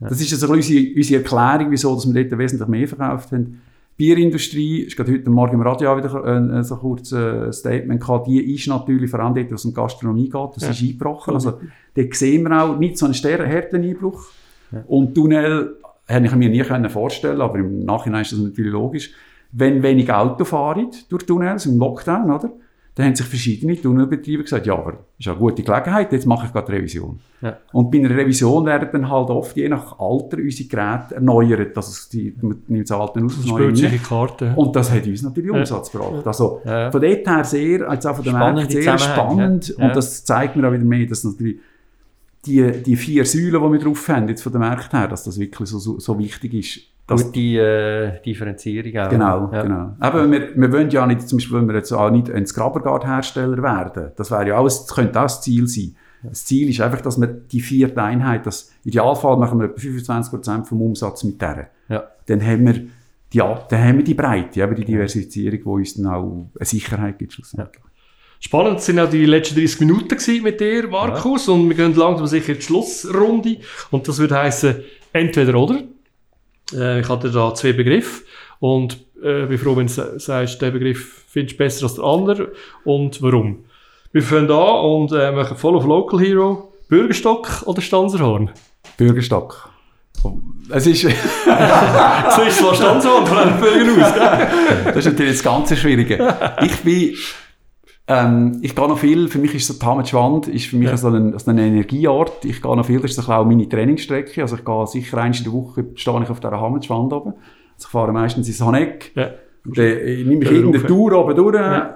das 0.00 0.20
ist 0.20 0.32
also 0.32 0.52
unsere, 0.52 0.94
unsere 0.94 1.22
Erklärung, 1.22 1.70
wieso 1.70 1.94
dass 1.94 2.12
wir 2.12 2.24
dort 2.24 2.38
wesentlich 2.38 2.68
mehr 2.68 2.88
verkauft 2.88 3.32
haben. 3.32 3.60
Bierindustrie, 3.96 4.80
ist 4.80 4.96
gerade 4.96 5.12
heute 5.12 5.30
Morgen 5.30 5.54
im 5.54 5.62
Radio 5.62 5.92
auch 5.92 5.96
wieder 5.96 6.58
äh, 6.58 6.64
so 6.64 6.76
kurz 6.76 7.12
äh, 7.12 7.46
ein 7.46 7.52
Statement 7.52 8.00
gehabt, 8.00 8.26
die 8.26 8.54
ist 8.54 8.66
natürlich, 8.66 9.10
vor 9.10 9.20
allem 9.20 9.34
dort, 9.34 9.50
wo 9.50 9.54
es 9.54 9.64
um 9.64 9.72
Gastronomie 9.72 10.28
geht, 10.28 10.50
das 10.56 10.62
Ja. 10.64 10.70
ist 10.70 10.82
eingebrochen. 10.82 11.34
Also 11.34 11.60
dort 11.94 12.14
sehen 12.14 12.42
wir 12.42 12.62
auch 12.62 12.76
nicht 12.76 12.98
so 12.98 13.06
einen 13.06 13.14
harten 13.14 13.82
Einbruch. 13.84 14.24
Ja. 14.72 14.82
Und 14.88 15.14
Tunnel 15.14 15.76
hätte 16.06 16.26
ich 16.26 16.34
mir 16.34 16.50
nie 16.50 16.62
können 16.62 16.90
vorstellen 16.90 17.40
aber 17.40 17.58
im 17.58 17.84
Nachhinein 17.84 18.22
ist 18.22 18.32
das 18.32 18.40
natürlich 18.40 18.72
logisch. 18.72 19.12
Wenn 19.52 19.82
wenig 19.82 20.12
Auto 20.12 20.44
fahren 20.44 20.88
durch 21.08 21.24
Tunnels 21.24 21.66
im 21.66 21.78
Lockdown, 21.78 22.30
oder? 22.30 22.50
Dann 22.96 23.06
haben 23.06 23.16
sich 23.16 23.26
verschiedene 23.26 23.80
Tunnelbetriebe 23.80 24.44
gesagt, 24.44 24.66
ja, 24.66 24.74
aber 24.74 24.98
ist 25.18 25.26
ja 25.26 25.32
eine 25.32 25.40
gute 25.40 25.64
Gelegenheit, 25.64 26.12
jetzt 26.12 26.26
mache 26.26 26.46
ich 26.46 26.52
gerade 26.52 26.72
Revision. 26.72 27.18
Ja. 27.40 27.58
Und 27.72 27.90
bei 27.90 27.98
einer 27.98 28.10
Revision 28.10 28.64
werden 28.66 28.88
dann 28.92 29.10
halt 29.10 29.30
oft 29.30 29.56
je 29.56 29.68
nach 29.68 29.98
Alter 29.98 30.36
unsere 30.38 30.68
Geräte 30.68 31.16
erneuert. 31.16 31.76
Also 31.76 32.08
die, 32.12 32.34
man 32.40 32.62
nimmt 32.68 32.88
das 32.88 32.96
Alte 32.96 33.24
aus, 33.24 33.36
das 33.36 33.46
Neue 33.46 33.98
Karte. 33.98 34.52
Und 34.54 34.76
das 34.76 34.92
hat 34.92 35.06
uns 35.06 35.22
natürlich 35.22 35.50
Ja. 35.52 35.58
Umsatz 35.58 35.90
gebracht. 35.90 36.24
Also 36.24 36.60
Ja, 36.64 36.92
von 36.92 37.00
dort 37.00 37.26
her 37.26 37.44
sehr, 37.44 37.88
als 37.88 38.06
auch 38.06 38.14
von 38.14 38.24
der 38.24 38.32
Märkte 38.32 38.80
sehr 38.80 38.98
spannend. 38.98 39.70
Und 39.76 39.96
das 39.96 40.24
zeigt 40.24 40.54
mir 40.54 40.68
auch 40.68 40.72
wieder 40.72 40.84
mehr, 40.84 41.06
dass 41.06 41.24
natürlich 41.24 41.56
die, 42.46 42.70
die 42.82 42.96
vier 42.96 43.24
Säulen, 43.24 43.60
die 43.60 43.72
wir 43.72 43.78
drauf 43.80 44.08
haben, 44.08 44.28
jetzt 44.28 44.42
von 44.42 44.52
der 44.52 44.60
Märkte 44.60 44.98
her, 44.98 45.08
dass 45.08 45.24
das 45.24 45.40
wirklich 45.40 45.68
so, 45.68 45.78
so, 45.78 45.98
so 45.98 46.16
wichtig 46.18 46.54
ist. 46.54 46.93
Dass, 47.06 47.24
Gute 47.24 47.40
äh, 47.40 48.22
Differenzierung 48.22 48.96
auch. 48.96 49.10
Genau, 49.10 49.50
ja. 49.52 49.62
genau. 49.62 49.96
Aber 50.00 50.30
wir, 50.30 50.56
wir 50.56 50.72
wollen 50.72 50.88
ja 50.88 51.06
nicht, 51.06 51.28
zum 51.28 51.36
Beispiel, 51.36 51.58
wenn 51.58 51.68
wir 51.68 51.74
jetzt 51.74 51.92
auch 51.92 52.10
nicht 52.10 52.30
ein 52.30 52.46
Skrabergard-Hersteller 52.46 53.62
werden, 53.62 54.12
das 54.16 54.30
wäre 54.30 54.48
ja 54.48 54.56
auch, 54.56 54.64
das 54.64 54.86
könnte 54.88 55.18
auch 55.18 55.24
das 55.24 55.42
Ziel 55.42 55.66
sein. 55.66 55.96
Das 56.22 56.46
Ziel 56.46 56.70
ist 56.70 56.80
einfach, 56.80 57.02
dass 57.02 57.20
wir 57.20 57.26
die 57.26 57.60
vierte 57.60 58.02
Einheit, 58.02 58.46
das 58.46 58.72
Idealfall 58.84 59.36
machen 59.36 59.60
wir 59.60 59.66
etwa 59.66 59.80
25% 59.80 60.64
vom 60.64 60.80
Umsatz 60.80 61.24
mit 61.24 61.40
der. 61.42 61.68
Ja. 61.90 62.04
Dann 62.26 62.42
haben 62.42 62.66
wir 62.66 62.86
die, 63.32 63.38
dann 63.38 63.82
haben 63.82 63.98
wir 63.98 64.04
die 64.04 64.14
Breite, 64.14 64.62
eben 64.62 64.74
die 64.74 64.84
Diversifizierung, 64.84 65.58
die 65.58 65.68
uns 65.68 65.94
dann 65.94 66.06
auch 66.06 66.46
eine 66.58 66.64
Sicherheit 66.64 67.18
gibt. 67.18 67.34
schlussendlich. 67.34 67.82
Spannend 68.40 68.80
sind 68.80 68.98
auch 68.98 69.08
die 69.08 69.24
letzten 69.24 69.56
30 69.56 69.80
Minuten 69.80 70.42
mit 70.42 70.60
dir, 70.60 70.86
Markus. 70.88 71.48
Und 71.48 71.68
wir 71.68 71.76
gehen 71.76 71.94
langsam 71.94 72.26
sicher 72.26 72.52
in 72.52 72.58
die 72.58 72.62
Schlussrunde. 72.62 73.56
Und 73.90 74.06
das 74.06 74.18
würde 74.18 74.36
heißen 74.36 74.76
entweder 75.12 75.54
oder. 75.54 75.82
Äh, 76.72 77.00
ich 77.00 77.08
hatte 77.08 77.30
da 77.30 77.54
zwei 77.54 77.72
Begriffe. 77.72 78.22
Und 78.60 78.98
äh, 79.22 79.46
bin 79.46 79.58
froh, 79.58 79.76
wenn 79.76 79.86
du 79.86 79.92
sa- 79.92 80.18
sagst, 80.18 80.60
der 80.62 80.70
Begriff 80.70 81.24
findest 81.28 81.54
du 81.54 81.58
besser 81.64 81.84
als 81.84 81.94
der 81.96 82.04
andere. 82.04 82.52
Und 82.84 83.20
warum. 83.22 83.64
Wir 84.12 84.22
fangen 84.22 84.50
an 84.50 84.84
und 84.84 85.12
äh, 85.12 85.32
machen 85.32 85.56
voll 85.56 85.76
auf 85.76 85.84
Local 85.84 86.20
Hero. 86.20 86.72
Bürgerstock 86.88 87.62
oder 87.66 87.80
Stanzerhorn? 87.82 88.50
Bürgerstock. 88.96 89.70
Es 90.70 90.86
ist, 90.86 91.02
So 91.02 92.42
ist 92.42 92.58
zwar 92.58 92.74
Stanzerhorn 92.74 93.26
von 93.26 93.36
einem 93.38 93.60
Bürger 93.60 94.06
aus. 94.06 94.14
das 94.86 94.96
ist 94.96 95.04
natürlich 95.06 95.32
das 95.32 95.42
ganze 95.42 95.76
Schwierige. 95.76 96.34
Ich 96.62 96.76
bin, 96.80 97.14
ähm, 98.06 98.58
ich 98.60 98.74
gehe 98.74 98.86
noch 98.88 98.98
viel, 98.98 99.28
für 99.28 99.38
mich 99.38 99.54
ist 99.54 99.66
so 99.66 99.74
die 100.02 100.08
Schwand 100.08 100.46
ist 100.48 100.66
für 100.66 100.76
mich 100.76 100.88
Ja. 100.88 100.96
so, 100.96 101.08
ein, 101.08 101.38
so 101.38 101.50
ein 101.50 101.58
Energieort. 101.58 102.44
Ich 102.44 102.60
gehe 102.60 102.76
noch 102.76 102.84
viel, 102.84 103.00
das 103.00 103.12
ist 103.12 103.24
so 103.24 103.32
auch 103.32 103.44
meine 103.46 103.68
Trainingsstrecke. 103.68 104.42
Also 104.42 104.56
ich 104.56 104.64
gehe 104.64 104.86
sicher 104.86 105.18
einmal 105.18 105.36
in 105.38 105.44
der 105.44 105.52
Woche, 105.52 105.84
stehe 105.94 106.22
ich 106.22 106.28
auf 106.30 106.40
dieser 106.40 106.60
Hammelschwand 106.60 107.12
oben. 107.12 107.32
Also 107.32 107.86
ich 107.86 107.86
fahre 107.86 108.12
meistens 108.12 108.46
ins 108.48 108.60
Haneck. 108.60 109.12
Ja. 109.14 109.30
Dann 109.64 109.84
äh, 109.84 110.22
nehme 110.24 110.44
ich 110.44 110.50
irgendeine. 110.50 110.86
Tour 110.86 111.12
oben 111.18 111.34
durch, 111.34 111.54
Ja. 111.54 111.78
äh, 111.78 111.92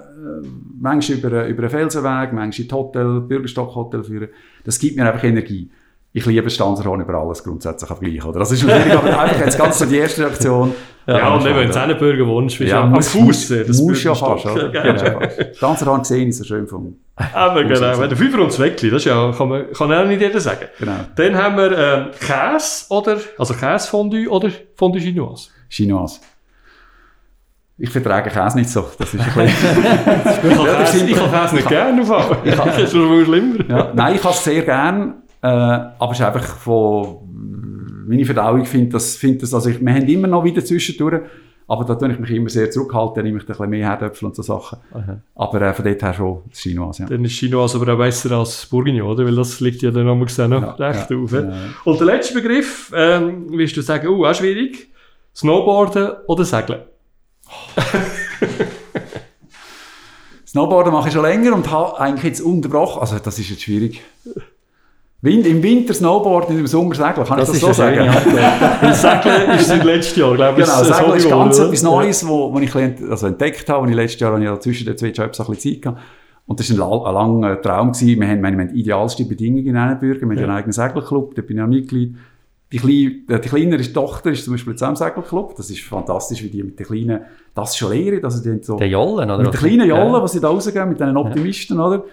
manchmal 0.81 1.19
über, 1.19 1.47
über 1.47 1.63
einen 1.65 1.71
Felsenweg, 1.71 2.33
manchmal 2.33 2.67
in 2.67 2.73
Hotel, 2.73 3.21
Bürgerstock-Hotel 3.21 4.03
führen. 4.05 4.29
Das 4.65 4.79
gibt 4.79 4.97
mir 4.97 5.07
einfach 5.07 5.25
Energie. 5.25 5.71
Ich 6.15 6.25
liebe 6.25 6.49
Stanzerhorn 6.49 7.03
über 7.03 7.15
alles 7.15 7.45
grundsätzlich 7.45 7.91
auch 7.91 8.01
gleich, 8.01 8.25
oder? 8.25 8.39
Das 8.39 8.51
ist 8.51 8.65
natürlich 8.67 8.93
aber 8.97 9.21
einfach 9.21 9.41
jetzt 9.45 9.59
ganz 9.59 9.79
so 9.79 9.85
die 9.85 9.97
erste 9.97 10.23
Reaktion. 10.23 10.73
Ja, 11.17 11.35
und 11.35 11.43
schon, 11.43 11.51
eben, 11.57 11.73
ja. 11.73 11.83
einen 11.83 11.99
Bürger 11.99 12.27
wohnst, 12.27 12.59
bist 12.59 12.71
Ja, 12.71 12.81
ja, 12.81 12.83
am 12.85 12.91
muss, 12.91 13.09
Fuß. 13.09 13.49
das 13.67 13.81
muss 13.81 14.03
ja 14.05 14.15
fast, 14.15 14.45
oder? 14.45 14.71
Ja, 14.75 14.83
Genau. 14.83 15.03
genau. 15.03 15.21
fast. 15.21 15.57
Stanzerhorn 15.57 16.01
gesehen 16.01 16.29
ist 16.29 16.47
schön 16.47 16.67
vom, 16.67 16.97
Aber 17.33 17.65
genau, 17.65 17.99
wenn 17.99 18.09
der 18.11 18.19
Fünfer 18.19 18.41
und 18.41 18.49
das 18.49 18.59
Weckli, 18.59 18.91
das 18.91 19.05
ja, 19.07 19.33
kann, 19.33 19.49
man, 19.49 19.73
kann 19.73 19.91
auch 19.93 20.05
nicht 20.05 20.21
jeder 20.21 20.39
sagen. 20.39 20.67
genau, 20.79 20.93
Dann 21.17 21.35
haben 21.35 21.57
wir 21.57 21.79
ähm, 21.79 22.07
Käse 22.21 22.85
oder, 22.91 23.17
also 23.39 23.55
Käsefondue 23.55 24.29
oder 24.29 24.51
Fondue 24.75 25.01
Chinoise. 25.01 25.49
Chinoise. 25.71 26.21
Ich 27.79 27.89
vertrage 27.89 28.29
Käse 28.29 28.59
nicht 28.59 28.69
so, 28.69 28.87
das 28.99 29.15
ist 29.15 29.21
ein 29.21 29.27
bisschen... 29.35 29.49
Ich 31.09 31.17
kann 31.17 31.31
Käse, 31.31 31.55
nicht 31.55 31.69
gerne 31.69 32.03
auf 32.03 32.37
Ich 32.45 32.55
Das 32.55 32.79
ist 32.79 32.93
schon 32.93 33.25
schlimmer. 33.25 33.65
Ja, 33.67 33.93
nein, 33.95 34.17
ich 34.17 34.23
habe 34.23 34.35
es 34.35 34.45
sehr 34.45 34.63
gern, 34.63 35.23
äh, 35.41 35.47
aber 35.47 36.11
es 36.13 36.19
ist 36.19 36.27
einfach 36.27 36.45
von 36.45 37.19
meine 38.09 38.25
Verdauung 38.25 38.65
findet 38.65 38.95
das, 38.95 39.17
findet 39.17 39.43
das, 39.43 39.55
also 39.55 39.69
ich, 39.71 39.81
wir 39.81 39.93
haben 39.93 40.09
immer 40.09 40.29
noch 40.29 40.43
wieder 40.45 40.65
zwischendurch, 40.65 41.23
aber 41.67 41.85
da 41.85 41.95
tue 41.95 42.11
ich 42.11 42.19
mich 42.19 42.31
immer 42.31 42.49
sehr 42.49 42.71
zurückhalten, 42.71 43.23
nehme 43.23 43.37
ich 43.37 43.45
ein 43.45 43.47
bisschen 43.47 43.69
mehr 43.69 43.87
Herdöpfel 43.87 44.27
und 44.29 44.35
so 44.35 44.41
Sachen. 44.41 44.79
Aha. 44.93 45.21
Aber 45.35 45.61
äh, 45.61 45.75
von 45.75 45.85
dort 45.85 46.03
her 46.03 46.15
schon 46.15 46.43
Chinoise, 46.51 47.03
ja. 47.03 47.09
Dann 47.09 47.25
ist 47.27 47.33
Chinoise 47.33 47.77
aber 47.79 47.93
auch 47.93 47.99
besser 47.99 48.33
als 48.33 48.65
Bourguignon, 48.67 49.07
oder? 49.07 49.27
Weil 49.27 49.37
das 49.37 49.61
liegt 49.61 49.83
ja 49.83 49.91
dann 49.91 50.07
nochmal 50.07 50.25
gesehen 50.25 50.51
noch 50.51 50.63
Ja, 50.63 50.89
recht 50.89 51.11
ja, 51.11 51.17
auf. 51.17 51.33
Ja. 51.33 51.53
Und 51.85 52.01
der 52.01 52.07
letzte 52.07 52.35
Begriff, 52.35 52.91
ähm, 52.97 53.51
wirst 53.51 53.77
du 53.77 53.83
sagen, 53.83 54.09
oh, 54.09 54.25
auch 54.25 54.35
schwierig. 54.35 54.89
Snowboarden 55.37 56.13
oder 56.27 56.45
Segeln? 56.45 56.81
Snowboarden 60.47 60.93
mache 60.93 61.09
ich 61.09 61.15
schon 61.15 61.23
länger 61.23 61.55
und 61.55 61.71
habe 61.71 62.01
eigentlich 62.01 62.25
jetzt 62.25 62.41
unterbrochen, 62.41 63.01
also 63.01 63.19
das 63.19 63.39
ist 63.39 63.51
jetzt 63.51 63.63
schwierig. 63.63 64.03
Im 65.21 65.63
Winter 65.63 65.95
Snowboarden, 65.95 66.57
im 66.61 66.67
Sommer 66.69 66.95
segeln, 66.95 67.27
kann 67.27 67.41
ich 67.41 67.47
das 67.47 67.59
so 67.61 67.73
sagen? 67.73 67.99
Weil 68.09 68.95
Segeln 68.95 69.51
ist 69.59 69.67
seit 69.69 69.85
letztem 69.85 70.23
Jahr, 70.23 70.35
glaube 70.37 70.61
ich, 70.61 70.67
Genau, 70.67 70.79
ein 70.79 70.85
Segeln 70.85 71.17
ist 71.17 71.29
ganz 71.29 71.59
etwas? 71.59 71.83
Neues, 71.83 72.29
wo, 72.29 72.55
wo 72.55 72.59
ich 72.61 72.73
also 72.77 73.27
entdeckt 73.27 73.69
habe, 73.69 73.83
und 73.83 73.89
ich 73.89 73.97
letztes 73.97 74.21
Jahr 74.21 74.31
habe 74.33 74.41
ich 74.43 74.49
ja 74.49 74.61
zwischen 74.61 74.87
den 74.87 74.97
zwei 74.97 75.09
Jobs 75.09 75.41
ein 75.41 75.47
bisschen 75.49 75.73
Zeit 75.75 75.83
gehabt. 75.83 76.01
Und 76.47 76.61
das 76.61 76.79
war 76.79 76.87
ein, 76.87 77.07
ein 77.07 77.15
langer 77.15 77.61
Traum. 77.61 77.93
Gewesen. 77.93 78.21
Wir 78.21 78.29
haben, 78.29 78.41
meine, 78.41 78.57
wir 78.59 78.67
haben 78.67 78.75
idealste 78.77 79.25
Bedingungen 79.25 79.67
in 79.67 79.75
Ennenbürger. 79.75 80.21
Wir 80.21 80.29
haben 80.29 80.37
Ja. 80.39 80.43
einen 80.45 80.53
eigenen 80.57 80.73
Segelclub, 80.73 81.35
da 81.35 81.43
bin 81.43 81.57
ich 81.57 81.63
auch 81.63 81.67
Mitglied. 81.67 82.15
Die, 82.71 82.77
kleine, 82.79 83.41
die 83.41 83.49
kleinere 83.49 83.93
Tochter 83.93 84.31
ist 84.31 84.45
zum 84.45 84.55
Beispiel 84.55 84.75
jetzt 84.75 84.83
auch 84.85 84.89
im 84.91 84.97
Segelclub. 84.97 85.57
Das 85.57 85.69
ist 85.69 85.81
fantastisch, 85.83 86.43
wie 86.45 86.49
die 86.49 86.63
mit 86.63 86.79
den 86.79 86.87
kleinen, 86.87 87.21
das 87.55 87.77
schon 87.77 87.91
lehren. 87.93 88.25
Also 88.25 88.41
die 88.43 88.63
so, 88.63 88.77
Der 88.77 88.89
Jollen, 88.89 89.29
oder? 89.31 89.39
mit 89.43 89.53
den 89.53 89.59
kleinen 89.59 89.89
Jollen, 89.89 90.13
Ja. 90.13 90.21
die 90.21 90.29
sie 90.29 90.41
da 90.41 90.49
rausgehen, 90.49 90.89
mit 90.89 91.01
diesen 91.01 91.17
Optimisten, 91.17 91.81
oder? 91.81 92.05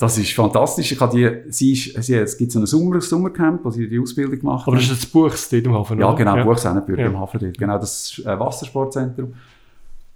Das 0.00 0.16
ist 0.16 0.32
fantastisch. 0.32 0.92
Ich 0.92 1.00
habe 1.00 1.14
die, 1.16 1.52
sie 1.52 1.72
ist, 1.72 2.02
sie, 2.04 2.14
es 2.14 2.36
gibt 2.36 2.50
so 2.50 2.58
ein 2.58 2.64
Sommer, 2.66 3.00
Sommercamp, 3.02 3.62
wo 3.64 3.70
sie 3.70 3.86
die 3.86 3.98
Ausbildung 4.00 4.40
gemacht 4.40 4.66
Aber 4.66 4.76
das 4.76 4.86
ist 4.86 5.02
das 5.02 5.06
Buchs 5.06 5.48
dort 5.50 5.64
im 5.66 5.74
Hafen, 5.74 6.00
ja, 6.00 6.08
oder? 6.08 6.16
genau, 6.16 6.36
ja. 6.36 6.44
Buchsennenbürger 6.44 7.02
Ja. 7.02 7.08
im 7.08 7.20
Hafen 7.20 7.38
dort. 7.38 7.58
Genau, 7.58 7.78
das 7.78 8.18
äh, 8.24 8.38
Wassersportzentrum. 8.38 9.34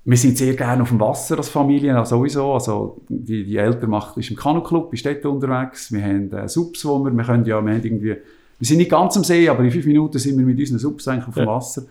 Wir 0.07 0.17
sind 0.17 0.37
sehr 0.39 0.55
gerne 0.55 0.83
auf 0.83 0.89
dem 0.89 1.01
Wasser 1.01 1.37
als 1.37 1.49
Familie, 1.51 1.97
also 1.97 2.17
sowieso. 2.17 2.53
Also, 2.55 3.01
die, 3.09 3.45
die 3.45 3.57
Eltern 3.57 3.91
machen, 3.91 4.21
ist 4.21 4.31
im 4.31 4.37
Kanuclub, 4.37 4.93
ist 4.95 5.05
dort 5.05 5.25
unterwegs. 5.27 5.93
Wir 5.93 6.03
haben 6.03 6.33
äh, 6.33 6.49
Subs, 6.49 6.85
wo 6.85 6.99
wir, 7.05 7.11
wir 7.13 7.25
können 7.25 7.45
ja, 7.45 7.61
wir 7.65 7.73
haben 7.75 7.83
irgendwie, 7.85 8.17
wir 8.59 8.67
sind 8.67 8.79
nicht 8.79 8.91
ganz 8.91 9.17
am 9.19 9.25
See, 9.25 9.49
aber 9.49 9.63
in 9.65 9.71
fünf 9.71 9.85
Minuten 9.87 10.19
sind 10.19 10.39
wir 10.39 10.47
mit 10.47 10.59
unseren 10.59 10.79
Subs 10.79 11.07
eigentlich 11.09 11.29
auf 11.29 11.35
dem 11.35 11.45
Ja. 11.45 11.51
Wasser. 11.51 11.83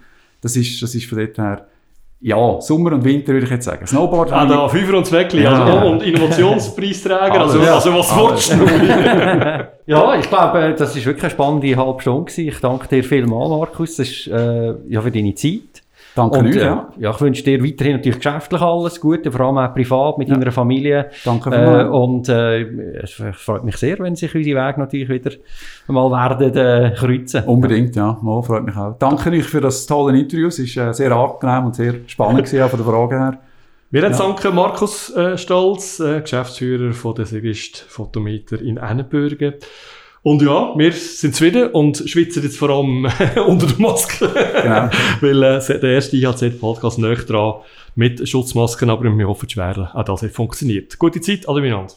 Das 0.42 0.56
ist, 0.56 0.82
das 0.82 0.94
ist 0.96 1.06
von 1.06 1.20
dort 1.20 1.38
her, 1.38 1.68
Ja, 2.26 2.62
Sommer 2.62 2.94
und 2.94 3.04
Winter 3.04 3.34
würde 3.34 3.46
ich 3.46 3.52
jetzt 3.52 3.66
sagen. 3.66 3.86
Snowboard 3.86 4.32
Ah, 4.32 4.46
da 4.46 4.70
Fünfer 4.70 4.98
und 4.98 5.06
Zweckli, 5.06 5.44
Ja. 5.44 5.62
also 5.66 5.88
und 5.90 6.02
Innovationspreisträger, 6.04 7.42
also, 7.42 7.60
also 7.60 7.94
was 7.94 8.16
willst 8.16 8.54
du? 8.54 8.66
Ja, 9.86 10.16
ich 10.16 10.30
glaube, 10.30 10.74
das 10.78 10.96
ist 10.96 11.06
wirklich 11.06 11.24
eine 11.24 11.32
spannende 11.32 11.76
halbe 11.76 12.00
Stunde 12.02 12.24
gewesen. 12.32 12.48
Ich 12.48 12.60
danke 12.62 12.88
dir 12.88 13.04
vielmals, 13.04 13.50
Markus, 13.50 13.98
das 13.98 14.08
ist, 14.10 14.28
äh, 14.28 14.74
ja, 14.88 15.02
für 15.02 15.12
deine 15.12 15.36
Zeit. 15.36 15.73
Danke 16.16 16.40
Und 16.40 16.48
euch, 16.48 16.56
äh, 16.58 16.66
ja. 16.66 16.90
ja, 17.00 17.10
ich 17.10 17.22
wünsche 17.22 17.44
dir 17.44 17.64
weiterhin 17.64 17.94
natürlich 17.94 18.20
geschäftlich 18.20 18.62
alles 18.62 19.02
Gute, 19.02 19.32
vor 19.32 19.42
allem 19.42 19.58
auch 19.58 19.74
privat 19.74 20.18
mit 20.20 20.30
deiner 20.30 20.52
Familie. 20.52 21.10
Danke 21.26 21.50
Äh, 21.50 21.86
und 21.86 22.30
äh, 22.30 22.62
es 23.02 23.22
freut 23.34 23.64
mich 23.64 23.78
sehr, 23.78 23.98
wenn 24.00 24.16
sich 24.16 24.34
unsere 24.36 24.68
Wege 24.68 24.80
natürlich 24.80 25.10
wieder 25.10 25.32
mal 25.88 26.12
werden 26.12 26.56
äh, 26.56 26.94
kreuzen. 26.96 27.44
Unbedingt, 27.46 27.96
ja. 27.96 28.18
Mal, 28.22 28.44
freut 28.44 28.64
mich 28.64 28.76
auch. 28.76 28.96
Danke 29.00 29.32
euch 29.32 29.46
für 29.46 29.62
das 29.62 29.86
tolle 29.88 30.18
Interview. 30.18 30.48
Es 30.48 30.60
war 30.78 30.90
äh, 30.90 30.94
sehr 30.94 31.12
angenehm 31.12 31.66
und 31.66 31.76
sehr 31.76 31.96
spannend 32.06 32.46
gewesen, 32.46 32.62
auch 32.62 32.70
von 32.70 32.80
der 32.80 32.88
Frage 32.88 33.16
her. 33.16 33.40
Wir 33.90 34.02
ja. 34.02 34.10
danken 34.10 34.56
Markus 34.56 35.16
äh, 35.16 35.38
Stolz, 35.38 36.00
äh, 36.00 36.22
Geschäftsführer 36.22 36.94
von 36.94 37.16
der 37.16 37.26
Segist 37.26 37.78
Fotometer 37.78 38.62
in 38.62 38.78
Ennenbürgen. 38.78 39.54
Und 40.24 40.42
ja, 40.42 40.74
wir 40.78 40.92
sind 40.94 41.36
zufrieden 41.36 41.70
und 41.72 41.98
schwitzen 42.10 42.44
jetzt 42.44 42.58
vor 42.58 42.70
allem 42.70 43.06
unter 43.48 43.68
der 43.68 43.80
Maske. 43.80 44.30
Genau. 44.62 44.90
Weil 45.22 45.44
äh, 45.44 45.80
der 45.80 45.92
erste 45.92 46.16
IHZ-Podcast 46.16 46.98
näher 46.98 47.16
dran 47.16 47.56
mit 47.96 48.28
Schutzmasken, 48.28 48.90
aber 48.90 49.04
wir 49.04 49.28
hoffen 49.28 49.50
schwer, 49.50 49.92
auch 49.94 50.06
das 50.06 50.22
hat 50.22 50.32
funktioniert. 50.32 50.98
Gute 50.98 51.20
Zeit, 51.22 51.48
alle 51.48 51.62
miteinander. 51.62 51.94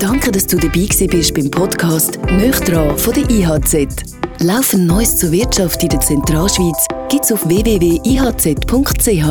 Danke, 0.00 0.32
dass 0.32 0.46
du 0.46 0.56
dabei 0.56 0.88
bist 0.88 1.34
beim 1.34 1.50
Podcast 1.50 2.18
«Nöch 2.30 2.58
dran» 2.60 2.98
von 2.98 3.14
der 3.14 3.30
IHZ. 3.30 4.18
Laufend 4.40 4.86
Neues 4.86 5.16
zur 5.16 5.30
Wirtschaft 5.30 5.82
in 5.82 5.90
der 5.90 6.00
Zentralschweiz 6.00 6.86
gibt's 7.08 7.30
auf 7.30 7.46
www.ihz.ch. 7.46 9.24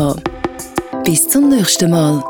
Bis 1.03 1.27
zum 1.27 1.49
nächsten 1.49 1.91
Mal. 1.91 2.23